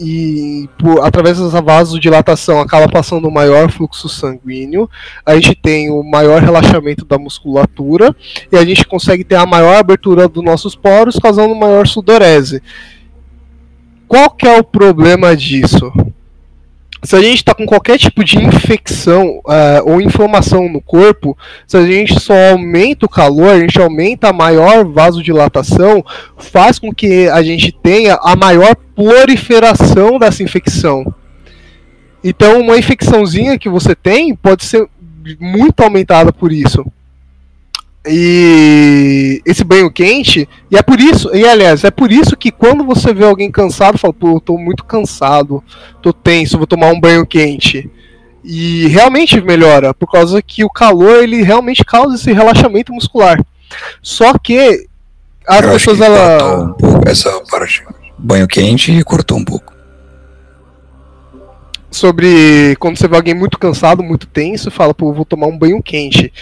e 0.01 0.67
por, 0.79 1.05
através 1.05 1.39
dessa 1.39 1.61
vasodilatação 1.61 2.59
acaba 2.59 2.89
passando 2.89 3.29
um 3.29 3.31
maior 3.31 3.71
fluxo 3.71 4.09
sanguíneo, 4.09 4.89
a 5.27 5.35
gente 5.35 5.55
tem 5.55 5.91
o 5.91 6.03
maior 6.03 6.41
relaxamento 6.41 7.05
da 7.05 7.19
musculatura 7.19 8.17
e 8.51 8.57
a 8.57 8.65
gente 8.65 8.87
consegue 8.87 9.23
ter 9.23 9.35
a 9.35 9.45
maior 9.45 9.77
abertura 9.77 10.27
dos 10.27 10.43
nossos 10.43 10.75
poros, 10.75 11.19
causando 11.19 11.55
maior 11.55 11.87
sudorese. 11.87 12.63
Qual 14.09 14.31
que 14.31 14.49
é 14.49 14.59
o 14.59 14.65
problema 14.65 15.37
disso? 15.37 15.93
Se 17.03 17.17
a 17.17 17.21
gente 17.21 17.37
está 17.37 17.55
com 17.55 17.65
qualquer 17.65 17.99
tipo 17.99 18.23
de 18.23 18.39
infecção 18.39 19.39
uh, 19.39 19.83
ou 19.91 20.01
inflamação 20.01 20.69
no 20.69 20.81
corpo, 20.81 21.37
se 21.67 21.77
a 21.77 21.87
gente 21.87 22.21
só 22.21 22.35
aumenta 22.51 23.07
o 23.07 23.09
calor, 23.09 23.55
a 23.55 23.59
gente 23.59 23.81
aumenta 23.81 24.29
a 24.29 24.33
maior 24.33 24.85
vasodilatação, 24.85 26.05
faz 26.37 26.79
com 26.79 26.93
que 26.93 27.29
a 27.29 27.43
gente 27.43 27.73
tenha 27.73 28.19
a 28.23 28.37
maior 28.37 28.77
proliferação 28.95 30.19
dessa 30.19 30.43
infecção. 30.43 31.15
Então, 32.23 32.61
uma 32.61 32.77
infecçãozinha 32.77 33.59
que 33.59 33.69
você 33.69 33.95
tem 33.95 34.35
pode 34.35 34.65
ser 34.65 34.87
muito 35.41 35.81
aumentada 35.83 36.33
por 36.33 36.53
isso. 36.53 36.85
E 38.07 39.43
esse 39.45 39.63
banho 39.63 39.91
quente, 39.91 40.49
e 40.71 40.77
é 40.77 40.83
por 40.83 40.99
isso, 40.99 41.35
e 41.35 41.47
aliás, 41.47 41.85
é 41.85 41.91
por 41.91 42.11
isso 42.11 42.35
que 42.35 42.51
quando 42.51 42.83
você 42.83 43.13
vê 43.13 43.25
alguém 43.25 43.51
cansado, 43.51 43.99
fala, 43.99 44.15
pô, 44.15 44.37
eu 44.37 44.41
tô 44.41 44.57
muito 44.57 44.85
cansado, 44.85 45.63
tô 46.01 46.11
tenso, 46.13 46.57
vou 46.57 46.67
tomar 46.67 46.89
um 46.89 46.99
banho 46.99 47.27
quente. 47.27 47.91
E 48.43 48.87
realmente 48.87 49.39
melhora, 49.43 49.93
por 49.93 50.11
causa 50.11 50.41
que 50.41 50.65
o 50.65 50.71
calor 50.71 51.23
ele 51.23 51.43
realmente 51.43 51.85
causa 51.85 52.15
esse 52.15 52.33
relaxamento 52.33 52.91
muscular. 52.91 53.39
Só 54.01 54.39
que 54.39 54.87
as 55.47 55.63
eu 55.63 55.73
pessoas 55.73 56.01
ela 56.01 56.65
um 56.65 56.73
pouco 56.73 57.09
essa 57.09 57.31
parte. 57.51 57.85
Banho 58.17 58.49
quente 58.49 59.03
cortou 59.05 59.37
um 59.37 59.45
pouco. 59.45 59.75
Sobre 61.91 62.77
quando 62.79 62.97
você 62.97 63.09
vê 63.09 63.17
alguém 63.17 63.35
muito 63.35 63.59
cansado, 63.59 64.03
muito 64.03 64.27
tenso, 64.27 64.71
fala, 64.71 64.95
pô, 64.95 65.13
vou 65.13 65.25
tomar 65.25 65.49
um 65.49 65.59
banho 65.59 65.83
quente. 65.83 66.33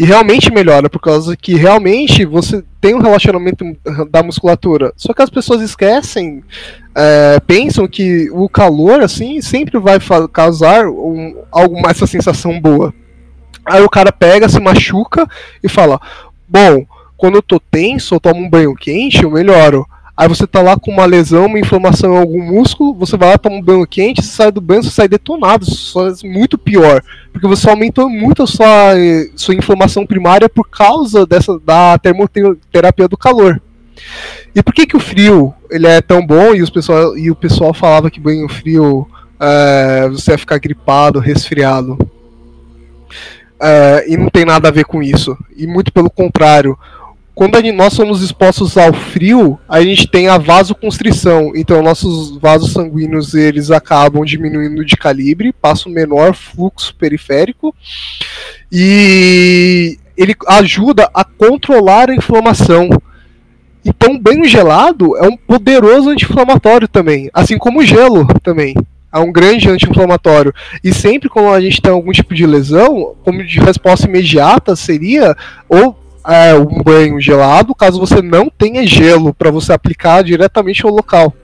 E 0.00 0.04
realmente 0.06 0.50
melhora, 0.50 0.88
por 0.88 0.98
causa 0.98 1.36
que 1.36 1.54
realmente 1.56 2.24
você 2.24 2.64
tem 2.80 2.94
um 2.94 3.02
relacionamento 3.02 3.62
da 4.10 4.22
musculatura. 4.22 4.94
Só 4.96 5.12
que 5.12 5.20
as 5.20 5.28
pessoas 5.28 5.60
esquecem, 5.60 6.42
é, 6.94 7.38
pensam 7.40 7.86
que 7.86 8.30
o 8.30 8.48
calor, 8.48 9.02
assim, 9.02 9.42
sempre 9.42 9.78
vai 9.78 9.98
causar 10.32 10.86
um, 10.86 11.36
algo 11.52 11.86
essa 11.86 12.06
sensação 12.06 12.58
boa. 12.58 12.94
Aí 13.62 13.82
o 13.82 13.90
cara 13.90 14.10
pega, 14.10 14.48
se 14.48 14.58
machuca 14.58 15.28
e 15.62 15.68
fala: 15.68 16.00
Bom, 16.48 16.86
quando 17.14 17.34
eu 17.34 17.42
tô 17.42 17.60
tenso, 17.60 18.14
eu 18.14 18.20
tomo 18.20 18.40
um 18.40 18.48
banho 18.48 18.74
quente, 18.74 19.22
eu 19.22 19.30
melhoro. 19.30 19.86
Aí 20.20 20.28
você 20.28 20.46
tá 20.46 20.60
lá 20.60 20.76
com 20.76 20.90
uma 20.90 21.06
lesão, 21.06 21.46
uma 21.46 21.58
inflamação 21.58 22.12
em 22.12 22.18
algum 22.18 22.42
músculo, 22.42 22.92
você 22.92 23.16
vai 23.16 23.30
lá, 23.30 23.38
toma 23.38 23.56
um 23.56 23.62
banho 23.62 23.86
quente, 23.86 24.20
você 24.20 24.30
sai 24.30 24.52
do 24.52 24.60
banho, 24.60 24.82
você 24.82 24.90
sai 24.90 25.08
detonado, 25.08 25.64
é 25.64 26.28
muito 26.28 26.58
pior. 26.58 27.02
Porque 27.32 27.46
você 27.46 27.70
aumentou 27.70 28.06
muito 28.10 28.42
a 28.42 28.46
sua, 28.46 28.92
sua 29.34 29.54
inflamação 29.54 30.04
primária 30.04 30.46
por 30.46 30.68
causa 30.68 31.24
dessa 31.24 31.58
da 31.58 31.96
termoterapia 31.96 33.08
do 33.08 33.16
calor. 33.16 33.62
E 34.54 34.62
por 34.62 34.74
que, 34.74 34.86
que 34.86 34.96
o 34.96 35.00
frio 35.00 35.54
ele 35.70 35.86
é 35.86 36.02
tão 36.02 36.26
bom 36.26 36.54
e, 36.54 36.60
os 36.60 36.68
pessoal, 36.68 37.16
e 37.16 37.30
o 37.30 37.34
pessoal 37.34 37.72
falava 37.72 38.10
que 38.10 38.20
banho 38.20 38.46
frio 38.46 39.08
é, 39.40 40.06
você 40.10 40.32
ia 40.32 40.38
ficar 40.38 40.58
gripado, 40.58 41.18
resfriado? 41.18 41.96
é, 43.60 44.04
e 44.08 44.16
não 44.16 44.28
tem 44.28 44.44
nada 44.44 44.68
a 44.68 44.72
ver 44.72 44.84
com 44.84 45.02
isso. 45.02 45.36
E 45.54 45.66
muito 45.66 45.92
pelo 45.92 46.10
contrário. 46.10 46.78
Quando 47.34 47.60
nós 47.72 47.94
somos 47.94 48.22
expostos 48.22 48.76
ao 48.76 48.92
frio, 48.92 49.58
a 49.68 49.80
gente 49.80 50.06
tem 50.06 50.28
a 50.28 50.36
vasoconstrição. 50.36 51.52
Então, 51.54 51.82
nossos 51.82 52.36
vasos 52.38 52.72
sanguíneos 52.72 53.34
eles 53.34 53.70
acabam 53.70 54.24
diminuindo 54.24 54.84
de 54.84 54.96
calibre, 54.96 55.52
passa 55.52 55.88
um 55.88 55.92
menor 55.92 56.34
fluxo 56.34 56.94
periférico 56.96 57.74
e 58.70 59.98
ele 60.16 60.34
ajuda 60.48 61.08
a 61.14 61.24
controlar 61.24 62.10
a 62.10 62.14
inflamação. 62.14 62.90
Então, 63.84 64.18
banho 64.18 64.44
gelado 64.44 65.16
é 65.16 65.26
um 65.26 65.36
poderoso 65.36 66.10
anti-inflamatório 66.10 66.86
também, 66.86 67.30
assim 67.32 67.56
como 67.56 67.80
o 67.80 67.84
gelo 67.84 68.26
também. 68.42 68.74
É 69.12 69.18
um 69.18 69.32
grande 69.32 69.68
anti-inflamatório. 69.68 70.52
E 70.84 70.92
sempre 70.92 71.28
quando 71.28 71.48
a 71.48 71.60
gente 71.60 71.80
tem 71.80 71.90
algum 71.90 72.12
tipo 72.12 72.34
de 72.34 72.46
lesão, 72.46 73.16
como 73.24 73.42
de 73.42 73.58
resposta 73.58 74.06
imediata 74.06 74.76
seria 74.76 75.34
ou 75.68 75.96
é, 76.26 76.54
um 76.54 76.82
banho 76.82 77.20
gelado, 77.20 77.74
caso 77.74 77.98
você 77.98 78.20
não 78.20 78.48
tenha 78.50 78.86
gelo 78.86 79.32
para 79.32 79.50
você 79.50 79.72
aplicar 79.72 80.22
diretamente 80.22 80.84
ao 80.84 80.92
local. 80.92 81.34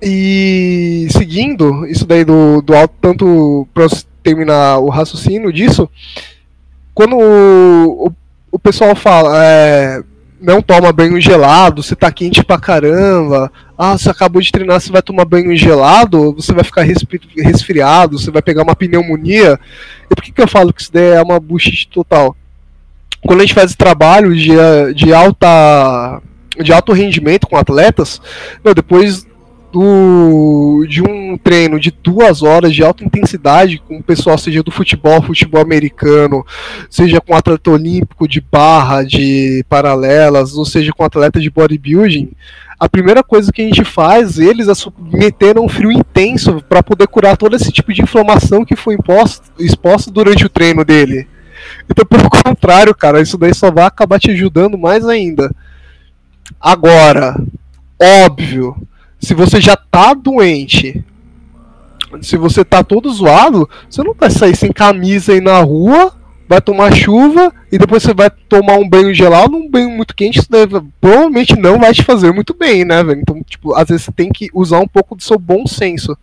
E 0.00 1.08
seguindo 1.10 1.84
isso 1.86 2.06
daí 2.06 2.24
do, 2.24 2.62
do 2.62 2.74
alto, 2.74 2.94
tanto 3.00 3.66
para 3.74 3.86
terminar 4.22 4.78
o 4.78 4.88
raciocínio 4.88 5.52
disso, 5.52 5.88
quando 6.94 7.16
o, 7.16 8.06
o, 8.06 8.12
o 8.52 8.58
pessoal 8.58 8.94
fala, 8.94 9.32
é, 9.44 10.02
não 10.40 10.62
toma 10.62 10.92
banho 10.92 11.20
gelado, 11.20 11.82
você 11.82 11.96
tá 11.96 12.12
quente 12.12 12.44
pra 12.44 12.58
caramba, 12.58 13.50
ah, 13.78 13.96
você 13.96 14.10
acabou 14.10 14.42
de 14.42 14.50
treinar, 14.50 14.80
você 14.80 14.90
vai 14.90 15.00
tomar 15.00 15.24
banho 15.24 15.56
gelado, 15.56 16.34
você 16.34 16.52
vai 16.52 16.64
ficar 16.64 16.82
resfriado, 16.82 18.18
você 18.18 18.28
vai 18.28 18.42
pegar 18.42 18.64
uma 18.64 18.74
pneumonia. 18.74 19.56
E 20.10 20.14
por 20.16 20.24
que, 20.24 20.32
que 20.32 20.42
eu 20.42 20.48
falo 20.48 20.72
que 20.72 20.82
isso 20.82 20.92
daí 20.92 21.10
é 21.12 21.22
uma 21.22 21.38
bullshit 21.38 21.86
total? 21.86 22.36
Quando 23.24 23.38
a 23.38 23.42
gente 23.44 23.54
faz 23.54 23.76
trabalho 23.76 24.34
de, 24.34 24.56
de 24.96 25.14
alta 25.14 26.20
de 26.60 26.72
alto 26.72 26.92
rendimento 26.92 27.46
com 27.46 27.56
atletas, 27.56 28.20
meu, 28.64 28.74
depois 28.74 29.27
do, 29.72 30.84
de 30.88 31.02
um 31.02 31.36
treino 31.36 31.78
de 31.78 31.90
duas 31.90 32.42
horas 32.42 32.74
de 32.74 32.82
alta 32.82 33.04
intensidade 33.04 33.82
com 33.86 33.98
o 33.98 34.02
pessoal, 34.02 34.38
seja 34.38 34.62
do 34.62 34.70
futebol, 34.70 35.22
futebol 35.22 35.60
americano, 35.60 36.44
seja 36.90 37.20
com 37.20 37.34
atleta 37.34 37.70
olímpico 37.70 38.26
de 38.26 38.40
barra, 38.40 39.02
de 39.02 39.64
paralelas, 39.68 40.54
ou 40.54 40.64
seja 40.64 40.92
com 40.92 41.04
atleta 41.04 41.40
de 41.40 41.50
bodybuilding, 41.50 42.30
a 42.78 42.88
primeira 42.88 43.24
coisa 43.24 43.50
que 43.50 43.60
a 43.60 43.64
gente 43.64 43.84
faz, 43.84 44.38
eles 44.38 44.68
a 44.68 44.72
um 45.60 45.68
frio 45.68 45.90
intenso 45.90 46.62
para 46.68 46.82
poder 46.82 47.08
curar 47.08 47.36
todo 47.36 47.56
esse 47.56 47.72
tipo 47.72 47.92
de 47.92 48.02
inflamação 48.02 48.64
que 48.64 48.76
foi 48.76 48.94
imposto, 48.94 49.50
exposta 49.58 50.12
durante 50.12 50.46
o 50.46 50.48
treino 50.48 50.84
dele. 50.84 51.26
Então, 51.90 52.06
pelo 52.06 52.30
contrário, 52.30 52.94
cara, 52.94 53.20
isso 53.20 53.36
daí 53.36 53.52
só 53.52 53.70
vai 53.70 53.84
acabar 53.84 54.20
te 54.20 54.30
ajudando 54.30 54.78
mais 54.78 55.04
ainda. 55.04 55.50
Agora, 56.60 57.36
óbvio, 58.00 58.76
se 59.20 59.34
você 59.34 59.60
já 59.60 59.76
tá 59.76 60.14
doente, 60.14 61.04
se 62.22 62.36
você 62.36 62.64
tá 62.64 62.82
todo 62.82 63.12
zoado, 63.12 63.68
você 63.88 64.02
não 64.02 64.14
vai 64.14 64.30
sair 64.30 64.56
sem 64.56 64.72
camisa 64.72 65.32
aí 65.32 65.40
na 65.40 65.60
rua, 65.60 66.14
vai 66.48 66.60
tomar 66.60 66.94
chuva 66.94 67.52
e 67.70 67.76
depois 67.76 68.02
você 68.02 68.14
vai 68.14 68.30
tomar 68.30 68.76
um 68.76 68.88
banho 68.88 69.12
gelado, 69.12 69.56
um 69.56 69.68
banho 69.68 69.90
muito 69.90 70.14
quente, 70.14 70.38
isso 70.38 70.50
deve, 70.50 70.80
provavelmente 71.00 71.58
não 71.58 71.78
vai 71.78 71.92
te 71.92 72.02
fazer 72.02 72.32
muito 72.32 72.54
bem, 72.54 72.84
né, 72.84 73.02
velho? 73.02 73.20
Então, 73.20 73.42
tipo, 73.42 73.74
às 73.74 73.88
vezes 73.88 74.04
você 74.04 74.12
tem 74.12 74.30
que 74.30 74.48
usar 74.54 74.78
um 74.80 74.88
pouco 74.88 75.14
do 75.14 75.22
seu 75.22 75.38
bom 75.38 75.66
senso. 75.66 76.16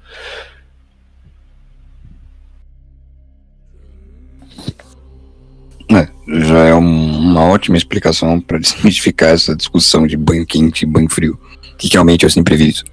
É, 5.91 6.07
já 6.27 6.65
é 6.65 6.73
um, 6.73 7.19
uma 7.19 7.43
ótima 7.43 7.77
explicação 7.77 8.41
para 8.41 8.57
desmistificar 8.57 9.29
essa 9.29 9.55
discussão 9.55 10.07
de 10.07 10.17
banho 10.17 10.45
quente 10.45 10.83
e 10.83 10.87
banho 10.87 11.09
frio 11.09 11.39
que 11.77 11.89
realmente 11.91 12.23
eu 12.23 12.29
sempre 12.29 12.55
vi 12.55 12.69
isso. 12.69 12.83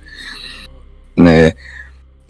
Né? 1.16 1.52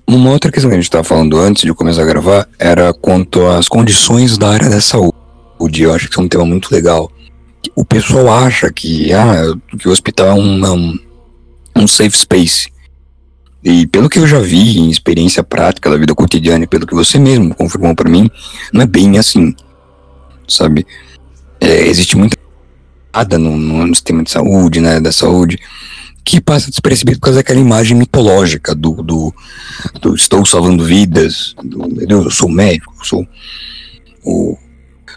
Uma 0.06 0.30
outra 0.30 0.50
questão 0.50 0.68
que 0.68 0.74
a 0.74 0.78
gente 0.78 0.88
estava 0.88 1.04
falando 1.04 1.38
antes 1.38 1.62
de 1.62 1.72
começar 1.72 2.02
a 2.02 2.06
gravar 2.06 2.48
era 2.58 2.92
quanto 2.92 3.46
às 3.46 3.68
condições 3.68 4.36
da 4.36 4.50
área 4.50 4.68
da 4.68 4.80
saúde. 4.80 5.82
Eu 5.82 5.94
acho 5.94 6.08
que 6.08 6.18
é 6.18 6.22
um 6.22 6.28
tema 6.28 6.44
muito 6.44 6.72
legal. 6.72 7.10
O 7.76 7.84
pessoal 7.84 8.44
acha 8.44 8.72
que, 8.72 9.12
ah, 9.12 9.54
que 9.78 9.88
o 9.88 9.92
hospital 9.92 10.28
é 10.28 10.34
um, 10.34 10.74
um, 10.74 10.98
um 11.76 11.86
safe 11.86 12.18
space. 12.18 12.72
E 13.64 13.86
pelo 13.86 14.08
que 14.08 14.18
eu 14.18 14.26
já 14.26 14.40
vi 14.40 14.78
em 14.78 14.90
experiência 14.90 15.44
prática 15.44 15.88
da 15.88 15.96
vida 15.96 16.14
cotidiana, 16.14 16.64
e 16.64 16.66
pelo 16.66 16.86
que 16.86 16.94
você 16.94 17.18
mesmo 17.18 17.54
confirmou 17.54 17.94
para 17.94 18.10
mim, 18.10 18.28
não 18.72 18.82
é 18.82 18.86
bem 18.86 19.18
assim, 19.18 19.54
sabe? 20.48 20.84
É, 21.60 21.86
existe 21.86 22.16
muita 22.16 22.36
nada 23.14 23.38
no, 23.38 23.56
no 23.56 23.94
sistema 23.94 24.24
de 24.24 24.30
saúde, 24.30 24.80
né, 24.80 24.98
da 24.98 25.12
saúde, 25.12 25.60
que 26.24 26.40
passa 26.40 26.70
despercebido 26.70 27.18
por 27.18 27.26
causa 27.26 27.40
daquela 27.40 27.60
imagem 27.60 27.96
mitológica 27.96 28.74
do, 28.74 29.02
do, 29.02 29.34
do 30.00 30.14
estou 30.14 30.44
salvando 30.46 30.84
vidas, 30.84 31.54
do, 31.62 31.86
eu 32.08 32.30
sou 32.30 32.48
médico, 32.48 32.94
eu 33.00 33.04
sou 33.04 33.26
o, 34.24 34.56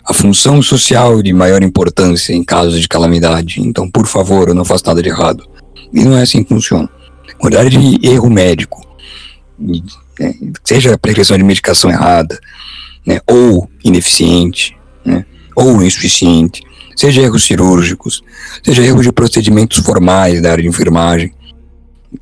a 0.06 0.14
função 0.14 0.62
social 0.62 1.22
de 1.22 1.34
maior 1.34 1.64
importância 1.64 2.34
em 2.34 2.44
casos 2.44 2.80
de 2.80 2.88
calamidade. 2.88 3.62
Então, 3.62 3.90
por 3.90 4.08
favor, 4.08 4.50
eu 4.50 4.56
não 4.56 4.66
faço 4.66 4.86
nada 4.86 5.02
de 5.02 5.10
errado. 5.10 5.48
E 5.94 6.04
não 6.04 6.18
é 6.18 6.22
assim 6.22 6.44
que 6.44 6.50
funciona. 6.50 6.90
Quantidade 7.38 7.70
de 7.70 8.08
erro 8.08 8.30
médico, 8.30 8.86
né, 9.60 10.34
seja 10.64 10.94
a 10.94 10.98
prescrição 10.98 11.38
de 11.38 11.44
medicação 11.44 11.90
errada, 11.90 12.40
né, 13.06 13.20
ou 13.28 13.70
ineficiente, 13.84 14.76
né, 15.04 15.26
ou 15.56 15.84
insuficiente, 15.84 16.62
seja 16.96 17.22
erros 17.22 17.44
cirúrgicos, 17.44 18.24
seja 18.64 18.84
erros 18.84 19.04
de 19.04 19.12
procedimentos 19.12 19.80
formais 19.80 20.42
da 20.42 20.52
área 20.52 20.64
de 20.64 20.70
enfermagem, 20.70 21.34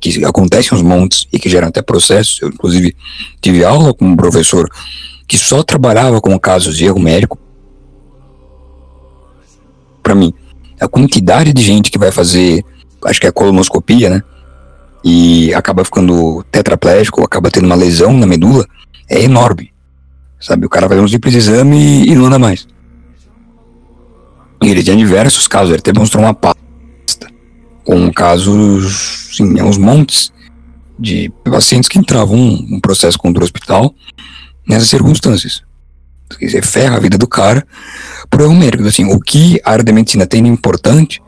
que 0.00 0.24
acontecem 0.24 0.70
aos 0.72 0.82
montes 0.82 1.26
e 1.32 1.38
que 1.38 1.48
geram 1.48 1.68
até 1.68 1.80
processos. 1.80 2.40
Eu, 2.40 2.48
inclusive, 2.48 2.96
tive 3.40 3.64
aula 3.64 3.94
com 3.94 4.04
um 4.04 4.16
professor 4.16 4.68
que 5.26 5.36
só 5.38 5.62
trabalhava 5.62 6.20
com 6.20 6.38
casos 6.38 6.76
de 6.76 6.84
erro 6.84 7.00
médico. 7.00 7.38
Para 10.02 10.14
mim, 10.14 10.32
a 10.80 10.88
quantidade 10.88 11.52
de 11.52 11.62
gente 11.62 11.90
que 11.90 11.98
vai 11.98 12.10
fazer, 12.10 12.64
acho 13.04 13.20
que 13.20 13.26
é 13.26 13.32
colonoscopia, 13.32 14.10
né? 14.10 14.22
E 15.02 15.52
acaba 15.54 15.84
ficando 15.84 16.44
tetraplégico, 16.50 17.22
acaba 17.22 17.50
tendo 17.50 17.66
uma 17.66 17.74
lesão 17.74 18.12
na 18.12 18.26
medula, 18.26 18.66
é 19.08 19.22
enorme. 19.22 19.72
Sabe, 20.40 20.66
o 20.66 20.68
cara 20.68 20.88
vai 20.88 20.98
um 20.98 21.08
simples 21.08 21.34
exame 21.34 22.06
e 22.06 22.14
não 22.14 22.26
anda 22.26 22.38
mais. 22.38 22.66
Ele 24.70 24.82
tinha 24.82 24.96
diversos 24.96 25.46
casos, 25.46 25.70
ele 25.70 25.78
até 25.78 25.92
mostrou 25.92 26.22
uma 26.22 26.34
pasta 26.34 26.64
com 27.84 28.10
casos, 28.12 29.30
sim, 29.36 29.60
uns 29.60 29.76
montes 29.76 30.32
de 30.98 31.30
pacientes 31.44 31.88
que 31.88 31.98
entravam 31.98 32.36
um, 32.36 32.80
processo 32.80 33.18
contra 33.18 33.42
o 33.42 33.44
hospital 33.44 33.94
nessas 34.66 34.88
circunstâncias. 34.88 35.62
Quer 36.38 36.46
dizer, 36.46 36.64
ferra 36.64 36.96
a 36.96 37.00
vida 37.00 37.18
do 37.18 37.28
cara 37.28 37.66
por 38.30 38.40
erro 38.40 38.54
médico. 38.54 38.84
Assim, 38.84 39.04
o 39.04 39.20
que 39.20 39.60
a 39.64 39.72
área 39.72 39.84
da 39.84 39.92
medicina 39.92 40.26
tem 40.26 40.42
de 40.42 40.48
importante, 40.48 41.22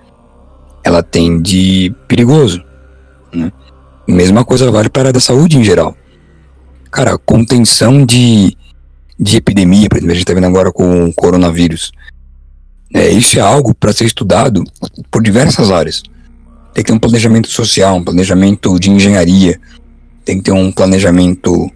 ela 0.83 1.03
tem 1.03 1.41
de 1.41 1.95
perigoso. 2.09 2.65
Né? 3.33 3.53
Mesma 4.09 4.45
coisa 4.45 4.71
vale 4.71 4.89
para 4.89 5.03
a 5.03 5.05
área 5.05 5.13
da 5.13 5.21
saúde 5.21 5.59
em 5.59 5.65
geral. 5.65 5.97
Cara, 6.91 7.19
contenção 7.19 8.07
de, 8.07 8.57
de 9.19 9.37
epidemia, 9.37 9.89
por 9.89 9.99
exemplo, 9.99 10.13
a 10.13 10.15
gente 10.15 10.23
está 10.23 10.35
vendo 10.35 10.47
agora 10.47 10.73
com 10.73 11.05
o 11.05 11.13
coronavírus. 11.13 11.93
É, 12.95 13.11
isso 13.11 13.39
é 13.39 13.43
algo 13.43 13.75
para 13.75 13.93
ser 13.93 14.05
estudado 14.05 14.63
por 15.11 15.23
diversas 15.23 15.71
áreas. 15.71 16.03
Tem 16.73 16.85
que 16.85 16.91
ter 16.91 16.93
um 16.93 16.99
planejamento 16.99 17.49
social, 17.49 17.97
um 17.97 18.05
planejamento 18.05 18.79
de 18.79 18.91
engenharia, 18.91 19.61
tem 20.25 20.39
que 20.39 20.45
ter 20.45 20.53
um 20.53 20.71
planejamento 20.71 21.71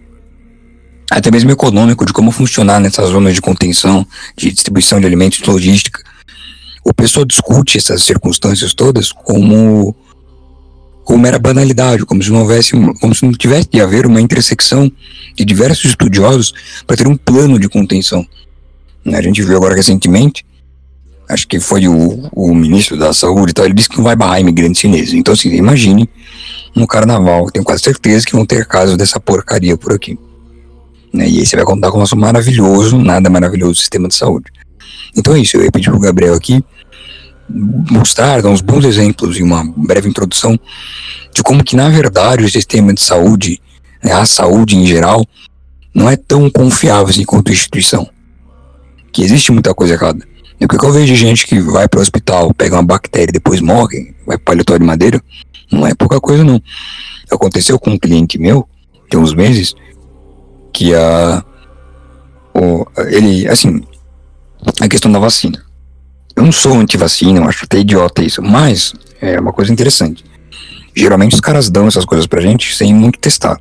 até 1.09 1.29
mesmo 1.29 1.51
econômico 1.51 2.05
de 2.05 2.13
como 2.13 2.31
funcionar 2.31 2.79
nessas 2.79 3.09
zonas 3.09 3.33
de 3.33 3.41
contenção, 3.41 4.05
de 4.37 4.51
distribuição 4.51 4.99
de 4.99 5.05
alimentos, 5.05 5.39
de 5.39 5.49
logística. 5.49 6.01
O 6.83 6.93
pessoal 6.93 7.25
discute 7.25 7.77
essas 7.77 8.03
circunstâncias 8.03 8.73
todas 8.73 9.11
como 9.11 9.95
como 11.03 11.17
mera 11.17 11.39
banalidade, 11.39 12.05
como 12.05 12.21
se 12.23 12.29
não 12.29 12.41
houvesse, 12.41 12.71
como 13.01 13.13
se 13.13 13.25
não 13.25 13.33
tivesse 13.33 13.67
de 13.69 13.81
haver 13.81 14.05
uma 14.05 14.21
intersecção 14.21 14.89
de 15.35 15.43
diversos 15.43 15.85
estudiosos 15.85 16.53
para 16.85 16.95
ter 16.95 17.07
um 17.07 17.17
plano 17.17 17.59
de 17.59 17.67
contenção. 17.67 18.25
A 19.05 19.21
gente 19.21 19.41
viu 19.41 19.57
agora 19.57 19.75
recentemente 19.75 20.45
acho 21.31 21.47
que 21.47 21.59
foi 21.59 21.87
o, 21.87 22.29
o 22.31 22.53
ministro 22.53 22.97
da 22.97 23.13
saúde 23.13 23.53
tal, 23.53 23.65
ele 23.65 23.73
disse 23.73 23.89
que 23.89 23.97
não 23.97 24.03
vai 24.03 24.15
barrar 24.15 24.39
imigrantes 24.39 24.81
chineses. 24.81 25.13
Então, 25.13 25.33
assim, 25.33 25.49
imagine 25.49 26.09
no 26.75 26.87
carnaval, 26.87 27.49
tenho 27.49 27.65
quase 27.65 27.83
certeza 27.83 28.25
que 28.25 28.33
vão 28.33 28.45
ter 28.45 28.65
casos 28.65 28.97
dessa 28.97 29.19
porcaria 29.19 29.77
por 29.77 29.93
aqui. 29.93 30.17
Né? 31.13 31.27
E 31.29 31.39
aí 31.39 31.45
você 31.45 31.55
vai 31.55 31.65
contar 31.65 31.89
com 31.89 31.97
o 31.97 31.99
nosso 31.99 32.15
maravilhoso, 32.15 32.97
nada 32.97 33.29
maravilhoso 33.29 33.75
sistema 33.75 34.07
de 34.07 34.15
saúde. 34.15 34.51
Então 35.15 35.35
é 35.35 35.39
isso, 35.39 35.57
eu 35.57 35.63
ia 35.63 35.71
pedir 35.71 35.89
pro 35.89 35.99
Gabriel 35.99 36.33
aqui 36.33 36.63
mostrar, 37.89 38.41
dar 38.41 38.49
uns 38.49 38.61
bons 38.61 38.85
exemplos 38.85 39.37
e 39.37 39.43
uma 39.43 39.63
breve 39.75 40.07
introdução 40.07 40.57
de 41.33 41.43
como 41.43 41.63
que, 41.63 41.75
na 41.75 41.89
verdade, 41.89 42.43
o 42.43 42.49
sistema 42.49 42.93
de 42.93 43.01
saúde, 43.01 43.61
né, 44.03 44.13
a 44.13 44.25
saúde 44.25 44.75
em 44.75 44.85
geral, 44.85 45.25
não 45.93 46.09
é 46.09 46.15
tão 46.15 46.49
confiável 46.49 47.07
assim 47.07 47.25
quanto 47.25 47.51
instituição. 47.51 48.09
Que 49.11 49.23
existe 49.23 49.51
muita 49.51 49.73
coisa 49.73 49.93
errada. 49.93 50.25
O 50.63 50.67
que 50.67 50.85
eu 50.85 50.91
vejo 50.91 51.07
de 51.07 51.15
gente 51.15 51.47
que 51.47 51.59
vai 51.59 51.87
para 51.87 51.99
o 51.99 52.01
hospital, 52.01 52.53
pega 52.53 52.75
uma 52.75 52.83
bactéria 52.83 53.31
e 53.31 53.33
depois 53.33 53.59
morre, 53.61 54.13
vai 54.27 54.37
para 54.37 54.53
paletório 54.53 54.81
de 54.81 54.85
madeira, 54.85 55.21
não 55.71 55.87
é 55.87 55.95
pouca 55.95 56.19
coisa 56.19 56.43
não. 56.43 56.61
Aconteceu 57.31 57.79
com 57.79 57.91
um 57.91 57.97
cliente 57.97 58.37
meu, 58.37 58.67
tem 59.09 59.19
uns 59.19 59.33
meses, 59.33 59.73
que 60.71 60.93
a. 60.93 61.43
O, 62.53 62.85
ele, 63.07 63.47
assim, 63.47 63.81
a 64.79 64.87
questão 64.87 65.11
da 65.11 65.17
vacina. 65.17 65.63
Eu 66.35 66.43
não 66.43 66.51
sou 66.51 66.73
anti-vacina, 66.73 67.39
eu 67.39 67.47
acho 67.47 67.65
até 67.65 67.79
idiota 67.79 68.23
isso, 68.23 68.41
mas 68.41 68.93
é 69.19 69.39
uma 69.39 69.53
coisa 69.53 69.71
interessante. 69.71 70.23
Geralmente 70.95 71.33
os 71.33 71.41
caras 71.41 71.69
dão 71.69 71.87
essas 71.87 72.05
coisas 72.05 72.27
pra 72.27 72.41
gente 72.41 72.75
sem 72.75 72.93
muito 72.93 73.17
testar. 73.19 73.57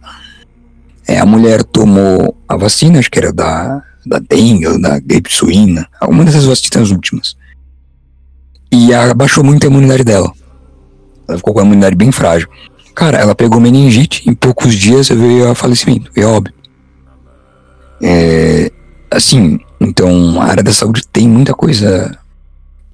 É, 1.06 1.18
a 1.18 1.26
mulher 1.26 1.64
tomou 1.64 2.36
a 2.48 2.56
vacina, 2.56 2.98
acho 2.98 3.10
que 3.10 3.18
era 3.18 3.32
da, 3.32 3.82
da 4.06 4.18
dengue 4.18 4.80
da 4.80 4.98
gripe 4.98 5.32
suína, 5.32 5.86
alguma 6.00 6.24
dessas 6.24 6.44
vacinas 6.44 6.90
últimas. 6.90 7.36
E 8.72 8.94
abaixou 8.94 9.42
muito 9.42 9.64
a 9.64 9.70
imunidade 9.70 10.04
dela. 10.04 10.32
Ela 11.28 11.36
ficou 11.36 11.54
com 11.54 11.60
a 11.60 11.64
imunidade 11.64 11.96
bem 11.96 12.12
frágil. 12.12 12.48
Cara, 12.94 13.18
ela 13.18 13.34
pegou 13.34 13.60
meningite, 13.60 14.28
em 14.28 14.34
poucos 14.34 14.74
dias 14.74 15.08
veio 15.08 15.50
a 15.50 15.54
falecimento, 15.54 16.10
a 16.16 16.28
óbito. 16.28 16.58
É, 18.02 18.70
assim, 19.10 19.58
então 19.80 20.40
a 20.40 20.44
área 20.44 20.62
da 20.62 20.72
saúde 20.72 21.02
tem 21.12 21.28
muita 21.28 21.54
coisa 21.54 22.16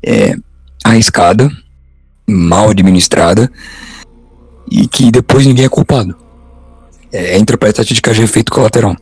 é, 0.03 0.37
arriscada, 0.85 1.51
mal 2.27 2.71
administrada, 2.71 3.51
e 4.71 4.87
que 4.87 5.11
depois 5.11 5.47
ninguém 5.47 5.65
é 5.65 5.69
culpado. 5.69 6.17
É, 7.13 7.37
é 7.37 7.39
interpretativa 7.39 8.15
de 8.15 8.23
efeito 8.23 8.53
colateral. 8.53 8.97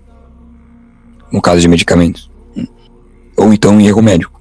No 1.34 1.42
caso 1.42 1.60
de 1.60 1.66
medicamentos. 1.66 2.30
Ou 3.36 3.52
então 3.52 3.80
em 3.80 3.88
erro 3.88 4.00
médico. 4.00 4.40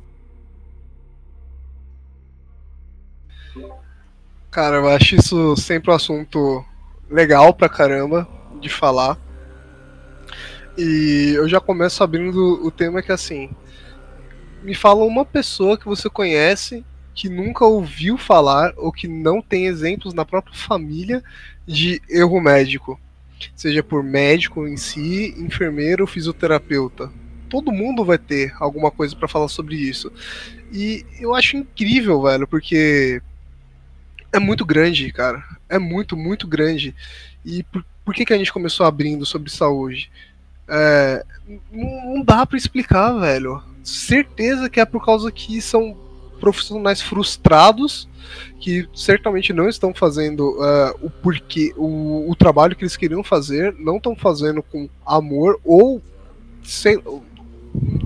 Cara, 4.51 4.75
eu 4.75 4.87
acho 4.87 5.15
isso 5.15 5.55
sempre 5.55 5.89
um 5.89 5.95
assunto 5.95 6.63
legal 7.09 7.51
pra 7.51 7.67
caramba 7.67 8.27
de 8.61 8.69
falar. 8.69 9.17
E 10.77 11.33
eu 11.35 11.49
já 11.49 11.59
começo 11.59 12.03
abrindo 12.03 12.63
o 12.63 12.69
tema 12.69 13.01
que 13.01 13.11
assim. 13.11 13.49
Me 14.61 14.75
fala 14.75 15.03
uma 15.03 15.25
pessoa 15.25 15.79
que 15.79 15.85
você 15.85 16.07
conhece 16.07 16.85
que 17.15 17.27
nunca 17.27 17.65
ouviu 17.65 18.19
falar 18.19 18.71
ou 18.77 18.91
que 18.91 19.07
não 19.07 19.41
tem 19.41 19.65
exemplos 19.65 20.13
na 20.13 20.25
própria 20.25 20.55
família 20.55 21.23
de 21.65 21.99
erro 22.07 22.39
médico. 22.39 22.99
Seja 23.55 23.83
por 23.83 24.03
médico 24.03 24.67
em 24.67 24.77
si, 24.77 25.33
enfermeiro, 25.37 26.07
fisioterapeuta. 26.07 27.11
Todo 27.49 27.71
mundo 27.71 28.03
vai 28.03 28.17
ter 28.17 28.53
alguma 28.59 28.89
coisa 28.89 29.15
para 29.15 29.27
falar 29.27 29.47
sobre 29.47 29.75
isso. 29.75 30.11
E 30.71 31.05
eu 31.19 31.35
acho 31.35 31.57
incrível, 31.57 32.21
velho, 32.23 32.47
porque 32.47 33.21
é 34.31 34.39
muito 34.39 34.65
grande, 34.65 35.11
cara. 35.11 35.43
É 35.69 35.77
muito, 35.77 36.17
muito 36.17 36.47
grande. 36.47 36.95
E 37.45 37.63
por, 37.63 37.85
por 38.03 38.13
que, 38.13 38.25
que 38.25 38.33
a 38.33 38.37
gente 38.37 38.51
começou 38.51 38.85
abrindo 38.85 39.25
sobre 39.25 39.51
saúde? 39.51 40.09
É, 40.67 41.23
não, 41.71 42.15
não 42.15 42.23
dá 42.23 42.45
para 42.45 42.57
explicar, 42.57 43.11
velho. 43.19 43.61
Certeza 43.83 44.69
que 44.69 44.79
é 44.79 44.85
por 44.85 45.05
causa 45.05 45.31
que 45.31 45.61
são 45.61 45.95
profissionais 46.43 47.01
frustrados 47.01 48.09
que 48.59 48.85
certamente 48.93 49.53
não 49.53 49.69
estão 49.69 49.93
fazendo 49.93 50.57
uh, 50.59 50.93
o 51.01 51.09
porquê, 51.09 51.73
o, 51.77 52.29
o, 52.29 52.35
trabalho 52.35 52.75
que 52.75 52.83
eles 52.83 52.97
queriam 52.97 53.23
fazer, 53.23 53.73
não 53.79 53.95
estão 53.95 54.13
fazendo 54.13 54.61
com 54.61 54.89
amor 55.05 55.57
ou 55.63 56.01
sei, 56.61 56.95
eu, 56.95 57.23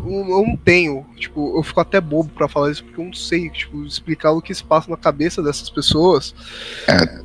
não 0.05 0.55
tenho, 0.55 1.03
tipo, 1.15 1.57
eu 1.57 1.63
fico 1.63 1.79
até 1.79 1.99
bobo 1.99 2.29
para 2.29 2.47
falar 2.47 2.69
isso 2.69 2.83
porque 2.83 3.01
eu 3.01 3.05
não 3.05 3.13
sei, 3.13 3.49
tipo, 3.49 3.83
explicar 3.83 4.31
o 4.33 4.41
que 4.41 4.53
se 4.53 4.63
passa 4.63 4.91
na 4.91 4.97
cabeça 4.97 5.41
dessas 5.41 5.71
pessoas. 5.71 6.35
É, 6.87 7.21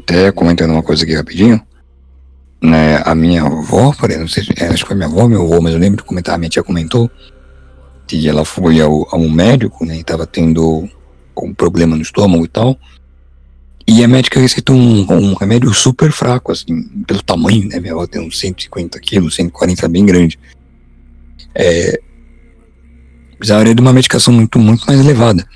até 0.00 0.32
comentando 0.32 0.72
uma 0.72 0.82
coisa 0.82 1.02
aqui 1.02 1.14
rapidinho, 1.14 1.62
né, 2.62 3.00
a 3.06 3.14
minha 3.14 3.42
avó, 3.42 3.94
não 4.18 4.28
sei, 4.28 4.44
é, 4.58 4.66
acho 4.66 4.84
que 4.84 4.88
foi 4.88 4.96
minha 4.96 5.08
avó, 5.08 5.26
meu 5.26 5.42
avô, 5.42 5.62
mas 5.62 5.72
eu 5.72 5.80
lembro 5.80 5.96
de 5.96 6.04
comentar, 6.04 6.34
a 6.34 6.38
minha 6.38 6.50
tia 6.50 6.62
comentou 6.62 7.10
e 8.14 8.28
ela 8.28 8.44
foi 8.44 8.80
ao, 8.80 9.08
a 9.10 9.16
um 9.16 9.30
médico, 9.30 9.84
né, 9.84 9.98
e 9.98 10.04
tava 10.04 10.26
tendo 10.26 10.88
um 11.42 11.54
problema 11.54 11.96
no 11.96 12.02
estômago 12.02 12.44
e 12.44 12.48
tal, 12.48 12.78
e 13.88 14.02
a 14.02 14.08
médica 14.08 14.40
receitou 14.40 14.76
um, 14.76 15.06
um 15.10 15.34
remédio 15.34 15.72
super 15.72 16.12
fraco, 16.12 16.52
assim, 16.52 16.82
pelo 17.06 17.22
tamanho, 17.22 17.68
né, 17.68 17.80
minha 17.80 17.92
avó 17.92 18.06
tem 18.06 18.20
uns 18.20 18.38
150 18.38 18.98
quilos, 19.00 19.34
140 19.36 19.88
bem 19.88 20.04
grande. 20.04 20.38
É, 21.54 22.00
precisaria 23.38 23.74
de 23.74 23.80
uma 23.80 23.92
medicação 23.92 24.32
muito, 24.32 24.58
muito 24.58 24.84
mais 24.86 25.00
elevada. 25.00 25.46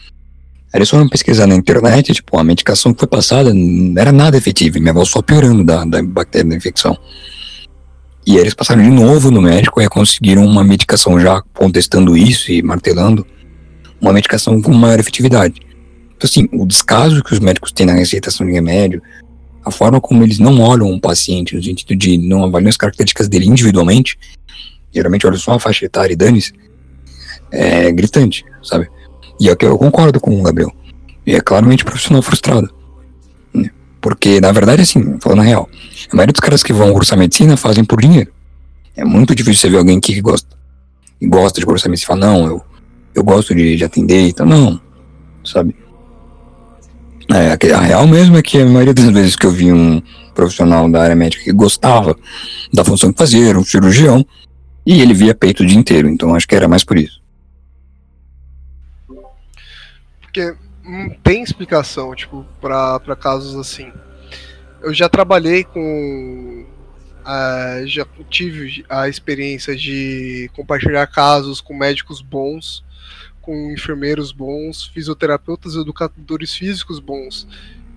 Aí 0.72 0.86
foram 0.86 1.08
pesquisar 1.08 1.48
na 1.48 1.56
internet, 1.56 2.12
tipo, 2.12 2.38
a 2.38 2.44
medicação 2.44 2.94
que 2.94 3.00
foi 3.00 3.08
passada 3.08 3.52
não 3.52 4.00
era 4.00 4.12
nada 4.12 4.36
efetiva, 4.36 4.78
minha 4.78 4.92
avó 4.92 5.04
só 5.04 5.20
piorando 5.20 5.64
da, 5.64 5.84
da 5.84 6.00
bactéria 6.00 6.48
da 6.48 6.56
infecção. 6.56 6.96
E 8.30 8.36
eles 8.36 8.54
passaram 8.54 8.80
de 8.80 8.90
novo 8.90 9.28
no 9.28 9.42
médico 9.42 9.82
e 9.82 9.88
conseguiram 9.88 10.44
uma 10.44 10.62
medicação 10.62 11.18
já 11.18 11.42
contestando 11.52 12.16
isso 12.16 12.52
e 12.52 12.62
martelando, 12.62 13.26
uma 14.00 14.12
medicação 14.12 14.62
com 14.62 14.72
maior 14.72 15.00
efetividade. 15.00 15.60
Então, 16.16 16.30
assim, 16.30 16.48
o 16.52 16.64
descaso 16.64 17.24
que 17.24 17.32
os 17.32 17.40
médicos 17.40 17.72
têm 17.72 17.86
na 17.86 17.92
receitação 17.92 18.46
de 18.46 18.52
remédio, 18.52 19.02
a 19.64 19.72
forma 19.72 20.00
como 20.00 20.22
eles 20.22 20.38
não 20.38 20.60
olham 20.60 20.88
um 20.88 21.00
paciente, 21.00 21.56
no 21.56 21.62
sentido 21.64 21.96
de 21.96 22.18
não 22.18 22.44
avaliam 22.44 22.68
as 22.68 22.76
características 22.76 23.28
dele 23.28 23.46
individualmente, 23.46 24.16
geralmente 24.94 25.26
olham 25.26 25.36
só 25.36 25.54
a 25.54 25.58
faixa 25.58 25.86
etária 25.86 26.12
e 26.12 26.16
dane-se, 26.16 26.52
é 27.50 27.90
gritante, 27.90 28.44
sabe? 28.62 28.88
E 29.40 29.48
é 29.48 29.56
que 29.56 29.66
eu 29.66 29.76
concordo 29.76 30.20
com 30.20 30.38
o 30.38 30.42
Gabriel. 30.44 30.72
E 31.26 31.34
é 31.34 31.40
claramente 31.40 31.84
profissional 31.84 32.22
frustrado. 32.22 32.72
Porque, 34.00 34.40
na 34.40 34.50
verdade, 34.50 34.82
assim, 34.82 35.18
falando 35.20 35.40
a 35.40 35.44
real, 35.44 35.68
a 36.10 36.16
maioria 36.16 36.32
dos 36.32 36.40
caras 36.40 36.62
que 36.62 36.72
vão 36.72 36.92
cursar 36.92 37.18
medicina 37.18 37.56
fazem 37.56 37.84
por 37.84 38.00
dinheiro. 38.00 38.32
É 38.96 39.04
muito 39.04 39.34
difícil 39.34 39.60
você 39.60 39.70
ver 39.70 39.78
alguém 39.78 40.00
que 40.00 40.18
gosta. 40.20 40.56
E 41.20 41.26
gosta 41.26 41.60
de 41.60 41.66
cursar 41.66 41.90
medicina 41.90 42.16
e 42.16 42.20
fala, 42.20 42.32
não, 42.32 42.46
eu, 42.46 42.64
eu 43.14 43.22
gosto 43.22 43.54
de, 43.54 43.76
de 43.76 43.84
atender, 43.84 44.28
então 44.28 44.46
não, 44.46 44.80
sabe? 45.44 45.76
É, 47.32 47.72
a 47.72 47.80
real 47.80 48.06
mesmo 48.08 48.36
é 48.36 48.42
que 48.42 48.60
a 48.60 48.66
maioria 48.66 48.92
das 48.94 49.08
vezes 49.10 49.36
que 49.36 49.46
eu 49.46 49.52
vi 49.52 49.72
um 49.72 50.02
profissional 50.34 50.90
da 50.90 51.02
área 51.02 51.14
médica 51.14 51.44
que 51.44 51.52
gostava 51.52 52.16
da 52.72 52.84
função 52.84 53.12
que 53.12 53.18
fazia, 53.18 53.50
era 53.50 53.58
um 53.58 53.64
cirurgião, 53.64 54.26
e 54.84 55.00
ele 55.00 55.14
via 55.14 55.34
peito 55.34 55.62
o 55.62 55.66
dia 55.66 55.78
inteiro, 55.78 56.08
então 56.08 56.34
acho 56.34 56.48
que 56.48 56.56
era 56.56 56.66
mais 56.66 56.82
por 56.82 56.98
isso. 56.98 57.20
Porque 60.20 60.54
não 60.90 61.10
tem 61.10 61.42
explicação, 61.42 62.14
tipo, 62.14 62.44
para 62.60 63.16
casos 63.16 63.56
assim 63.56 63.92
eu 64.82 64.92
já 64.92 65.08
trabalhei 65.08 65.64
com. 65.64 66.66
Uh, 67.20 67.86
já 67.86 68.06
tive 68.30 68.84
a 68.88 69.08
experiência 69.08 69.76
de 69.76 70.50
compartilhar 70.54 71.06
casos 71.06 71.60
com 71.60 71.76
médicos 71.76 72.22
bons, 72.22 72.82
com 73.42 73.70
enfermeiros 73.72 74.32
bons, 74.32 74.86
fisioterapeutas 74.86 75.74
educadores 75.74 76.54
físicos 76.54 76.98
bons. 76.98 77.46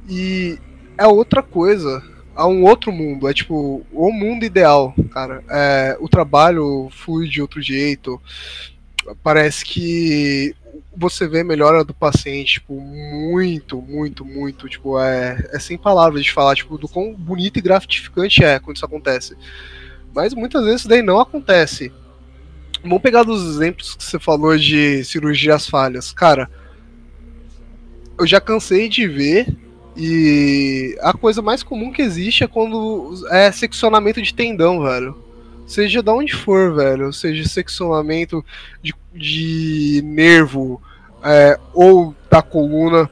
E 0.10 0.60
é 0.98 1.08
outra 1.08 1.42
coisa, 1.42 2.04
há 2.36 2.46
um 2.48 2.64
outro 2.64 2.92
mundo, 2.92 3.28
é 3.30 3.34
tipo 3.34 3.86
o 3.92 4.12
mundo 4.12 4.44
ideal, 4.44 4.94
cara. 5.12 5.42
É, 5.50 5.98
o 6.00 6.10
trabalho 6.10 6.90
flui 6.92 7.28
de 7.28 7.42
outro 7.42 7.62
jeito. 7.62 8.22
Parece 9.22 9.66
que 9.66 10.54
você 10.96 11.28
vê 11.28 11.44
melhora 11.44 11.84
do 11.84 11.94
paciente, 11.94 12.54
tipo, 12.54 12.80
muito, 12.80 13.82
muito, 13.82 14.24
muito, 14.24 14.70
tipo, 14.70 15.00
é, 15.00 15.50
é 15.52 15.60
sem 15.60 15.78
palavras 15.78 16.24
de 16.24 16.32
falar, 16.32 16.56
tipo, 16.56 16.78
do 16.78 16.88
quão 16.88 17.14
bonito 17.14 17.58
e 17.58 17.62
gratificante 17.62 18.44
é 18.44 18.60
quando 18.60 18.78
isso 18.78 18.86
acontece. 18.86 19.36
Mas 20.14 20.34
muitas 20.34 20.64
vezes 20.64 20.82
isso 20.82 20.90
daí 20.90 21.02
não 21.02 21.20
acontece. 21.20 21.92
Vamos 22.82 23.02
pegar 23.02 23.24
dos 23.24 23.56
exemplos 23.56 23.96
que 23.96 24.04
você 24.04 24.20
falou 24.20 24.58
de 24.58 25.04
cirurgias 25.04 25.68
falhas. 25.68 26.12
Cara, 26.12 26.50
eu 28.20 28.28
já 28.28 28.40
cansei 28.40 28.88
de 28.88 29.08
ver 29.08 29.48
e 29.96 30.98
a 31.02 31.14
coisa 31.14 31.42
mais 31.42 31.64
comum 31.64 31.92
que 31.92 32.02
existe 32.02 32.44
é 32.44 32.48
quando 32.48 33.26
é 33.30 33.52
seccionamento 33.52 34.22
de 34.22 34.34
tendão, 34.34 34.84
velho 34.84 35.23
seja 35.66 36.02
de 36.02 36.10
onde 36.10 36.34
for, 36.34 36.76
velho, 36.76 37.12
seja 37.14 37.48
seccionamento 37.48 38.44
de, 38.82 38.94
de 39.14 40.02
nervo, 40.04 40.82
é, 41.24 41.60
ou 41.74 42.16
da 42.30 42.42
coluna, 42.42 43.10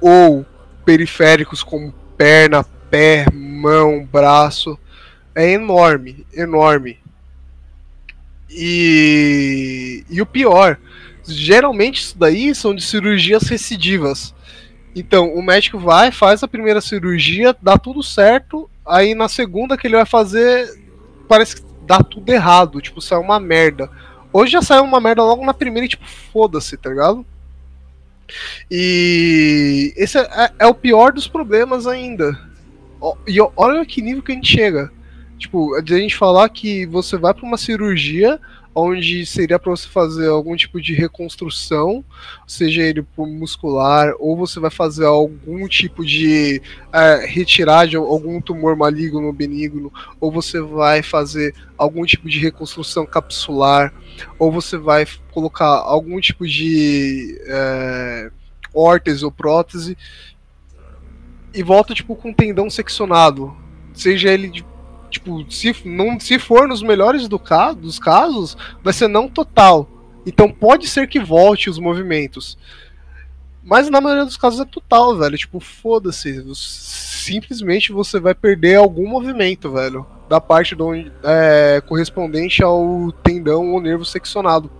ou 0.00 0.44
periféricos 0.84 1.62
como 1.62 1.92
perna, 2.16 2.64
pé, 2.90 3.26
mão, 3.32 4.06
braço, 4.10 4.78
é 5.34 5.52
enorme, 5.52 6.26
enorme. 6.34 6.98
E, 8.50 10.04
e 10.10 10.20
o 10.20 10.26
pior, 10.26 10.78
geralmente 11.26 12.00
isso 12.00 12.18
daí 12.18 12.54
são 12.54 12.74
de 12.74 12.82
cirurgias 12.82 13.44
recidivas. 13.44 14.34
Então, 14.94 15.32
o 15.34 15.42
médico 15.42 15.78
vai, 15.78 16.12
faz 16.12 16.42
a 16.42 16.48
primeira 16.48 16.80
cirurgia, 16.80 17.56
dá 17.62 17.78
tudo 17.78 18.02
certo, 18.02 18.68
aí 18.84 19.14
na 19.14 19.28
segunda 19.28 19.76
que 19.76 19.86
ele 19.86 19.96
vai 19.96 20.04
fazer, 20.04 20.68
parece 21.26 21.56
que 21.56 21.71
dá 21.92 22.02
tudo 22.02 22.32
errado, 22.32 22.80
tipo, 22.80 23.02
sai 23.02 23.18
uma 23.18 23.38
merda. 23.38 23.90
Hoje 24.32 24.52
já 24.52 24.62
saiu 24.62 24.82
uma 24.82 24.98
merda 24.98 25.22
logo 25.22 25.44
na 25.44 25.52
primeira 25.52 25.84
e, 25.84 25.88
tipo, 25.90 26.08
foda-se, 26.08 26.78
tá 26.78 26.88
ligado? 26.88 27.26
E 28.70 29.92
esse 29.94 30.18
é, 30.18 30.22
é, 30.22 30.52
é, 30.60 30.66
o 30.66 30.74
pior 30.74 31.12
dos 31.12 31.28
problemas 31.28 31.86
ainda. 31.86 32.38
E 33.26 33.36
olha 33.56 33.84
que 33.84 34.00
nível 34.00 34.22
que 34.22 34.32
a 34.32 34.34
gente 34.34 34.48
chega. 34.48 34.90
Tipo, 35.38 35.74
a 35.74 35.84
gente 35.84 36.16
falar 36.16 36.48
que 36.48 36.86
você 36.86 37.18
vai 37.18 37.34
para 37.34 37.44
uma 37.44 37.58
cirurgia 37.58 38.40
onde 38.74 39.26
seria 39.26 39.58
para 39.58 39.70
você 39.70 39.86
fazer 39.86 40.28
algum 40.28 40.56
tipo 40.56 40.80
de 40.80 40.94
reconstrução, 40.94 42.04
seja 42.46 42.82
ele 42.82 43.04
muscular, 43.16 44.14
ou 44.18 44.36
você 44.36 44.58
vai 44.58 44.70
fazer 44.70 45.04
algum 45.04 45.68
tipo 45.68 46.04
de 46.04 46.62
é, 46.92 47.26
retirar 47.26 47.86
de 47.86 47.96
algum 47.96 48.40
tumor 48.40 48.74
maligno 48.76 49.26
ou 49.26 49.32
benigno, 49.32 49.92
ou 50.18 50.32
você 50.32 50.60
vai 50.60 51.02
fazer 51.02 51.54
algum 51.76 52.04
tipo 52.04 52.28
de 52.28 52.38
reconstrução 52.38 53.04
capsular, 53.04 53.92
ou 54.38 54.50
você 54.50 54.78
vai 54.78 55.06
colocar 55.32 55.66
algum 55.66 56.18
tipo 56.20 56.46
de 56.46 57.38
é, 57.46 58.30
órtese 58.74 59.24
ou 59.24 59.30
prótese, 59.30 59.96
e 61.54 61.62
volta 61.62 61.92
tipo 61.92 62.16
com 62.16 62.32
tendão 62.32 62.70
seccionado, 62.70 63.54
seja 63.92 64.30
ele 64.30 64.48
de 64.48 64.71
tipo, 65.12 65.50
se, 65.50 65.76
não, 65.84 66.18
se 66.18 66.38
for 66.38 66.66
nos 66.66 66.82
melhores 66.82 67.28
do 67.28 67.40
dos 67.76 67.98
casos, 67.98 68.56
vai 68.82 68.92
ser 68.92 69.08
não 69.08 69.28
total. 69.28 69.88
Então 70.26 70.50
pode 70.50 70.88
ser 70.88 71.06
que 71.06 71.20
volte 71.20 71.70
os 71.70 71.78
movimentos. 71.78 72.58
Mas 73.62 73.88
na 73.88 74.00
maioria 74.00 74.24
dos 74.24 74.36
casos 74.36 74.60
é 74.60 74.64
total, 74.64 75.16
velho. 75.16 75.38
Tipo, 75.38 75.60
foda-se. 75.60 76.44
Simplesmente 76.54 77.92
você 77.92 78.18
vai 78.18 78.34
perder 78.34 78.76
algum 78.76 79.08
movimento, 79.08 79.70
velho. 79.70 80.04
Da 80.28 80.40
parte 80.40 80.74
do, 80.74 80.92
é, 81.22 81.80
correspondente 81.86 82.62
ao 82.62 83.12
tendão 83.22 83.72
ou 83.72 83.80
nervo 83.80 84.04
seccionado. 84.04 84.70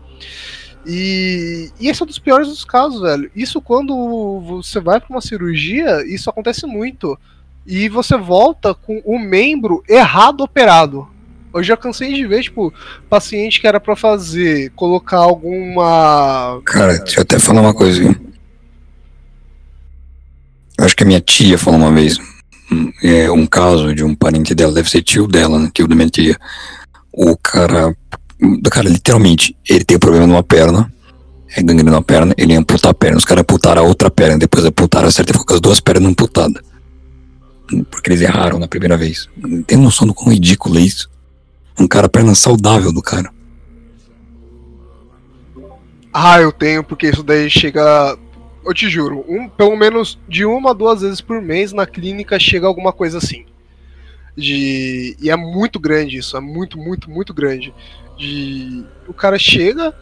E, 0.84 1.70
e, 1.78 1.88
esse 1.88 2.02
é 2.02 2.04
um 2.04 2.08
dos 2.08 2.18
piores 2.18 2.48
dos 2.48 2.64
casos, 2.64 3.00
velho. 3.00 3.30
Isso 3.36 3.60
quando 3.60 4.40
você 4.40 4.80
vai 4.80 4.98
para 4.98 5.10
uma 5.10 5.20
cirurgia, 5.20 6.04
isso 6.06 6.28
acontece 6.28 6.66
muito 6.66 7.16
e 7.66 7.88
você 7.88 8.16
volta 8.16 8.74
com 8.74 9.00
o 9.04 9.18
membro 9.18 9.82
errado 9.88 10.42
operado. 10.42 11.08
Eu 11.54 11.62
já 11.62 11.76
cansei 11.76 12.14
de 12.14 12.26
ver, 12.26 12.42
tipo, 12.42 12.72
paciente 13.10 13.60
que 13.60 13.66
era 13.66 13.78
para 13.78 13.94
fazer, 13.94 14.70
colocar 14.70 15.18
alguma. 15.18 16.60
Cara, 16.64 16.98
deixa 16.98 17.20
eu 17.20 17.22
até 17.22 17.38
falar 17.38 17.60
uma 17.60 17.74
coisa. 17.74 18.02
Eu 20.78 20.84
acho 20.84 20.96
que 20.96 21.04
a 21.04 21.06
minha 21.06 21.20
tia 21.20 21.58
falou 21.58 21.78
uma 21.78 21.92
vez. 21.92 22.18
É 23.02 23.30
um 23.30 23.46
caso 23.46 23.94
de 23.94 24.02
um 24.02 24.14
parente 24.14 24.54
dela, 24.54 24.72
deve 24.72 24.88
ser 24.88 25.02
tio 25.02 25.26
dela, 25.26 25.58
né? 25.58 25.70
Tio 25.72 25.86
da 25.86 25.94
minha 25.94 26.08
tia. 26.08 26.36
O 27.12 27.36
cara. 27.36 27.94
Cara, 28.70 28.88
literalmente, 28.88 29.54
ele 29.68 29.84
tem 29.84 29.96
um 29.98 30.00
problema 30.00 30.26
numa 30.26 30.42
perna. 30.42 30.90
É 31.54 31.62
gangrena 31.62 31.92
na 31.92 32.02
perna, 32.02 32.34
ele 32.38 32.54
ia 32.54 32.58
amputar 32.58 32.92
a 32.92 32.94
perna. 32.94 33.18
Os 33.18 33.26
caras 33.26 33.42
amputaram 33.42 33.82
a 33.82 33.86
outra 33.86 34.10
perna, 34.10 34.38
depois 34.38 34.64
amputaram 34.64 35.06
a 35.06 35.10
certa 35.10 35.32
e 35.32 35.34
ficou 35.34 35.46
com 35.46 35.54
as 35.54 35.60
duas 35.60 35.80
pernas 35.80 36.08
amputadas 36.08 36.62
porque 37.90 38.10
eles 38.10 38.20
erraram 38.20 38.58
na 38.58 38.68
primeira 38.68 38.96
vez. 38.96 39.28
Tem 39.66 39.78
noção 39.78 40.06
do 40.06 40.14
quão 40.14 40.32
ridículo 40.32 40.78
é 40.78 40.82
isso? 40.82 41.10
Um 41.78 41.88
cara 41.88 42.08
perna 42.08 42.34
saudável 42.34 42.92
do 42.92 43.02
cara. 43.02 43.32
Ah, 46.12 46.40
eu 46.40 46.52
tenho, 46.52 46.84
porque 46.84 47.08
isso 47.08 47.22
daí 47.22 47.48
chega. 47.48 48.18
Eu 48.64 48.74
te 48.74 48.88
juro, 48.88 49.24
um, 49.26 49.48
pelo 49.48 49.74
menos 49.76 50.18
de 50.28 50.44
uma 50.44 50.70
a 50.70 50.74
duas 50.74 51.00
vezes 51.00 51.20
por 51.20 51.42
mês 51.42 51.72
na 51.72 51.86
clínica 51.86 52.38
chega 52.38 52.66
alguma 52.66 52.92
coisa 52.92 53.18
assim. 53.18 53.46
De. 54.36 55.16
E 55.20 55.30
é 55.30 55.36
muito 55.36 55.80
grande 55.80 56.18
isso, 56.18 56.36
é 56.36 56.40
muito, 56.40 56.78
muito, 56.78 57.10
muito 57.10 57.32
grande. 57.32 57.74
De. 58.18 58.84
O 59.08 59.14
cara 59.14 59.38
chega, 59.38 59.94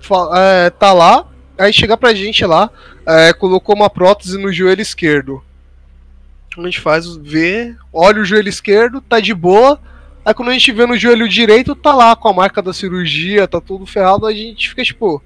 fala, 0.00 0.38
é, 0.38 0.70
tá 0.70 0.92
lá, 0.92 1.26
aí 1.56 1.72
chega 1.72 1.96
pra 1.96 2.12
gente 2.12 2.44
lá, 2.44 2.70
é, 3.06 3.32
colocou 3.32 3.74
uma 3.74 3.88
prótese 3.88 4.36
no 4.36 4.52
joelho 4.52 4.82
esquerdo 4.82 5.42
a 6.60 6.70
gente 6.70 6.80
faz, 6.80 7.16
vê, 7.16 7.74
olha 7.92 8.20
o 8.20 8.24
joelho 8.24 8.48
esquerdo, 8.48 9.00
tá 9.00 9.20
de 9.20 9.34
boa. 9.34 9.80
Aí 10.24 10.34
quando 10.34 10.50
a 10.50 10.52
gente 10.52 10.70
vê 10.72 10.86
no 10.86 10.96
joelho 10.96 11.28
direito, 11.28 11.74
tá 11.74 11.94
lá 11.94 12.14
com 12.14 12.28
a 12.28 12.32
marca 12.32 12.62
da 12.62 12.72
cirurgia, 12.72 13.48
tá 13.48 13.60
tudo 13.60 13.86
ferrado, 13.86 14.26
a 14.26 14.32
gente 14.32 14.68
fica 14.68 14.84
tipo. 14.84 15.22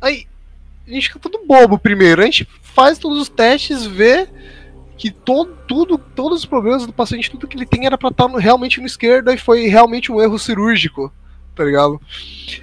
Aí 0.00 0.26
a 0.86 0.90
gente 0.90 1.08
fica 1.08 1.18
tudo 1.18 1.46
bobo 1.46 1.78
primeiro. 1.78 2.22
A 2.22 2.24
gente 2.24 2.48
faz 2.62 2.98
todos 2.98 3.20
os 3.20 3.28
testes, 3.28 3.84
vê 3.84 4.28
que 4.96 5.10
todo, 5.10 5.56
tudo, 5.66 5.98
todos 5.98 6.38
os 6.38 6.46
problemas 6.46 6.86
do 6.86 6.92
paciente, 6.92 7.30
tudo 7.30 7.46
que 7.46 7.56
ele 7.56 7.66
tem 7.66 7.86
era 7.86 7.98
pra 7.98 8.08
estar 8.08 8.28
tá 8.28 8.38
realmente 8.38 8.80
no 8.80 8.86
esquerdo 8.86 9.30
e 9.30 9.36
foi 9.36 9.66
realmente 9.66 10.10
um 10.10 10.20
erro 10.20 10.38
cirúrgico, 10.38 11.12
tá 11.56 11.64
ligado? 11.64 11.98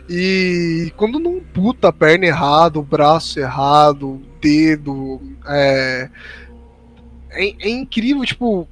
E 0.08 0.94
quando 0.96 1.20
não 1.20 1.40
puta 1.40 1.90
a 1.90 1.94
perna 1.94 2.28
errado, 2.28 2.80
o 2.80 2.84
braço 2.84 3.40
errado, 3.40 4.22
dedo. 4.40 5.20
É, 5.48 6.10
é, 7.32 7.56
é, 7.60 7.70
incrível, 7.70 8.24
tipo. 8.24 8.68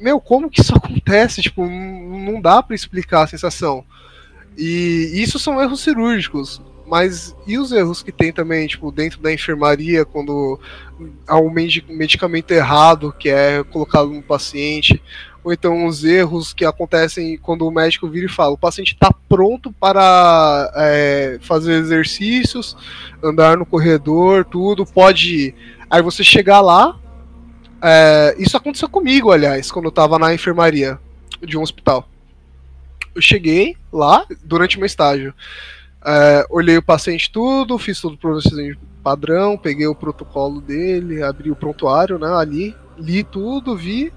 Meu, 0.00 0.20
como 0.20 0.50
que 0.50 0.60
isso 0.60 0.74
acontece? 0.76 1.40
Tipo, 1.40 1.64
não 1.64 2.40
dá 2.40 2.60
para 2.62 2.74
explicar 2.74 3.22
a 3.22 3.28
sensação. 3.28 3.84
E 4.58 5.12
isso 5.14 5.38
são 5.38 5.62
erros 5.62 5.80
cirúrgicos. 5.80 6.60
Mas 6.86 7.34
e 7.46 7.56
os 7.56 7.72
erros 7.72 8.02
que 8.02 8.12
tem 8.12 8.30
também, 8.30 8.66
tipo, 8.66 8.92
dentro 8.92 9.20
da 9.20 9.32
enfermaria, 9.32 10.04
quando 10.04 10.60
há 11.26 11.38
um 11.38 11.50
medicamento 11.50 12.50
errado 12.50 13.14
que 13.18 13.30
é 13.30 13.64
colocado 13.64 14.10
no 14.10 14.22
paciente, 14.22 15.02
ou 15.44 15.52
então 15.52 15.86
os 15.86 16.02
erros 16.02 16.54
que 16.54 16.64
acontecem 16.64 17.36
quando 17.36 17.68
o 17.68 17.70
médico 17.70 18.08
vira 18.08 18.26
e 18.26 18.30
fala: 18.30 18.54
o 18.54 18.58
paciente 18.58 18.94
está 18.94 19.12
pronto 19.28 19.70
para 19.72 20.72
é, 20.74 21.38
fazer 21.42 21.74
exercícios, 21.74 22.74
andar 23.22 23.58
no 23.58 23.66
corredor, 23.66 24.44
tudo, 24.46 24.86
pode 24.86 25.36
ir. 25.36 25.54
Aí 25.90 26.00
você 26.00 26.24
chegar 26.24 26.60
lá. 26.60 26.98
É, 27.86 28.34
isso 28.38 28.56
aconteceu 28.56 28.88
comigo, 28.88 29.30
aliás, 29.30 29.70
quando 29.70 29.84
eu 29.84 29.90
estava 29.90 30.18
na 30.18 30.32
enfermaria 30.32 30.98
de 31.42 31.58
um 31.58 31.62
hospital. 31.62 32.08
Eu 33.14 33.20
cheguei 33.20 33.76
lá 33.92 34.24
durante 34.42 34.78
meu 34.78 34.86
estágio. 34.86 35.34
É, 36.02 36.46
olhei 36.48 36.78
o 36.78 36.82
paciente 36.82 37.30
tudo, 37.30 37.78
fiz 37.78 38.00
tudo 38.00 38.16
pro 38.16 38.38
padrão, 39.02 39.58
peguei 39.58 39.86
o 39.86 39.94
protocolo 39.94 40.62
dele, 40.62 41.22
abri 41.22 41.50
o 41.50 41.56
prontuário, 41.56 42.18
né, 42.18 42.28
ali, 42.34 42.74
li 42.96 43.22
tudo, 43.22 43.76
vi, 43.76 44.10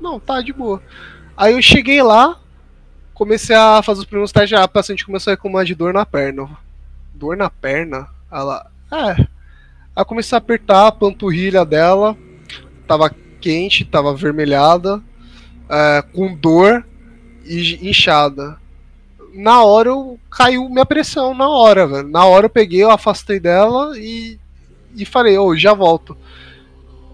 não, 0.00 0.20
tá 0.20 0.40
de 0.40 0.52
boa. 0.52 0.82
Aí 1.36 1.52
eu 1.52 1.62
cheguei 1.62 2.02
lá, 2.02 2.38
comecei 3.12 3.54
a 3.54 3.82
fazer 3.82 4.00
os 4.00 4.06
primeiros 4.06 4.32
testes, 4.32 4.58
a 4.58 4.68
paciente 4.68 5.04
começou 5.04 5.32
a 5.32 5.38
uma 5.46 5.64
de 5.64 5.74
dor 5.74 5.92
na 5.92 6.06
perna. 6.06 6.48
Dor 7.14 7.36
na 7.36 7.50
perna? 7.50 8.08
Ela, 8.30 8.70
é. 8.92 9.26
Aí 9.94 10.04
comecei 10.04 10.36
a 10.36 10.38
apertar 10.38 10.86
a 10.86 10.92
panturrilha 10.92 11.64
dela, 11.64 12.16
tava 12.86 13.14
quente, 13.40 13.84
tava 13.84 14.10
avermelhada, 14.10 15.02
é, 15.68 16.02
com 16.02 16.34
dor 16.34 16.86
e 17.44 17.88
inchada. 17.88 18.58
Na 19.34 19.62
hora 19.62 19.90
eu 19.90 20.18
caiu 20.30 20.68
minha 20.68 20.86
pressão, 20.86 21.34
na 21.34 21.48
hora, 21.48 21.86
velho. 21.86 22.08
Na 22.08 22.24
hora 22.24 22.46
eu 22.46 22.50
peguei, 22.50 22.82
eu 22.82 22.90
afastei 22.90 23.38
dela 23.38 23.98
e, 23.98 24.38
e 24.94 25.04
falei, 25.04 25.36
ô, 25.36 25.48
oh, 25.48 25.56
já 25.56 25.74
volto. 25.74 26.16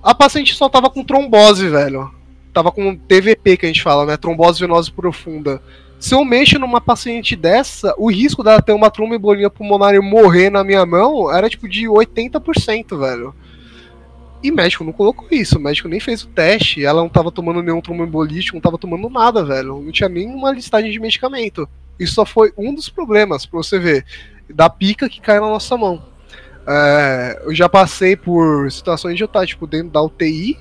A 0.03 0.15
paciente 0.15 0.55
só 0.55 0.69
tava 0.69 0.89
com 0.91 1.05
trombose, 1.05 1.69
velho 1.69 2.22
tava 2.53 2.71
com 2.71 2.97
TVP 2.97 3.57
que 3.57 3.67
a 3.67 3.69
gente 3.69 3.83
fala, 3.83 4.05
né? 4.05 4.17
Trombose 4.17 4.61
venosa 4.61 4.91
profunda. 4.91 5.63
Se 5.99 6.15
eu 6.15 6.25
mexo 6.25 6.59
numa 6.59 6.81
paciente 6.81 7.37
dessa, 7.37 7.95
o 7.97 8.11
risco 8.11 8.43
dela 8.43 8.61
ter 8.61 8.73
uma 8.73 8.91
tromboembolia 8.91 9.49
pulmonar 9.49 9.95
e 9.95 10.01
morrer 10.01 10.51
na 10.51 10.65
minha 10.65 10.85
mão 10.85 11.33
era 11.33 11.49
tipo 11.49 11.69
de 11.69 11.87
80%, 11.87 12.99
velho. 12.99 13.35
E 14.43 14.51
médico 14.51 14.83
não 14.83 14.93
colocou 14.93 15.29
isso, 15.31 15.57
o 15.57 15.61
médico 15.61 15.87
nem 15.87 16.01
fez 16.01 16.25
o 16.25 16.29
teste, 16.29 16.85
ela 16.85 17.01
não 17.01 17.09
tava 17.09 17.31
tomando 17.31 17.63
nenhum 17.63 17.81
tromboembolítico, 17.81 18.57
não 18.57 18.61
tava 18.61 18.77
tomando 18.77 19.09
nada, 19.09 19.45
velho. 19.45 19.81
Não 19.81 19.93
tinha 19.93 20.09
nenhuma 20.09 20.51
listagem 20.51 20.91
de 20.91 20.99
medicamento. 20.99 21.69
Isso 21.99 22.15
só 22.15 22.27
foi 22.27 22.53
um 22.59 22.75
dos 22.75 22.89
problemas, 22.89 23.47
pra 23.47 23.59
você 23.59 23.79
ver, 23.79 24.05
da 24.51 24.69
pica 24.69 25.09
que 25.09 25.21
cai 25.21 25.39
na 25.39 25.47
nossa 25.47 25.77
mão. 25.77 26.03
É, 26.67 27.43
eu 27.45 27.55
já 27.55 27.69
passei 27.69 28.17
por 28.17 28.71
situações 28.73 29.17
de 29.17 29.23
eu 29.23 29.27
estar, 29.27 29.47
tipo, 29.47 29.69
dentro 29.69 29.91
da 29.91 30.03
UTI, 30.03 30.59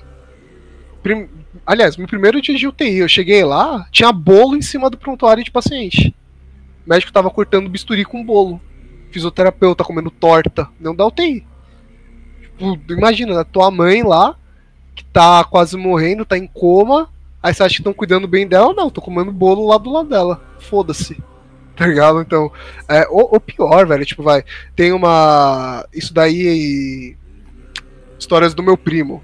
Aliás, 1.66 1.96
meu 1.96 2.06
primeiro 2.06 2.40
dia 2.40 2.56
de 2.56 2.66
UTI, 2.66 2.98
eu 2.98 3.08
cheguei 3.08 3.44
lá, 3.44 3.86
tinha 3.90 4.10
bolo 4.10 4.56
em 4.56 4.62
cima 4.62 4.88
do 4.88 4.96
prontuário 4.96 5.44
de 5.44 5.50
paciente. 5.50 6.14
O 6.86 6.90
médico 6.90 7.12
tava 7.12 7.30
cortando 7.30 7.68
bisturi 7.68 8.04
com 8.04 8.24
bolo. 8.24 8.60
Fisioterapeuta 9.10 9.84
comendo 9.84 10.10
torta. 10.10 10.68
Não 10.80 10.94
dá 10.94 11.06
UTI. 11.06 11.46
Tipo, 12.40 12.78
imagina, 12.90 13.40
a 13.40 13.44
tua 13.44 13.70
mãe 13.70 14.02
lá, 14.02 14.34
que 14.94 15.04
tá 15.04 15.44
quase 15.44 15.76
morrendo, 15.76 16.24
tá 16.24 16.38
em 16.38 16.46
coma. 16.46 17.10
Aí 17.42 17.52
você 17.52 17.62
acha 17.62 17.74
que 17.74 17.80
estão 17.80 17.92
cuidando 17.92 18.26
bem 18.26 18.46
dela? 18.46 18.72
Não, 18.72 18.90
tô 18.90 19.00
comendo 19.00 19.30
bolo 19.30 19.66
lá 19.66 19.76
do 19.76 19.92
lado 19.92 20.08
dela. 20.08 20.42
Foda-se. 20.58 21.22
Tá 21.74 21.86
ligado? 21.86 22.20
Então, 22.20 22.52
é, 22.86 23.08
o, 23.08 23.34
o 23.34 23.40
pior, 23.40 23.86
velho, 23.86 24.04
tipo, 24.04 24.22
vai. 24.22 24.44
Tem 24.76 24.92
uma. 24.92 25.88
Isso 25.90 26.12
daí. 26.12 27.16
Histórias 28.18 28.52
do 28.52 28.62
meu 28.62 28.76
primo 28.76 29.22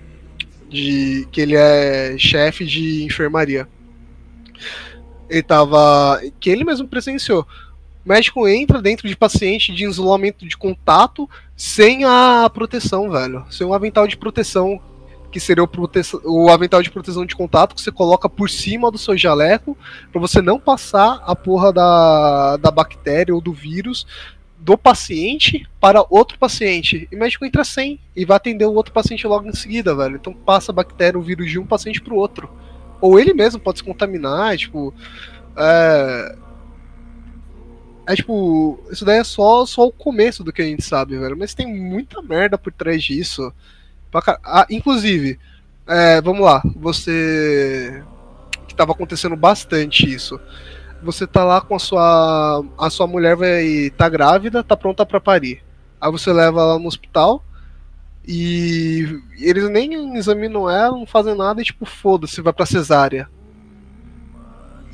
de 0.69 1.27
que 1.33 1.41
ele 1.41 1.57
é 1.57 2.17
chefe 2.19 2.65
de 2.65 3.05
enfermaria. 3.05 3.67
Ele 5.29 5.43
tava. 5.43 6.21
que 6.41 6.51
ele 6.51 6.65
mesmo 6.65 6.89
presenciou. 6.89 7.47
O 8.05 8.09
médico 8.09 8.49
entra 8.49 8.81
dentro 8.81 9.07
de 9.07 9.17
paciente 9.17 9.73
de 9.75 9.85
isolamento 9.85 10.47
de 10.47 10.57
contato 10.57 11.29
sem 11.57 12.05
a 12.05 12.51
proteção, 12.53 13.11
velho. 13.11 13.45
Sem 13.51 13.67
um 13.67 13.75
avental 13.75 14.07
de 14.07 14.17
proteção. 14.17 14.81
Que 15.31 15.39
seria 15.39 15.63
o, 15.63 15.69
o 16.25 16.49
avental 16.49 16.83
de 16.83 16.91
proteção 16.91 17.27
de 17.27 17.37
contato 17.37 17.75
que 17.75 17.83
você 17.83 17.93
coloca 17.93 18.31
por 18.31 18.49
cima 18.49 18.91
do 18.91 18.97
seu 18.97 19.15
jaleco 19.15 19.77
para 20.11 20.21
você 20.21 20.41
não 20.41 20.59
passar 20.59 21.23
a 21.23 21.37
porra 21.37 21.71
da, 21.71 22.57
da 22.57 22.71
bactéria 22.71 23.35
ou 23.35 23.41
do 23.41 23.53
vírus 23.53 24.07
do 24.69 24.77
paciente 24.77 25.67
para 25.81 26.05
outro 26.11 26.39
paciente. 26.39 27.09
E 27.11 27.17
o 27.17 27.19
médico 27.19 27.47
entra 27.47 27.65
sem 27.65 27.99
e 28.15 28.27
vai 28.27 28.37
atender 28.37 28.67
o 28.67 28.75
outro 28.75 28.93
paciente 28.93 29.27
logo 29.27 29.49
em 29.49 29.55
seguida, 29.55 29.95
velho. 29.95 30.17
Então 30.17 30.35
passa 30.35 30.71
a 30.71 30.75
bactéria, 30.75 31.19
o 31.19 31.23
vírus 31.23 31.51
de 31.51 31.59
um 31.59 31.65
paciente 31.65 32.03
para 32.03 32.13
o 32.13 32.19
outro. 32.19 32.51
Ou 33.01 33.19
ele 33.19 33.33
mesmo 33.33 33.59
pode 33.59 33.79
se 33.79 33.85
contaminar, 33.85 34.59
tipo. 34.59 34.93
É... 35.57 36.37
é 38.09 38.15
tipo. 38.15 38.79
Isso 38.91 39.07
daí 39.07 39.21
é 39.21 39.25
só, 39.25 39.65
só 39.65 39.87
o 39.87 39.93
começo 39.93 40.45
do 40.45 40.53
que 40.53 40.61
a 40.61 40.67
gente 40.67 40.85
sabe, 40.85 41.17
velho. 41.17 41.35
Mas 41.39 41.55
tem 41.55 41.67
muita 41.67 42.21
merda 42.21 42.59
por 42.59 42.71
trás 42.71 43.03
disso. 43.03 43.51
Ah, 44.45 44.67
inclusive, 44.69 45.39
é, 45.87 46.21
vamos 46.21 46.45
lá. 46.45 46.63
Você. 46.77 48.05
Que 48.67 48.75
tava 48.75 48.93
acontecendo 48.93 49.35
bastante 49.35 50.13
isso. 50.13 50.39
Você 51.03 51.27
tá 51.27 51.45
lá 51.45 51.61
com 51.61 51.75
a 51.75 51.79
sua. 51.79 52.65
A 52.77 52.91
sua 52.91 53.07
mulher 53.07 53.37
vai 53.37 53.91
tá 53.97 54.09
grávida, 54.09 54.65
tá 54.65 54.77
pronta 54.77 55.07
para 55.07 55.21
parir. 55.21 55.63
Aí 56.01 56.11
você 56.11 56.33
leva 56.33 56.61
ela 56.61 56.79
no 56.79 56.87
hospital. 56.87 57.45
E 58.27 59.23
eles 59.41 59.71
nem 59.71 60.17
examinam 60.17 60.69
ela, 60.69 60.99
não 60.99 61.07
fazem 61.07 61.35
nada 61.35 61.63
e 61.63 61.65
tipo, 61.65 61.87
foda-se, 61.87 62.43
vai 62.43 62.53
pra 62.53 62.67
cesárea. 62.67 63.27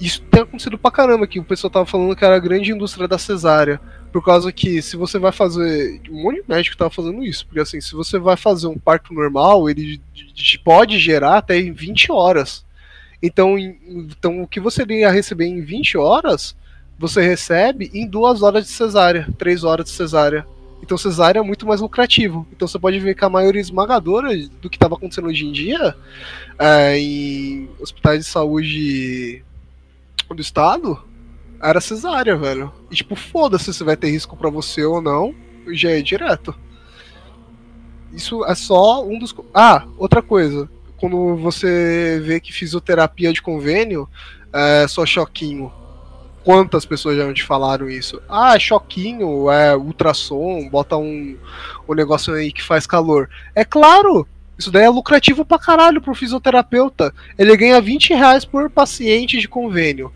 Isso 0.01 0.23
tem 0.23 0.43
acontecido 0.43 0.79
pra 0.79 0.91
caramba 0.91 1.27
que 1.27 1.41
o 1.41 1.45
pessoal 1.45 1.71
tava 1.71 1.87
falando 1.87 2.15
que 2.15 2.25
era 2.25 2.37
a 2.37 2.41
grande 2.41 2.73
indústria 2.73 3.09
da 3.09 3.19
cesárea. 3.19 3.81
Por 4.13 4.25
causa 4.25 4.53
que 4.53 4.81
se 4.81 4.97
você 4.97 5.19
vai 5.19 5.33
fazer. 5.33 6.01
Um 6.09 6.23
monte 6.23 6.43
de 6.43 6.49
médico 6.49 6.77
tava 6.77 6.91
fazendo 6.91 7.25
isso. 7.25 7.47
Porque 7.47 7.61
assim, 7.61 7.81
se 7.81 7.95
você 7.95 8.19
vai 8.19 8.37
fazer 8.37 8.69
um 8.69 8.79
parto 8.79 9.13
normal, 9.13 9.69
ele 9.69 10.01
pode 10.65 10.99
gerar 10.99 11.39
até 11.39 11.59
em 11.59 11.73
20 11.73 12.13
horas. 12.13 12.65
Então, 13.27 13.59
então 13.59 14.43
o 14.43 14.47
que 14.47 14.61
você 14.61 14.83
iria 14.83 15.11
receber 15.11 15.47
em 15.47 15.63
20 15.63 15.97
horas, 15.97 16.55
você 16.99 17.23
recebe 17.23 17.91
em 17.95 18.07
duas 18.07 18.43
horas 18.43 18.67
de 18.67 18.71
cesárea, 18.71 19.27
três 19.39 19.65
horas 19.65 19.87
de 19.87 19.93
cesárea. 19.93 20.47
Então 20.83 20.99
cesárea 20.99 21.41
é 21.41 21.43
muito 21.43 21.67
mais 21.67 21.81
lucrativo. 21.81 22.47
Então 22.53 22.69
você 22.69 22.79
pode 22.79 22.99
ver 23.01 23.15
que 23.15 23.25
a 23.25 23.31
maioria 23.31 23.63
esmagadora 23.63 24.29
do 24.61 24.69
que 24.69 24.77
estava 24.77 24.97
acontecendo 24.97 25.29
hoje 25.29 25.47
em 25.47 25.53
dia 25.53 25.97
é, 26.59 26.99
em 26.99 27.71
hospitais 27.81 28.27
de 28.27 28.31
saúde 28.31 29.43
do 30.29 30.43
estado 30.43 31.03
era 31.63 31.81
cesárea, 31.81 32.37
velho. 32.37 32.71
E 32.91 32.95
tipo, 32.95 33.17
foda-se 33.17 33.73
se 33.73 33.83
vai 33.83 33.97
ter 33.97 34.11
risco 34.11 34.37
para 34.37 34.51
você 34.51 34.85
ou 34.85 35.01
não, 35.01 35.35
já 35.69 35.93
é 35.93 36.03
direto. 36.03 36.55
Isso 38.13 38.45
é 38.45 38.55
só 38.55 39.03
um 39.03 39.19
dos. 39.19 39.35
Ah, 39.55 39.87
outra 39.97 40.21
coisa. 40.21 40.69
Quando 40.97 41.37
você 41.37 42.21
vê 42.25 42.41
que 42.41 42.53
fisioterapia 42.53 43.33
de 43.33 43.43
convênio 43.43 44.09
é 44.53 44.87
só 44.89 45.05
choquinho 45.05 45.73
quantas 46.45 46.85
pessoas 46.85 47.17
já 47.17 47.33
te 47.33 47.43
falaram 47.43 47.89
isso? 47.89 48.21
Ah, 48.29 48.57
choquinho, 48.59 49.51
é 49.51 49.75
ultrassom, 49.75 50.69
bota 50.69 50.97
um, 50.97 51.37
um 51.89 51.95
negócio 51.95 52.35
aí 52.35 52.53
que 52.53 52.63
faz 52.63 52.87
calor. 52.87 53.29
É 53.55 53.65
claro! 53.65 54.29
Isso 54.57 54.71
daí 54.71 54.85
é 54.85 54.91
lucrativo 54.91 55.45
pra 55.45 55.59
caralho 55.59 56.01
pro 56.01 56.15
fisioterapeuta. 56.15 57.13
Ele 57.37 57.57
ganha 57.57 57.81
20 57.81 58.15
reais 58.15 58.45
por 58.45 58.71
paciente 58.71 59.41
de 59.41 59.49
convênio. 59.49 60.13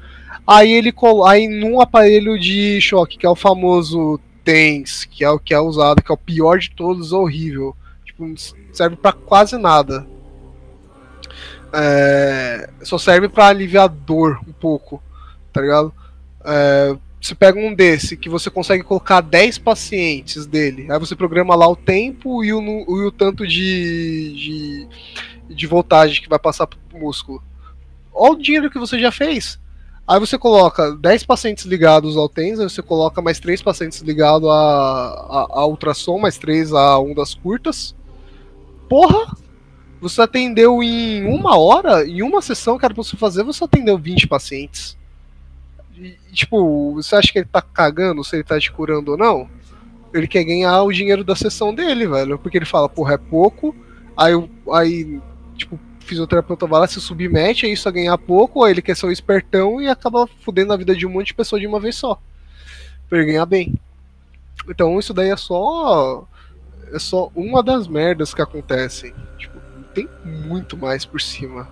Aí 0.47 0.73
ele 0.73 0.95
aí 1.27 1.49
num 1.49 1.81
aparelho 1.81 2.39
de 2.39 2.81
choque, 2.81 3.19
que 3.19 3.27
é 3.27 3.29
o 3.29 3.35
famoso 3.35 4.21
TENS, 4.45 5.07
que 5.07 5.25
é 5.25 5.31
o 5.31 5.41
que 5.41 5.53
é 5.53 5.59
usado, 5.59 6.03
que 6.03 6.13
é 6.13 6.15
o 6.15 6.19
pior 6.19 6.59
de 6.59 6.71
todos, 6.71 7.13
horrível. 7.13 7.75
Tipo, 8.05 8.33
serve 8.73 8.95
para 8.95 9.13
quase 9.13 9.59
nada. 9.59 10.07
É, 11.73 12.71
só 12.83 12.97
serve 12.99 13.29
para 13.29 13.49
aliviar 13.49 13.89
dor 13.89 14.41
um 14.47 14.53
pouco, 14.53 15.03
tá 15.53 15.61
ligado? 15.61 15.93
É, 16.45 16.97
você 17.21 17.35
pega 17.35 17.59
um 17.59 17.75
desse 17.75 18.17
que 18.17 18.29
você 18.29 18.49
consegue 18.49 18.83
colocar 18.83 19.21
10 19.21 19.59
pacientes 19.59 20.47
dele, 20.47 20.91
aí 20.91 20.99
você 20.99 21.17
programa 21.17 21.55
lá 21.55 21.69
o 21.69 21.77
tempo 21.77 22.45
e 22.45 22.53
o, 22.53 22.61
e 22.61 23.07
o 23.07 23.13
tanto 23.13 23.47
de, 23.47 24.87
de, 25.49 25.55
de 25.55 25.67
voltagem 25.67 26.23
que 26.23 26.29
vai 26.29 26.39
passar 26.39 26.67
pro 26.67 26.79
músculo. 26.93 27.43
Olha 28.13 28.33
o 28.33 28.43
dinheiro 28.43 28.71
que 28.71 28.79
você 28.79 28.99
já 28.99 29.13
fez. 29.13 29.59
Aí 30.07 30.19
você 30.19 30.39
coloca 30.39 30.97
10 30.97 31.25
pacientes 31.25 31.67
ligados 31.67 32.17
ao 32.17 32.31
TENS, 32.31 32.61
aí 32.61 32.71
você 32.71 32.81
coloca 32.81 33.21
mais 33.21 33.39
3 33.39 33.61
pacientes 33.61 34.01
ligados 34.01 34.49
a, 34.49 34.55
a, 34.55 35.47
a 35.51 35.67
ultrassom, 35.67 36.19
mais 36.19 36.39
3 36.39 36.73
a 36.73 36.99
ondas 36.99 37.35
curtas. 37.35 37.95
Porra! 38.89 39.37
Você 40.01 40.23
atendeu 40.23 40.83
em 40.83 41.27
uma 41.27 41.59
hora, 41.59 42.07
em 42.07 42.23
uma 42.23 42.41
sessão 42.41 42.77
era 42.77 42.95
pra 42.95 43.03
você 43.03 43.17
fazer, 43.17 43.43
você 43.43 43.65
atendeu 43.65 43.99
20 43.99 44.29
pacientes. 44.29 44.97
E, 45.97 46.17
tipo, 46.33 46.95
você 46.95 47.17
acha 47.17 47.33
que 47.33 47.39
ele 47.39 47.49
tá 47.51 47.61
cagando 47.61 48.23
se 48.23 48.37
ele 48.37 48.45
tá 48.45 48.59
te 48.59 48.71
curando 48.71 49.13
ou 49.13 49.19
não? 49.19 49.49
Ele 50.15 50.29
quer 50.29 50.45
ganhar 50.45 50.83
o 50.83 50.93
dinheiro 50.93 51.25
da 51.25 51.35
sessão 51.35 51.75
dele, 51.75 52.07
velho. 52.07 52.39
Porque 52.39 52.57
ele 52.57 52.65
fala, 52.65 52.89
porra, 52.89 53.15
é 53.15 53.19
pouco. 53.19 53.75
Aí, 54.17 54.33
aí 54.73 55.21
tipo, 55.57 55.75
o 55.75 55.81
fisioterapeuta 56.05 56.67
vai 56.67 56.81
lá, 56.81 56.87
se 56.87 57.01
submete 57.01 57.67
a 57.67 57.69
isso 57.69 57.89
a 57.89 57.93
ganhar 57.93 58.17
pouco. 58.17 58.63
Aí 58.63 58.73
ele 58.73 58.83
quer 58.83 58.97
ser 58.97 59.07
um 59.07 59.11
espertão 59.11 59.83
e 59.83 59.89
acaba 59.89 60.29
fudendo 60.41 60.73
a 60.73 60.77
vida 60.77 60.95
de 60.95 61.07
um 61.07 61.11
monte 61.11 61.29
de 61.29 61.35
pessoa 61.35 61.61
de 61.61 61.67
uma 61.67 61.81
vez 61.81 61.97
só. 61.97 62.21
Pra 63.09 63.19
ele 63.19 63.33
ganhar 63.33 63.47
bem. 63.47 63.75
Então 64.69 64.99
isso 64.99 65.13
daí 65.13 65.31
é 65.31 65.37
só. 65.37 66.27
É 66.93 66.99
só 66.99 67.31
uma 67.35 67.63
das 67.63 67.89
merdas 67.89 68.33
que 68.33 68.41
acontecem. 68.41 69.13
Tem 70.07 70.09
muito 70.25 70.77
mais 70.77 71.05
por 71.05 71.21
cima. 71.21 71.69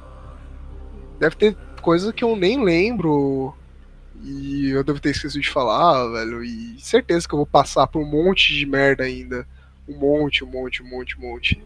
Deve 1.18 1.36
ter 1.36 1.56
coisa 1.80 2.12
que 2.12 2.24
eu 2.24 2.34
nem 2.34 2.62
lembro 2.62 3.54
e 4.22 4.70
eu 4.70 4.82
devo 4.82 5.00
ter 5.00 5.10
esquecido 5.10 5.42
de 5.42 5.50
falar, 5.50 6.08
velho. 6.12 6.42
E 6.42 6.76
certeza 6.80 7.28
que 7.28 7.34
eu 7.34 7.38
vou 7.38 7.46
passar 7.46 7.86
por 7.86 8.02
um 8.02 8.10
monte 8.10 8.54
de 8.54 8.66
merda 8.66 9.04
ainda. 9.04 9.46
Um 9.88 9.98
monte, 9.98 10.44
um 10.44 10.48
monte, 10.48 10.82
um 10.82 10.88
monte, 10.88 11.18
um 11.18 11.22
monte. 11.22 11.62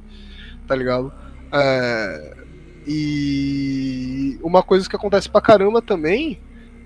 Tá 0.66 0.74
ligado? 0.74 1.12
É... 1.52 2.36
E 2.86 4.38
uma 4.42 4.62
coisa 4.62 4.88
que 4.88 4.96
acontece 4.96 5.28
pra 5.28 5.40
caramba 5.40 5.80
também 5.80 6.40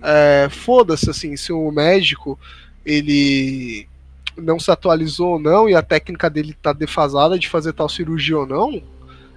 é, 0.05 0.49
foda-se 0.51 1.09
assim, 1.09 1.35
se 1.35 1.51
o 1.51 1.71
médico 1.71 2.39
ele 2.85 3.89
não 4.37 4.61
se 4.61 4.71
atualizou 4.71 5.33
ou 5.33 5.39
não 5.39 5.67
e 5.67 5.75
a 5.75 5.83
técnica 5.83 6.29
dele 6.29 6.55
tá 6.61 6.75
defasada 6.75 7.39
de 7.39 7.49
fazer 7.49 7.73
tal 7.73 7.89
cirurgia 7.89 8.37
ou 8.37 8.47
não, 8.47 8.83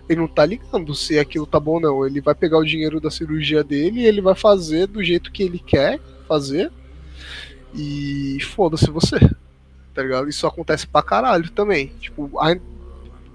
ele 0.10 0.22
não 0.22 0.28
tá 0.28 0.46
ligando 0.46 0.96
se 0.96 1.20
aquilo 1.20 1.46
tá 1.46 1.60
bom 1.60 1.74
ou 1.74 1.80
não. 1.80 2.06
Ele 2.06 2.22
vai 2.22 2.34
pegar 2.34 2.58
o 2.58 2.66
dinheiro 2.66 3.00
da 3.00 3.12
cirurgia 3.12 3.64
dele 3.64 4.02
e 4.02 4.06
ele 4.06 4.22
vai 4.22 4.36
fazer 4.36 4.88
do 4.88 5.04
jeito 5.04 5.32
que 5.32 5.44
ele 5.44 5.60
quer 5.60 6.00
fazer. 6.28 6.72
E 7.74 8.38
foda-se 8.42 8.90
você. 8.90 9.18
Tá 9.94 10.04
ligado? 10.04 10.30
Isso 10.30 10.46
acontece 10.46 10.86
pra 10.88 11.02
caralho 11.02 11.50
também. 11.50 11.88
Tipo, 12.00 12.32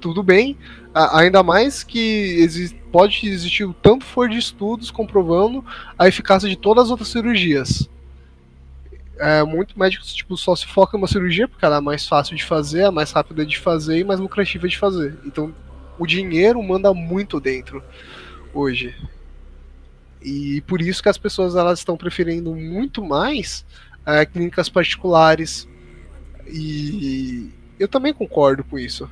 tudo 0.01 0.23
bem. 0.23 0.57
Ainda 0.95 1.43
mais 1.43 1.83
que 1.83 2.71
pode 2.91 3.27
existir 3.27 3.65
o 3.65 3.73
tanto 3.73 4.05
for 4.05 4.29
de 4.29 4.39
estudos 4.39 4.91
comprovando 4.91 5.65
a 5.99 6.07
eficácia 6.07 6.49
de 6.49 6.57
todas 6.57 6.85
as 6.85 6.91
outras 6.91 7.09
cirurgias. 7.09 7.89
É, 9.19 9.43
muito 9.45 9.79
médicos 9.79 10.13
tipo, 10.15 10.37
só 10.37 10.57
se 10.57 10.67
focam 10.67 10.99
em 10.99 11.03
uma 11.03 11.09
cirurgia 11.09 11.47
porque 11.47 11.65
ela 11.65 11.77
é 11.77 11.81
mais 11.81 12.09
fácil 12.09 12.35
de 12.35 12.45
fazer, 12.45 12.81
é 12.81 12.91
mais 12.91 13.13
rápida 13.13 13.47
de 13.47 13.59
fazer 13.59 13.99
e 13.99 14.05
mais 14.05 14.19
lucrativa 14.19 14.67
de 14.67 14.79
fazer. 14.79 15.17
Então 15.25 15.55
o 15.99 16.07
dinheiro 16.07 16.63
manda 16.63 16.93
muito 16.93 17.41
dentro 17.41 17.83
hoje. 18.53 18.95
E 20.21 20.61
por 20.63 20.81
isso 20.81 21.03
que 21.03 21.09
as 21.09 21.19
pessoas 21.19 21.57
elas 21.57 21.81
estão 21.81 21.97
preferindo 21.97 22.55
muito 22.55 23.05
mais 23.05 23.65
é, 24.07 24.25
clínicas 24.25 24.69
particulares. 24.69 25.69
E 26.47 27.51
eu 27.79 27.89
também 27.89 28.13
concordo 28.13 28.63
com 28.65 28.79
isso. 28.79 29.11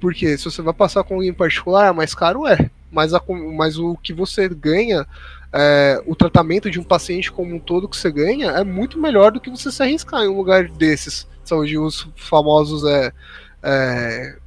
Porque 0.00 0.36
se 0.36 0.44
você 0.44 0.62
vai 0.62 0.74
passar 0.74 1.04
com 1.04 1.14
alguém 1.14 1.32
particular, 1.32 1.92
mais 1.92 2.14
caro 2.14 2.46
é. 2.46 2.70
Mas, 2.90 3.12
a, 3.12 3.22
mas 3.54 3.78
o 3.78 3.96
que 3.96 4.12
você 4.12 4.48
ganha, 4.48 5.06
é, 5.52 6.02
o 6.06 6.16
tratamento 6.16 6.70
de 6.70 6.80
um 6.80 6.84
paciente 6.84 7.30
como 7.30 7.54
um 7.54 7.58
todo 7.58 7.88
que 7.88 7.96
você 7.96 8.10
ganha, 8.10 8.50
é 8.52 8.64
muito 8.64 8.98
melhor 8.98 9.32
do 9.32 9.40
que 9.40 9.50
você 9.50 9.70
se 9.70 9.82
arriscar 9.82 10.22
em 10.22 10.28
um 10.28 10.36
lugar 10.36 10.68
desses. 10.68 11.26
São 11.44 11.60
os 11.60 12.08
famosos. 12.16 12.84
É, 12.84 13.12
é, 13.62 14.38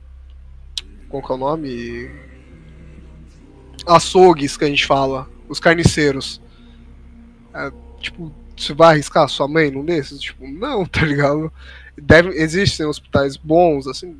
qual 1.12 1.22
que 1.22 1.32
é 1.32 1.36
o 1.36 1.38
nome? 1.38 2.09
Açougues 3.86 4.55
que 4.55 4.64
a 4.64 4.68
gente 4.68 4.86
fala 4.86 5.30
os 5.49 5.59
carniceiros. 5.59 6.41
É, 7.53 7.72
tipo, 7.99 8.32
você 8.57 8.74
vai 8.74 8.93
arriscar 8.93 9.28
sua 9.28 9.47
mãe 9.47 9.70
num 9.70 9.84
desses? 9.84 10.20
Tipo, 10.22 10.47
não, 10.47 10.86
tá 10.88 11.05
ligado? 11.05 11.51
Deve, 12.01 12.30
existem 12.30 12.86
hospitais 12.86 13.36
bons, 13.36 13.86
assim, 13.86 14.18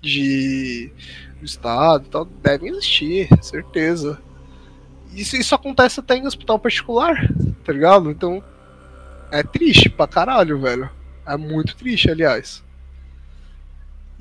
de 0.00 0.92
do 1.40 1.44
estado 1.46 2.06
e 2.06 2.08
tal, 2.08 2.24
devem 2.24 2.70
existir, 2.70 3.28
certeza. 3.42 4.16
isso, 5.12 5.36
isso 5.36 5.54
acontece 5.56 5.98
até 5.98 6.16
em 6.16 6.24
hospital 6.24 6.56
particular, 6.56 7.28
tá 7.64 7.72
ligado? 7.72 8.08
Então, 8.12 8.42
é 9.32 9.42
triste 9.42 9.90
pra 9.90 10.06
caralho, 10.06 10.60
velho. 10.60 10.88
É 11.26 11.36
muito 11.36 11.76
triste, 11.76 12.08
aliás. 12.08 12.62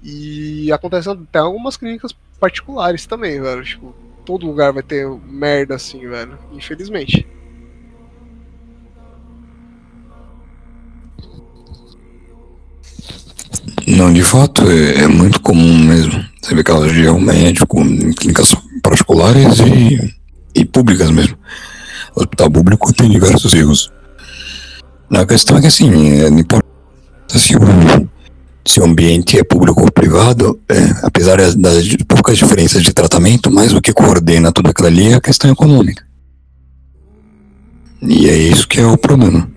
E 0.04 0.72
acontece 0.72 1.10
até 1.10 1.40
algumas 1.40 1.78
clínicas 1.78 2.14
particulares 2.40 3.06
também, 3.06 3.40
velho. 3.40 3.64
Tipo, 3.64 3.96
todo 4.26 4.48
lugar 4.48 4.74
vai 4.74 4.84
ter 4.84 5.08
merda 5.26 5.76
assim, 5.76 6.08
velho. 6.08 6.38
Infelizmente. 6.52 7.28
Não, 13.88 14.12
de 14.12 14.24
fato, 14.24 14.64
é, 14.70 15.04
é 15.04 15.08
muito 15.08 15.40
comum 15.42 15.78
mesmo. 15.78 16.24
Você 16.42 16.56
vê 16.56 16.64
casos 16.64 16.94
de 16.94 17.10
médico 17.12 17.82
em 17.82 18.12
clínicas 18.14 18.56
particulares 18.82 19.60
e, 19.60 20.16
e 20.56 20.66
públicas 20.66 21.12
mesmo. 21.12 21.38
O 22.16 22.22
hospital 22.22 22.50
público 22.50 22.94
tem 22.94 23.10
diversos 23.10 23.54
erros. 23.54 23.92
A 25.12 25.26
questão 25.26 25.58
é 25.58 25.62
que, 25.62 25.68
assim, 25.68 26.22
é, 26.22 26.30
não 26.30 26.40
importa 26.40 26.66
se 27.30 27.56
o, 27.56 27.60
se 28.66 28.80
o 28.80 28.86
ambiente 28.86 29.38
é 29.38 29.44
público 29.44 29.82
ou 29.82 29.92
privado, 29.92 30.60
é, 30.70 30.76
apesar 31.04 31.38
das 31.38 31.96
poucas 32.08 32.38
diferenças 32.38 32.84
de 32.84 32.94
tratamento, 32.94 33.52
mais 33.52 33.74
o 33.74 33.82
que 33.82 33.92
coordena 33.92 34.52
tudo 34.52 34.70
aquilo 34.70 34.88
ali 34.88 35.10
é 35.10 35.16
a 35.16 35.22
questão 35.22 35.52
econômica. 35.52 36.06
E 38.02 38.30
é 38.30 38.36
isso 38.36 38.68
que 38.68 38.80
é 38.80 38.86
o 38.86 38.98
problema. 38.98 39.50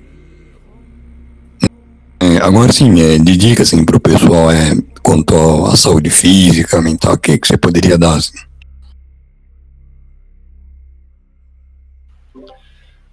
É, 2.20 2.38
agora 2.38 2.72
sim, 2.72 3.00
é, 3.00 3.18
de 3.18 3.36
dica 3.36 3.62
assim, 3.62 3.84
para 3.84 3.96
o 3.96 4.00
pessoal 4.00 4.50
é, 4.50 4.74
quanto 5.02 5.34
à 5.66 5.76
saúde 5.76 6.08
física, 6.08 6.80
mental, 6.80 7.14
o 7.14 7.18
que, 7.18 7.36
que 7.36 7.46
você 7.46 7.58
poderia 7.58 7.98
dar? 7.98 8.16
Assim? 8.16 8.38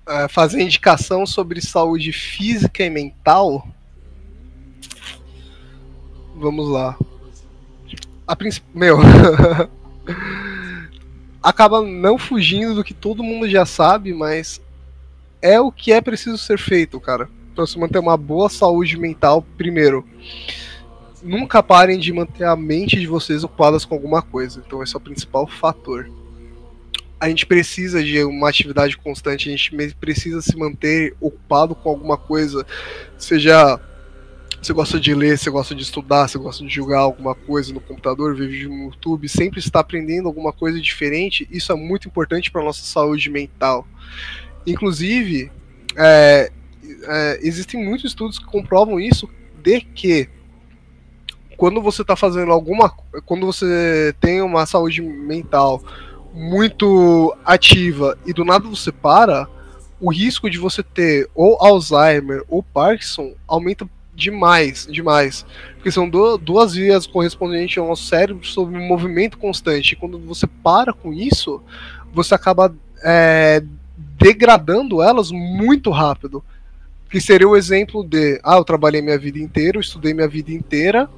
É, 0.08 0.28
fazer 0.30 0.62
indicação 0.62 1.26
sobre 1.26 1.62
saúde 1.62 2.12
física 2.12 2.84
e 2.84 2.89
mental. 2.89 3.68
Vamos 6.42 6.68
lá. 6.68 6.98
A 8.28 8.36
princípio, 8.36 8.70
meu, 8.74 8.98
acaba 11.42 11.82
não 11.82 12.18
fugindo 12.18 12.76
do 12.76 12.84
que 12.84 12.94
todo 12.94 13.24
mundo 13.24 13.50
já 13.50 13.66
sabe, 13.66 14.14
mas 14.14 14.60
é 15.42 15.60
o 15.60 15.72
que 15.72 15.94
é 15.94 16.02
preciso 16.02 16.38
ser 16.38 16.58
feito, 16.58 17.00
cara 17.00 17.30
para 17.56 17.68
se 17.68 17.78
manter 17.78 18.00
uma 18.00 18.18
boa 18.18 18.50
saúde 18.50 18.98
mental, 18.98 19.46
primeiro, 19.58 20.06
nunca 21.22 21.62
parem 21.62 22.00
de 22.00 22.12
manter 22.12 22.46
a 22.46 22.56
mente 22.56 23.00
de 23.00 23.08
vocês 23.08 23.44
ocupadas 23.44 23.86
com 23.86 23.94
alguma 23.94 24.22
coisa. 24.22 24.64
Então 24.66 24.82
esse 24.82 24.96
é 24.96 24.98
o 24.98 25.02
principal 25.02 25.48
fator. 25.48 26.10
A 27.20 27.30
gente 27.30 27.46
precisa 27.46 28.04
de 28.04 28.24
uma 28.24 28.50
atividade 28.50 28.98
constante, 28.98 29.48
a 29.48 29.52
gente 29.52 29.96
precisa 30.00 30.42
se 30.42 30.58
manter 30.58 31.16
ocupado 31.22 31.76
com 31.76 31.89
alguma 31.89 32.18
coisa, 32.18 32.66
seja 33.18 33.80
você 34.62 34.74
gosta 34.74 34.99
de 34.99 35.14
ler, 35.16 35.38
você 35.38 35.49
gosta 35.49 35.74
de 35.74 35.82
estudar, 35.82 36.28
você 36.28 36.38
gosta 36.38 36.64
de 36.64 36.70
jogar 36.70 36.99
alguma 36.99 37.34
coisa 37.34 37.74
no 37.74 37.82
computador, 37.82 38.36
vídeo 38.36 38.70
no 38.70 38.86
YouTube, 38.86 39.28
sempre 39.28 39.59
está 39.59 39.80
aprendendo 39.80 40.28
alguma 40.28 40.53
coisa 40.53 40.80
diferente, 40.80 41.47
isso 41.49 41.72
é 41.72 41.76
muito 41.76 42.07
importante 42.07 42.51
para 42.51 42.64
nossa 42.64 42.84
saúde 42.84 43.28
mental. 43.30 43.88
Inclusive, 44.66 45.51
é, 45.97 46.51
é, 47.03 47.39
existem 47.41 47.84
muitos 47.84 48.12
estudos 48.12 48.38
que 48.38 48.45
comprovam 48.45 48.99
isso 48.99 49.28
de 49.64 49.82
que 49.82 50.30
quando 51.57 51.82
você 51.82 52.03
está 52.03 52.16
fazendo 52.16 52.51
alguma 52.51 52.89
quando 53.26 53.45
você 53.45 54.16
tem 54.20 54.41
uma 54.41 54.66
saúde 54.66 55.01
mental 55.01 55.84
muito 56.34 57.36
ativa 57.45 58.18
e 58.26 58.34
do 58.34 58.43
nada 58.43 58.68
você 58.68 58.91
para 58.91 59.47
o 59.99 60.12
risco 60.12 60.49
de 60.49 60.57
você 60.57 60.82
ter 60.82 61.30
ou 61.36 61.57
Alzheimer 61.62 62.43
ou 62.47 62.64
Parkinson 62.64 63.36
aumenta 63.47 63.88
demais, 64.14 64.88
demais. 64.89 65.45
Porque 65.76 65.91
são 65.91 66.09
duas 66.09 66.74
vias 66.74 67.07
correspondentes 67.07 67.78
ao 67.78 67.88
nosso 67.88 68.05
cérebro 68.05 68.45
sobre 68.45 68.78
um 68.78 68.88
movimento 68.88 69.38
constante. 69.38 69.93
E 69.93 69.95
quando 69.95 70.20
você 70.20 70.45
para 70.45 70.93
com 70.93 71.12
isso, 71.12 71.62
você 72.14 72.36
acaba 72.36 72.74
é, 73.03 73.64
degradando 74.18 75.01
elas 75.01 75.32
muito 75.32 75.89
rápido 75.89 76.43
que 77.12 77.20
seria 77.20 77.47
o 77.47 77.57
exemplo 77.57 78.05
de, 78.05 78.39
ah, 78.41 78.55
eu 78.55 78.64
trabalhei 78.64 79.01
minha 79.01 79.20
vida 79.20 79.38
inteira, 79.38 79.78
eu 79.78 79.82
estudei 79.82 80.14
minha 80.14 80.30
vida 80.30 80.49
inteira, 80.53 81.09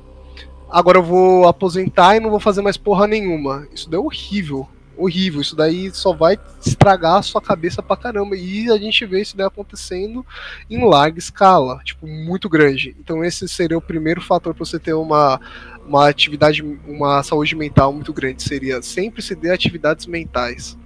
agora 0.67 0.97
eu 0.97 1.03
vou 1.03 1.47
aposentar 1.47 2.15
e 2.15 2.19
não 2.19 2.31
vou 2.31 2.39
fazer 2.39 2.63
mais 2.63 2.77
porra 2.77 3.05
nenhuma. 3.05 3.67
Isso 3.71 3.87
daí 3.87 3.99
é 3.99 4.01
horrível, 4.01 4.67
horrível. 4.97 5.41
Isso 5.41 5.55
daí 5.55 5.91
só 5.93 6.13
vai 6.13 6.37
estragar 6.65 7.15
a 7.15 7.21
sua 7.21 7.41
cabeça 7.41 7.81
pra 7.81 7.97
caramba. 7.97 8.35
E 8.35 8.69
a 8.69 8.77
gente 8.77 9.05
vê 9.05 9.21
isso 9.21 9.35
daí 9.35 9.45
acontecendo 9.45 10.25
em 10.69 10.83
larga 10.83 11.19
escala, 11.19 11.79
tipo, 11.83 12.07
muito 12.07 12.49
grande. 12.49 12.95
Então 12.99 13.23
esse 13.23 13.47
seria 13.47 13.77
o 13.77 13.81
primeiro 13.81 14.21
fator 14.21 14.53
para 14.53 14.65
você 14.65 14.79
ter 14.79 14.93
uma, 14.93 15.39
uma 15.85 16.07
atividade, 16.07 16.61
uma 16.87 17.23
saúde 17.23 17.55
mental 17.55 17.93
muito 17.93 18.13
grande. 18.13 18.43
Seria 18.43 18.81
sempre 18.81 19.21
se 19.21 19.35
dê 19.35 19.51
atividades 19.51 20.05
mentais 20.05 20.77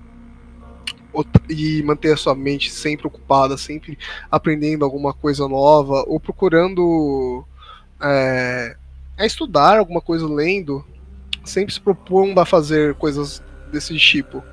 e 1.50 1.82
manter 1.84 2.14
a 2.14 2.18
sua 2.18 2.36
mente 2.36 2.72
sempre 2.72 3.08
ocupada, 3.08 3.58
sempre 3.58 3.98
aprendendo 4.30 4.86
alguma 4.86 5.14
coisa 5.14 5.48
nova, 5.48 6.04
ou 6.08 6.20
procurando 6.20 7.44
é, 8.00 8.76
é 9.18 9.26
estudar 9.26 9.80
alguma 9.80 10.02
coisa, 10.02 10.28
lendo, 10.28 10.86
sempre 11.44 11.74
se 11.74 11.82
propondo 11.82 12.40
a 12.40 12.46
fazer 12.46 12.94
coisas 12.96 13.42
desse 13.72 13.96
tipo. 13.98 14.44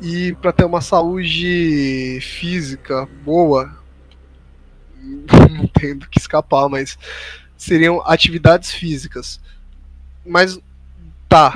E 0.00 0.34
para 0.40 0.52
ter 0.52 0.64
uma 0.64 0.80
saúde 0.80 2.18
física 2.22 3.06
boa, 3.24 3.70
não 5.50 5.66
tendo 5.66 6.08
que 6.08 6.18
escapar, 6.18 6.68
mas 6.68 6.98
seriam 7.56 8.02
atividades 8.06 8.72
físicas. 8.72 9.40
Mas 10.24 10.58
tá, 11.28 11.52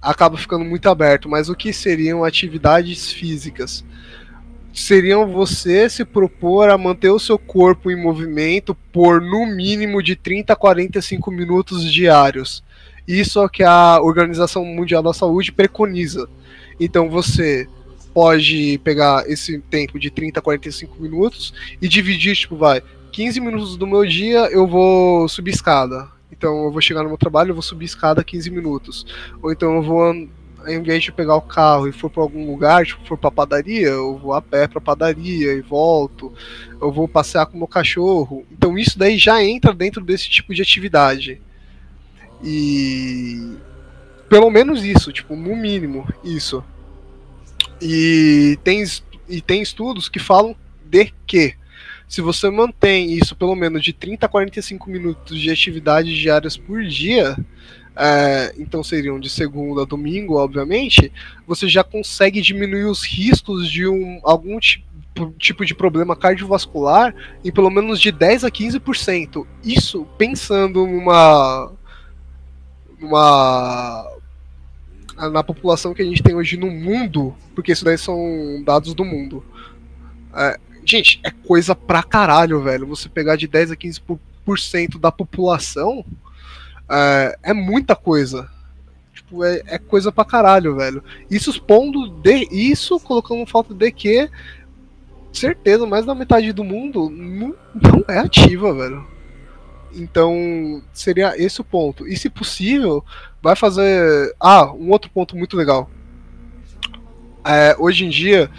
acaba 0.00 0.36
ficando 0.36 0.64
muito 0.64 0.88
aberto. 0.88 1.28
Mas 1.28 1.48
o 1.48 1.54
que 1.54 1.72
seriam 1.72 2.24
atividades 2.24 3.10
físicas? 3.10 3.84
Seriam 4.72 5.26
você 5.26 5.88
se 5.88 6.04
propor 6.04 6.68
a 6.68 6.76
manter 6.76 7.08
o 7.08 7.18
seu 7.18 7.38
corpo 7.38 7.90
em 7.90 8.00
movimento 8.00 8.74
por 8.92 9.22
no 9.22 9.46
mínimo 9.46 10.02
de 10.02 10.14
30 10.14 10.52
a 10.52 10.56
45 10.56 11.30
minutos 11.30 11.90
diários. 11.90 12.62
Isso 13.06 13.38
é 13.38 13.44
o 13.44 13.48
que 13.48 13.62
a 13.62 14.00
Organização 14.00 14.64
Mundial 14.64 15.02
da 15.02 15.12
Saúde 15.12 15.52
preconiza. 15.52 16.28
Então 16.78 17.08
você 17.08 17.68
pode 18.12 18.80
pegar 18.82 19.28
esse 19.30 19.58
tempo 19.58 19.98
de 19.98 20.10
30 20.10 20.40
a 20.40 20.42
45 20.42 21.00
minutos 21.02 21.52
e 21.80 21.86
dividir, 21.86 22.34
tipo, 22.34 22.56
vai, 22.56 22.82
15 23.12 23.40
minutos 23.40 23.76
do 23.76 23.86
meu 23.86 24.06
dia 24.06 24.48
eu 24.50 24.66
vou 24.66 25.28
subir 25.28 25.50
escada. 25.52 26.08
Então 26.30 26.64
eu 26.64 26.72
vou 26.72 26.80
chegar 26.80 27.02
no 27.02 27.08
meu 27.08 27.18
trabalho, 27.18 27.50
eu 27.50 27.54
vou 27.54 27.62
subir 27.62 27.84
escada 27.84 28.24
15 28.24 28.50
minutos. 28.50 29.06
Ou 29.42 29.52
então 29.52 29.76
eu 29.76 29.82
vou, 29.82 30.02
ao 30.02 30.70
invés 30.70 31.02
de 31.02 31.12
pegar 31.12 31.36
o 31.36 31.40
carro 31.40 31.88
e 31.88 31.92
for 31.92 32.10
para 32.10 32.22
algum 32.22 32.50
lugar, 32.50 32.84
tipo, 32.84 33.06
for 33.06 33.16
para 33.16 33.30
padaria, 33.30 33.88
eu 33.88 34.18
vou 34.18 34.34
a 34.34 34.42
pé 34.42 34.66
para 34.66 34.80
padaria 34.80 35.52
e 35.52 35.60
volto. 35.60 36.32
Eu 36.80 36.90
vou 36.90 37.06
passear 37.06 37.46
com 37.46 37.54
o 37.54 37.58
meu 37.58 37.68
cachorro. 37.68 38.44
Então 38.50 38.76
isso 38.76 38.98
daí 38.98 39.16
já 39.16 39.42
entra 39.42 39.72
dentro 39.72 40.04
desse 40.04 40.28
tipo 40.28 40.54
de 40.54 40.62
atividade. 40.62 41.40
E 42.42 43.56
pelo 44.28 44.50
menos 44.50 44.84
isso, 44.84 45.12
tipo, 45.12 45.36
no 45.36 45.56
mínimo 45.56 46.06
isso. 46.24 46.62
E 47.80 48.58
tem, 48.64 48.84
e 49.28 49.40
tem 49.40 49.62
estudos 49.62 50.08
que 50.08 50.18
falam 50.18 50.56
de 50.84 51.12
que 51.26 51.54
se 52.08 52.20
você 52.20 52.48
mantém 52.50 53.12
isso 53.12 53.34
pelo 53.34 53.54
menos 53.56 53.82
de 53.82 53.92
30 53.92 54.26
a 54.26 54.28
45 54.28 54.88
minutos 54.88 55.40
de 55.40 55.50
atividades 55.50 56.16
diárias 56.16 56.56
por 56.56 56.84
dia, 56.84 57.36
é, 57.96 58.54
então 58.58 58.84
seriam 58.84 59.18
de 59.18 59.28
segunda 59.28 59.82
a 59.82 59.86
domingo, 59.86 60.36
obviamente, 60.36 61.10
você 61.46 61.68
já 61.68 61.82
consegue 61.82 62.40
diminuir 62.40 62.84
os 62.84 63.04
riscos 63.04 63.70
de 63.70 63.88
um, 63.88 64.20
algum 64.22 64.58
tipo 64.58 64.86
tipo 65.38 65.64
de 65.64 65.74
problema 65.74 66.14
cardiovascular 66.14 67.14
em 67.42 67.50
pelo 67.50 67.70
menos 67.70 67.98
de 67.98 68.12
10 68.12 68.44
a 68.44 68.50
15%. 68.50 69.46
Isso 69.64 70.06
pensando 70.18 70.86
numa 70.86 71.72
numa 73.06 74.12
na 75.32 75.42
população 75.42 75.94
que 75.94 76.02
a 76.02 76.04
gente 76.04 76.22
tem 76.22 76.34
hoje 76.34 76.58
no 76.58 76.70
mundo, 76.70 77.34
porque 77.54 77.72
isso 77.72 77.84
daí 77.84 77.96
são 77.96 78.62
dados 78.64 78.92
do 78.92 79.04
mundo. 79.04 79.42
É, 80.34 80.58
Gente, 80.86 81.18
é 81.24 81.32
coisa 81.32 81.74
pra 81.74 82.00
caralho, 82.00 82.62
velho. 82.62 82.86
Você 82.86 83.08
pegar 83.08 83.34
de 83.34 83.48
10 83.48 83.72
a 83.72 83.76
15% 83.76 85.00
da 85.00 85.10
população 85.10 86.04
é, 86.88 87.36
é 87.42 87.52
muita 87.52 87.96
coisa. 87.96 88.48
Tipo, 89.12 89.42
é, 89.42 89.62
é, 89.66 89.78
coisa 89.78 90.12
pra 90.12 90.24
caralho, 90.24 90.76
velho. 90.76 91.02
Isso 91.28 91.50
expondo 91.50 92.08
de 92.08 92.46
isso, 92.52 93.00
colocando 93.00 93.44
falta 93.46 93.74
de 93.74 93.90
que 93.90 94.30
certeza, 95.32 95.84
mais 95.86 96.06
da 96.06 96.14
metade 96.14 96.52
do 96.52 96.62
mundo 96.62 97.10
não, 97.10 97.52
não 97.74 98.04
é 98.06 98.18
ativa, 98.20 98.72
velho. 98.72 99.04
Então, 99.96 100.82
seria 100.92 101.34
esse 101.36 101.60
o 101.60 101.64
ponto. 101.64 102.06
E 102.06 102.16
se 102.16 102.28
possível, 102.28 103.04
vai 103.42 103.56
fazer. 103.56 104.34
Ah, 104.38 104.72
um 104.72 104.90
outro 104.90 105.10
ponto 105.10 105.36
muito 105.36 105.56
legal. 105.56 105.90
É, 107.44 107.74
hoje 107.78 108.04
em 108.04 108.10
dia, 108.10 108.50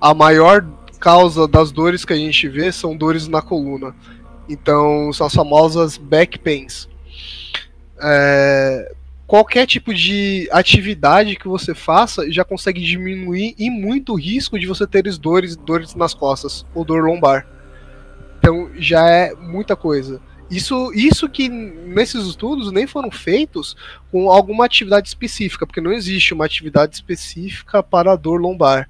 a 0.00 0.12
maior 0.14 0.66
causa 0.98 1.46
das 1.46 1.70
dores 1.72 2.04
que 2.04 2.12
a 2.12 2.16
gente 2.16 2.48
vê 2.48 2.72
são 2.72 2.96
dores 2.96 3.28
na 3.28 3.40
coluna. 3.40 3.94
Então, 4.48 5.12
são 5.12 5.26
as 5.26 5.34
famosas 5.34 5.96
back 5.96 6.38
pains. 6.38 6.88
É, 8.02 8.92
qualquer 9.30 9.64
tipo 9.64 9.94
de 9.94 10.48
atividade 10.50 11.36
que 11.36 11.46
você 11.46 11.72
faça 11.72 12.28
já 12.32 12.44
consegue 12.44 12.80
diminuir 12.80 13.54
e 13.56 13.70
muito 13.70 14.12
o 14.12 14.16
risco 14.16 14.58
de 14.58 14.66
você 14.66 14.88
ter 14.88 15.02
dores, 15.18 15.54
dores 15.54 15.94
nas 15.94 16.12
costas 16.12 16.66
ou 16.74 16.84
dor 16.84 17.04
lombar. 17.04 17.46
Então 18.38 18.70
já 18.74 19.08
é 19.08 19.32
muita 19.34 19.76
coisa. 19.76 20.20
Isso, 20.50 20.92
isso 20.92 21.28
que 21.28 21.48
nesses 21.48 22.26
estudos 22.26 22.72
nem 22.72 22.84
foram 22.84 23.08
feitos 23.08 23.76
com 24.10 24.28
alguma 24.28 24.64
atividade 24.64 25.06
específica, 25.06 25.64
porque 25.64 25.80
não 25.80 25.92
existe 25.92 26.34
uma 26.34 26.44
atividade 26.44 26.96
específica 26.96 27.84
para 27.84 28.12
a 28.12 28.16
dor 28.16 28.40
lombar. 28.40 28.88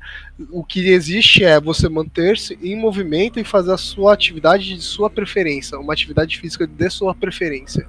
O 0.50 0.64
que 0.64 0.88
existe 0.88 1.44
é 1.44 1.60
você 1.60 1.86
manter-se 1.86 2.58
em 2.62 2.74
movimento 2.74 3.38
e 3.38 3.44
fazer 3.44 3.72
a 3.72 3.76
sua 3.76 4.14
atividade 4.14 4.74
de 4.74 4.80
sua 4.80 5.10
preferência, 5.10 5.78
uma 5.78 5.92
atividade 5.92 6.38
física 6.38 6.66
de 6.66 6.88
sua 6.88 7.14
preferência. 7.14 7.86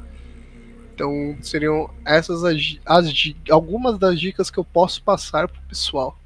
Então 0.94 1.38
seriam 1.42 1.90
essas 2.06 2.44
as, 2.44 2.78
as 2.86 3.34
algumas 3.50 3.98
das 3.98 4.20
dicas 4.20 4.52
que 4.52 4.58
eu 4.58 4.66
posso 4.66 5.02
passar 5.02 5.48
para 5.48 5.60
o 5.60 5.68
pessoal. 5.70 6.21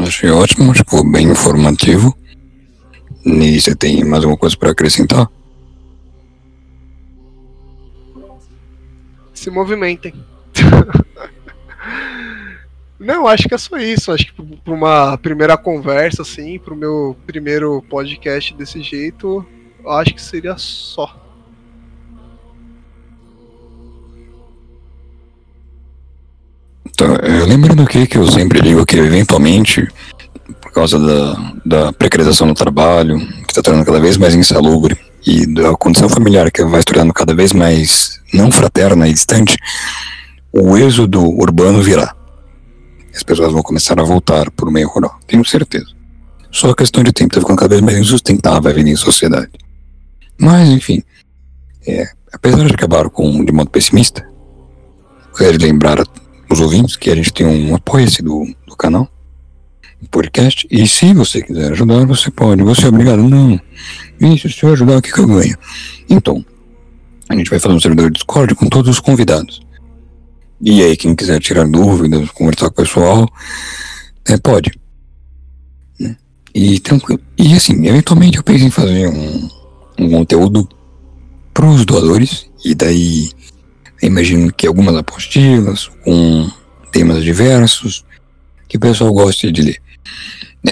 Achei 0.00 0.30
ótimo, 0.30 0.72
tipo, 0.72 1.04
bem 1.10 1.30
informativo. 1.30 2.16
E 3.24 3.60
você 3.60 3.74
tem 3.74 4.04
mais 4.04 4.24
alguma 4.24 4.38
coisa 4.38 4.56
para 4.56 4.70
acrescentar? 4.70 5.28
Se 9.34 9.50
movimentem. 9.50 10.14
Não, 12.98 13.26
acho 13.26 13.48
que 13.48 13.54
é 13.54 13.58
só 13.58 13.76
isso. 13.76 14.12
Acho 14.12 14.32
que 14.32 14.56
para 14.58 14.72
uma 14.72 15.18
primeira 15.18 15.56
conversa, 15.56 16.22
assim, 16.22 16.58
para 16.58 16.72
o 16.72 16.76
meu 16.76 17.16
primeiro 17.26 17.82
podcast 17.82 18.54
desse 18.54 18.82
jeito, 18.82 19.44
acho 19.86 20.14
que 20.14 20.22
seria 20.22 20.56
só. 20.56 21.21
Então, 26.94 27.16
eu 27.16 27.46
lembro 27.46 27.74
do 27.74 27.86
que 27.86 28.06
que 28.06 28.18
eu 28.18 28.30
sempre 28.30 28.60
digo 28.60 28.84
que 28.84 28.96
eventualmente, 28.96 29.88
por 30.60 30.72
causa 30.72 30.98
da, 30.98 31.52
da 31.64 31.92
precarização 31.92 32.46
do 32.46 32.54
trabalho, 32.54 33.18
que 33.18 33.50
está 33.50 33.62
tornando 33.62 33.86
cada 33.86 34.00
vez 34.00 34.16
mais 34.16 34.34
insalubre, 34.34 34.98
e 35.26 35.46
da 35.46 35.74
condição 35.76 36.08
familiar 36.08 36.50
que 36.50 36.64
vai 36.64 36.80
se 36.80 36.86
tornando 36.86 37.14
cada 37.14 37.34
vez 37.34 37.52
mais 37.52 38.20
não 38.32 38.50
fraterna 38.50 39.08
e 39.08 39.12
distante, 39.12 39.56
o 40.52 40.76
êxodo 40.76 41.22
urbano 41.22 41.82
virá. 41.82 42.14
As 43.14 43.22
pessoas 43.22 43.52
vão 43.52 43.62
começar 43.62 43.98
a 44.00 44.04
voltar 44.04 44.50
para 44.50 44.68
o 44.68 44.72
meio 44.72 44.88
rural, 44.88 45.18
tenho 45.26 45.44
certeza. 45.44 45.86
Só 46.50 46.74
questão 46.74 47.02
de 47.02 47.12
tempo, 47.12 47.30
está 47.30 47.40
ficando 47.40 47.58
cada 47.58 47.70
vez 47.70 47.80
mais 47.80 47.98
insustentável 47.98 48.70
a 48.70 48.74
vida 48.74 48.90
em 48.90 48.96
sociedade. 48.96 49.50
Mas, 50.38 50.68
enfim, 50.68 51.02
é, 51.86 52.08
apesar 52.32 52.66
de 52.66 52.74
acabar 52.74 53.08
com 53.08 53.44
de 53.44 53.52
modo 53.52 53.70
pessimista, 53.70 54.26
quero 55.36 55.58
lembrar 55.58 56.04
os 56.52 56.60
ouvintes 56.60 56.96
que 56.96 57.10
a 57.10 57.14
gente 57.14 57.32
tem 57.32 57.46
um 57.46 57.74
apoio-se 57.74 58.22
do, 58.22 58.46
do 58.66 58.76
canal, 58.76 59.08
podcast, 60.10 60.66
e 60.70 60.86
se 60.86 61.14
você 61.14 61.42
quiser 61.42 61.72
ajudar, 61.72 62.04
você 62.04 62.30
pode. 62.30 62.62
Você 62.62 62.84
é 62.84 62.88
obrigado? 62.88 63.22
Não. 63.22 63.60
Isso, 64.20 64.48
se 64.50 64.62
eu 64.62 64.72
ajudar, 64.72 64.98
o 64.98 65.02
que, 65.02 65.12
que 65.12 65.20
eu 65.20 65.26
ganho? 65.26 65.56
Então, 66.08 66.44
a 67.28 67.36
gente 67.36 67.50
vai 67.50 67.58
fazer 67.58 67.74
um 67.74 67.80
servidor 67.80 68.10
Discord 68.10 68.54
com 68.54 68.68
todos 68.68 68.90
os 68.90 69.00
convidados. 69.00 69.60
E 70.60 70.82
aí, 70.82 70.96
quem 70.96 71.14
quiser 71.14 71.40
tirar 71.40 71.66
dúvidas, 71.66 72.30
conversar 72.30 72.70
com 72.70 72.82
o 72.82 72.84
pessoal, 72.84 73.28
é, 74.26 74.36
pode. 74.36 74.72
Né? 75.98 76.16
E 76.54 76.78
tranquilo. 76.80 77.20
E 77.38 77.54
assim, 77.54 77.86
eventualmente 77.86 78.36
eu 78.36 78.42
pensei 78.42 78.66
em 78.66 78.70
fazer 78.70 79.08
um, 79.08 79.48
um 79.98 80.10
conteúdo 80.10 80.68
para 81.54 81.66
os 81.66 81.84
doadores, 81.84 82.46
e 82.64 82.74
daí 82.74 83.30
imagino 84.02 84.52
que 84.52 84.66
algumas 84.66 84.96
apostilas 84.96 85.90
com 86.04 86.50
temas 86.90 87.22
diversos 87.22 88.04
que 88.68 88.76
o 88.76 88.80
pessoal 88.80 89.12
goste 89.12 89.50
de 89.50 89.62
ler. 89.62 89.82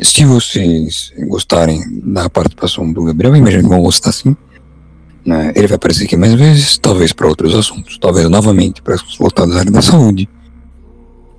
Se 0.03 0.25
vocês 0.25 1.13
gostarem 1.29 1.83
da 2.05 2.29
participação 2.31 2.93
do 2.93 3.05
Gabriel, 3.05 3.35
imagino 3.37 3.65
que 3.65 3.69
vão 3.69 3.83
gostar 3.83 4.13
sim. 4.13 4.37
Né? 5.25 5.53
Ele 5.55 5.67
vai 5.67 5.77
aparecer 5.77 6.05
aqui 6.05 6.17
mais 6.17 6.35
vezes, 6.35 6.79
talvez 6.79 7.13
para 7.13 7.27
outros 7.27 7.55
assuntos, 7.55 7.99
talvez 7.99 8.29
novamente 8.29 8.81
para 8.83 8.97
voltar 9.19 9.47
da 9.47 9.59
área 9.59 9.71
da 9.71 9.83
saúde. 9.83 10.29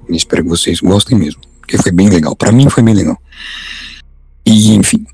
E 0.09 0.15
espero 0.15 0.43
que 0.43 0.49
vocês 0.49 0.79
gostem 0.79 1.17
mesmo, 1.17 1.41
porque 1.59 1.77
foi 1.77 1.91
bem 1.91 2.09
legal. 2.09 2.35
Para 2.35 2.51
mim 2.51 2.69
foi 2.69 2.83
bem 2.83 2.93
legal. 2.93 3.17
E 4.45 4.73
enfim, 4.73 5.05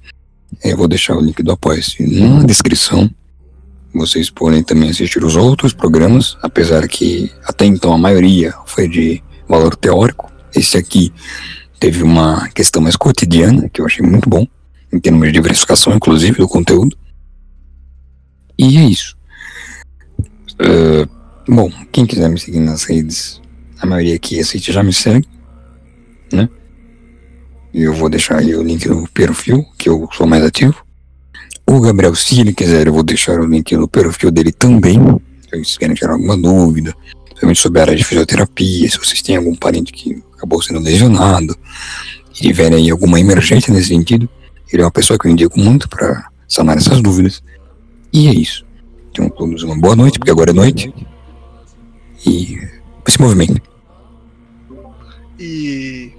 eu 0.64 0.76
vou 0.76 0.88
deixar 0.88 1.16
o 1.16 1.22
link 1.22 1.42
do 1.44 1.52
Apoia-se 1.52 2.04
na 2.06 2.44
descrição. 2.44 3.10
Vocês 3.98 4.30
podem 4.30 4.64
também 4.64 4.90
assistir 4.90 5.24
os 5.24 5.36
outros 5.36 5.74
programas, 5.74 6.38
apesar 6.44 6.88
que 6.88 7.32
até 7.44 7.66
então 7.66 7.92
a 7.92 7.98
maioria 7.98 8.54
foi 8.66 8.88
de 8.88 9.24
valor 9.48 9.76
teórico. 9.76 10.32
Esse 10.56 10.78
aqui 10.78 11.12
teve 11.80 12.04
uma 12.04 12.48
questão 12.50 12.82
mais 12.82 12.96
cotidiana, 12.96 13.68
que 13.70 13.82
eu 13.82 13.86
achei 13.86 14.06
muito 14.06 14.30
bom, 14.30 14.46
em 14.94 15.00
termos 15.00 15.28
de 15.28 15.34
diversificação, 15.34 15.94
inclusive, 15.96 16.38
do 16.38 16.48
conteúdo. 16.48 16.96
E 18.58 18.78
é 18.78 18.84
isso. 18.86 19.18
Uh, 20.60 21.08
bom, 21.48 21.72
quem 21.92 22.06
quiser 22.06 22.30
me 22.30 22.40
seguir 22.40 22.60
nas 22.60 22.84
redes, 22.84 23.42
a 23.80 23.86
maioria 23.86 24.16
aqui 24.16 24.40
assiste 24.40 24.72
já 24.72 24.84
me 24.84 24.94
segue, 24.94 25.28
né? 26.32 26.48
Eu 27.74 27.94
vou 27.94 28.10
deixar 28.10 28.40
aí 28.40 28.56
o 28.56 28.64
link 28.64 28.88
no 28.88 29.08
perfil, 29.10 29.66
que 29.78 29.90
eu 29.90 30.08
sou 30.14 30.26
mais 30.26 30.44
ativo. 30.44 30.87
O 31.70 31.82
Gabriel, 31.82 32.16
se 32.16 32.40
ele 32.40 32.54
quiser, 32.54 32.88
eu 32.88 32.94
vou 32.94 33.04
deixar 33.04 33.38
o 33.42 33.46
link 33.46 33.76
no 33.76 33.90
perfil 33.90 34.32
dele 34.32 34.54
também. 34.54 34.96
Se 35.42 35.50
vocês 35.50 35.78
querem 35.78 35.96
tirar 35.96 36.14
alguma 36.14 36.38
dúvida, 36.38 36.96
principalmente 37.26 37.60
sobre 37.60 37.80
a 37.80 37.84
área 37.84 37.96
de 37.96 38.06
fisioterapia, 38.06 38.90
se 38.90 38.98
vocês 38.98 39.22
têm 39.22 39.36
algum 39.36 39.54
parente 39.54 39.92
que 39.92 40.24
acabou 40.34 40.62
sendo 40.62 40.80
lesionado 40.80 41.54
e 42.32 42.42
tiverem 42.42 42.78
aí 42.78 42.90
alguma 42.90 43.20
emergência 43.20 43.74
nesse 43.74 43.90
sentido, 43.90 44.30
ele 44.72 44.82
é 44.82 44.86
uma 44.86 44.92
pessoa 44.92 45.20
que 45.20 45.28
eu 45.28 45.32
indico 45.32 45.60
muito 45.60 45.90
para 45.90 46.30
sanar 46.48 46.78
essas 46.78 47.02
dúvidas. 47.02 47.44
E 48.14 48.30
é 48.30 48.34
isso. 48.34 48.66
Tenham 49.14 49.30
todos 49.30 49.62
uma 49.64 49.78
boa 49.78 49.96
noite, 49.96 50.20
porque 50.20 50.32
agora 50.32 50.52
é 50.52 50.54
noite. 50.54 50.94
E 52.26 52.58
se 53.06 53.22
movimento. 53.22 53.62
E. 55.38 56.14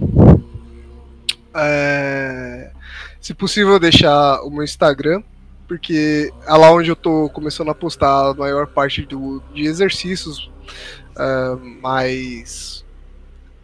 É, 1.55 2.71
se 3.19 3.33
possível, 3.33 3.79
deixar 3.79 4.41
o 4.43 4.51
meu 4.51 4.63
Instagram 4.63 5.23
porque 5.69 6.33
é 6.47 6.53
lá 6.55 6.73
onde 6.73 6.89
eu 6.89 6.95
tô 6.95 7.29
começando 7.29 7.69
a 7.69 7.75
postar 7.75 8.31
a 8.31 8.33
maior 8.33 8.65
parte 8.65 9.03
do, 9.03 9.39
de 9.53 9.67
exercícios 9.67 10.51
uh, 11.15 11.63
mais 11.79 12.83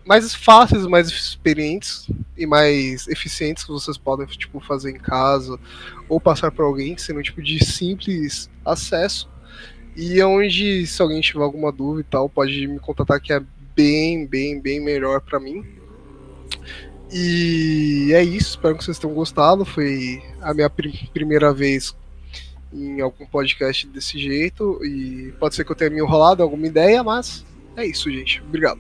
mais 0.06 0.36
fáceis, 0.36 0.86
mais 0.86 1.08
experientes 1.08 2.08
e 2.38 2.46
mais 2.46 3.08
eficientes 3.08 3.64
que 3.64 3.72
vocês 3.72 3.98
podem 3.98 4.28
tipo 4.28 4.60
fazer 4.60 4.92
em 4.92 5.00
casa 5.00 5.60
ou 6.08 6.22
passar 6.22 6.52
para 6.52 6.64
alguém, 6.64 6.96
sendo 6.96 7.20
um 7.20 7.24
tipo 7.24 7.42
de 7.42 7.66
simples 7.66 8.52
acesso. 8.64 9.28
E 9.96 10.20
é 10.20 10.26
onde 10.28 10.86
se 10.86 11.02
alguém 11.02 11.22
tiver 11.22 11.44
alguma 11.44 11.72
dúvida 11.72 12.02
e 12.08 12.12
tal, 12.12 12.30
pode 12.30 12.68
me 12.68 12.78
contatar 12.78 13.20
que 13.20 13.34
é 13.34 13.42
bem, 13.76 14.28
bem, 14.28 14.62
bem 14.62 14.80
melhor 14.80 15.22
para 15.22 15.40
mim. 15.40 15.66
E 17.12 18.12
é 18.14 18.24
isso, 18.24 18.52
espero 18.52 18.78
que 18.78 18.84
vocês 18.84 18.98
tenham 18.98 19.14
gostado. 19.14 19.64
Foi 19.64 20.22
a 20.42 20.54
minha 20.54 20.70
pr 20.70 20.90
primeira 21.14 21.54
vez 21.54 21.96
em 22.74 23.00
algum 23.02 23.26
podcast 23.26 23.88
desse 23.88 24.20
jeito. 24.20 24.80
E 24.84 25.34
pode 25.40 25.56
ser 25.56 25.64
que 25.64 25.72
eu 25.72 25.76
tenha 25.76 25.90
me 25.90 26.00
enrolado 26.00 26.44
alguma 26.44 26.68
ideia, 26.68 27.04
mas 27.04 27.46
é 27.78 27.86
isso, 27.86 28.12
gente. 28.12 28.42
Obrigado. 28.48 28.80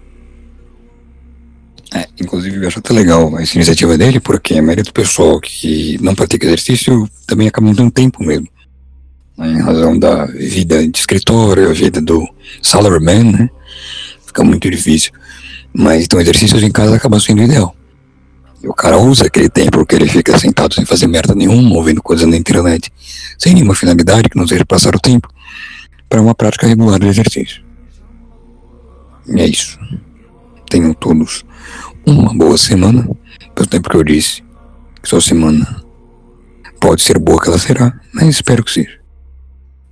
É, 1.93 2.07
inclusive, 2.19 2.57
eu 2.57 2.68
acho 2.68 2.80
até 2.80 2.93
legal 2.93 3.38
essa 3.39 3.56
iniciativa 3.56 3.97
dele, 3.97 4.19
porque 4.19 4.56
a 4.56 4.61
maioria 4.61 4.84
do 4.84 4.91
pessoal 4.91 5.39
que 5.39 5.97
não 6.02 6.15
pratica 6.15 6.45
exercício 6.45 7.10
também 7.27 7.47
acaba 7.47 7.68
não 7.68 7.76
tendo 7.76 7.91
tempo 7.91 8.23
mesmo. 8.23 8.47
Né, 9.38 9.52
em 9.52 9.61
razão 9.61 9.97
da 9.97 10.26
vida 10.26 10.85
de 10.88 10.97
escritório, 10.97 11.69
a 11.69 11.73
vida 11.73 12.02
do 12.02 12.27
salaryman, 12.61 13.31
né? 13.31 13.49
Fica 14.26 14.43
muito 14.43 14.69
difícil. 14.69 15.11
Mas 15.73 16.06
então 16.06 16.19
exercícios 16.19 16.64
em 16.64 16.72
casa 16.72 16.95
acaba 16.95 17.19
sendo 17.19 17.43
ideal. 17.43 17.76
O 18.66 18.74
cara 18.74 18.98
usa 18.98 19.28
aquele 19.28 19.48
tempo 19.48 19.86
que 19.86 19.96
ele 19.96 20.08
fica 20.08 20.38
sentado 20.40 20.74
sem 20.74 20.86
fazer 20.86 21.08
merda 21.08 21.36
nenhuma, 21.36 21.76
ouvindo 21.76 22.02
coisas 22.02 22.28
na 22.28 22.36
internet, 22.36 22.92
sem 23.38 23.54
nenhuma 23.54 23.76
finalidade 23.76 24.30
que 24.30 24.38
não 24.38 24.48
seja 24.48 24.66
passar 24.66 24.96
o 24.96 25.00
tempo, 25.00 25.30
para 26.10 26.22
uma 26.22 26.34
prática 26.34 26.68
regular 26.68 27.00
de 27.00 27.08
exercício. 27.08 27.64
E 29.28 29.40
é 29.40 29.48
isso. 29.48 29.80
Tenham 30.70 30.94
todos 30.94 31.46
uma 32.06 32.34
boa 32.34 32.58
semana, 32.58 33.08
pelo 33.54 33.68
tempo 33.68 33.90
que 33.90 33.96
eu 33.96 34.04
disse 34.04 34.44
que 35.02 35.10
sua 35.10 35.22
semana 35.22 35.84
pode 36.80 37.04
ser 37.04 37.20
boa 37.20 37.42
que 37.42 37.50
ela 37.50 37.60
será, 37.60 38.00
mas 38.14 38.28
espero 38.28 38.64
que 38.64 38.72
seja. 38.72 39.00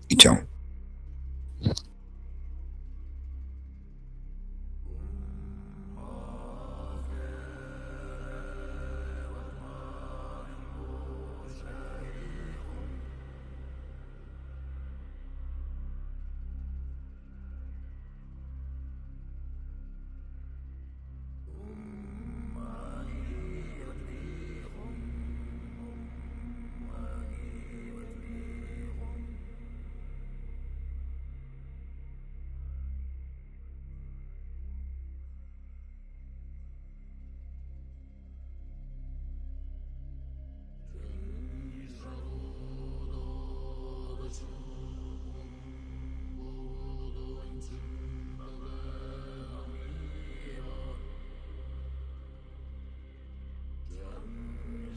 E 0.10 0.16
tchau. 0.16 0.38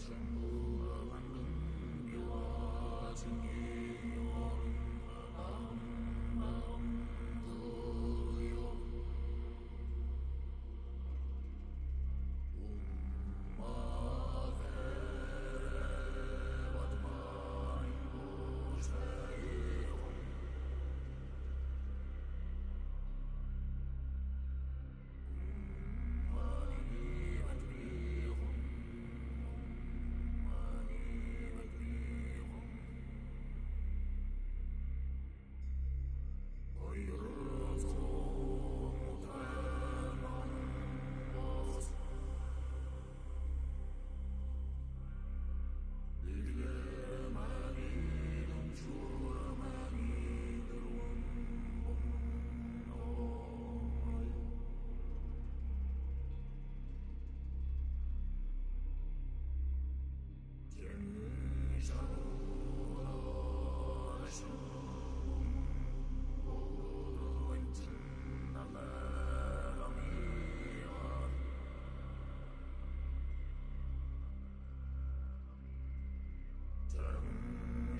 and 0.04 0.42
moon. 0.42 0.65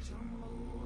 some 0.07 0.86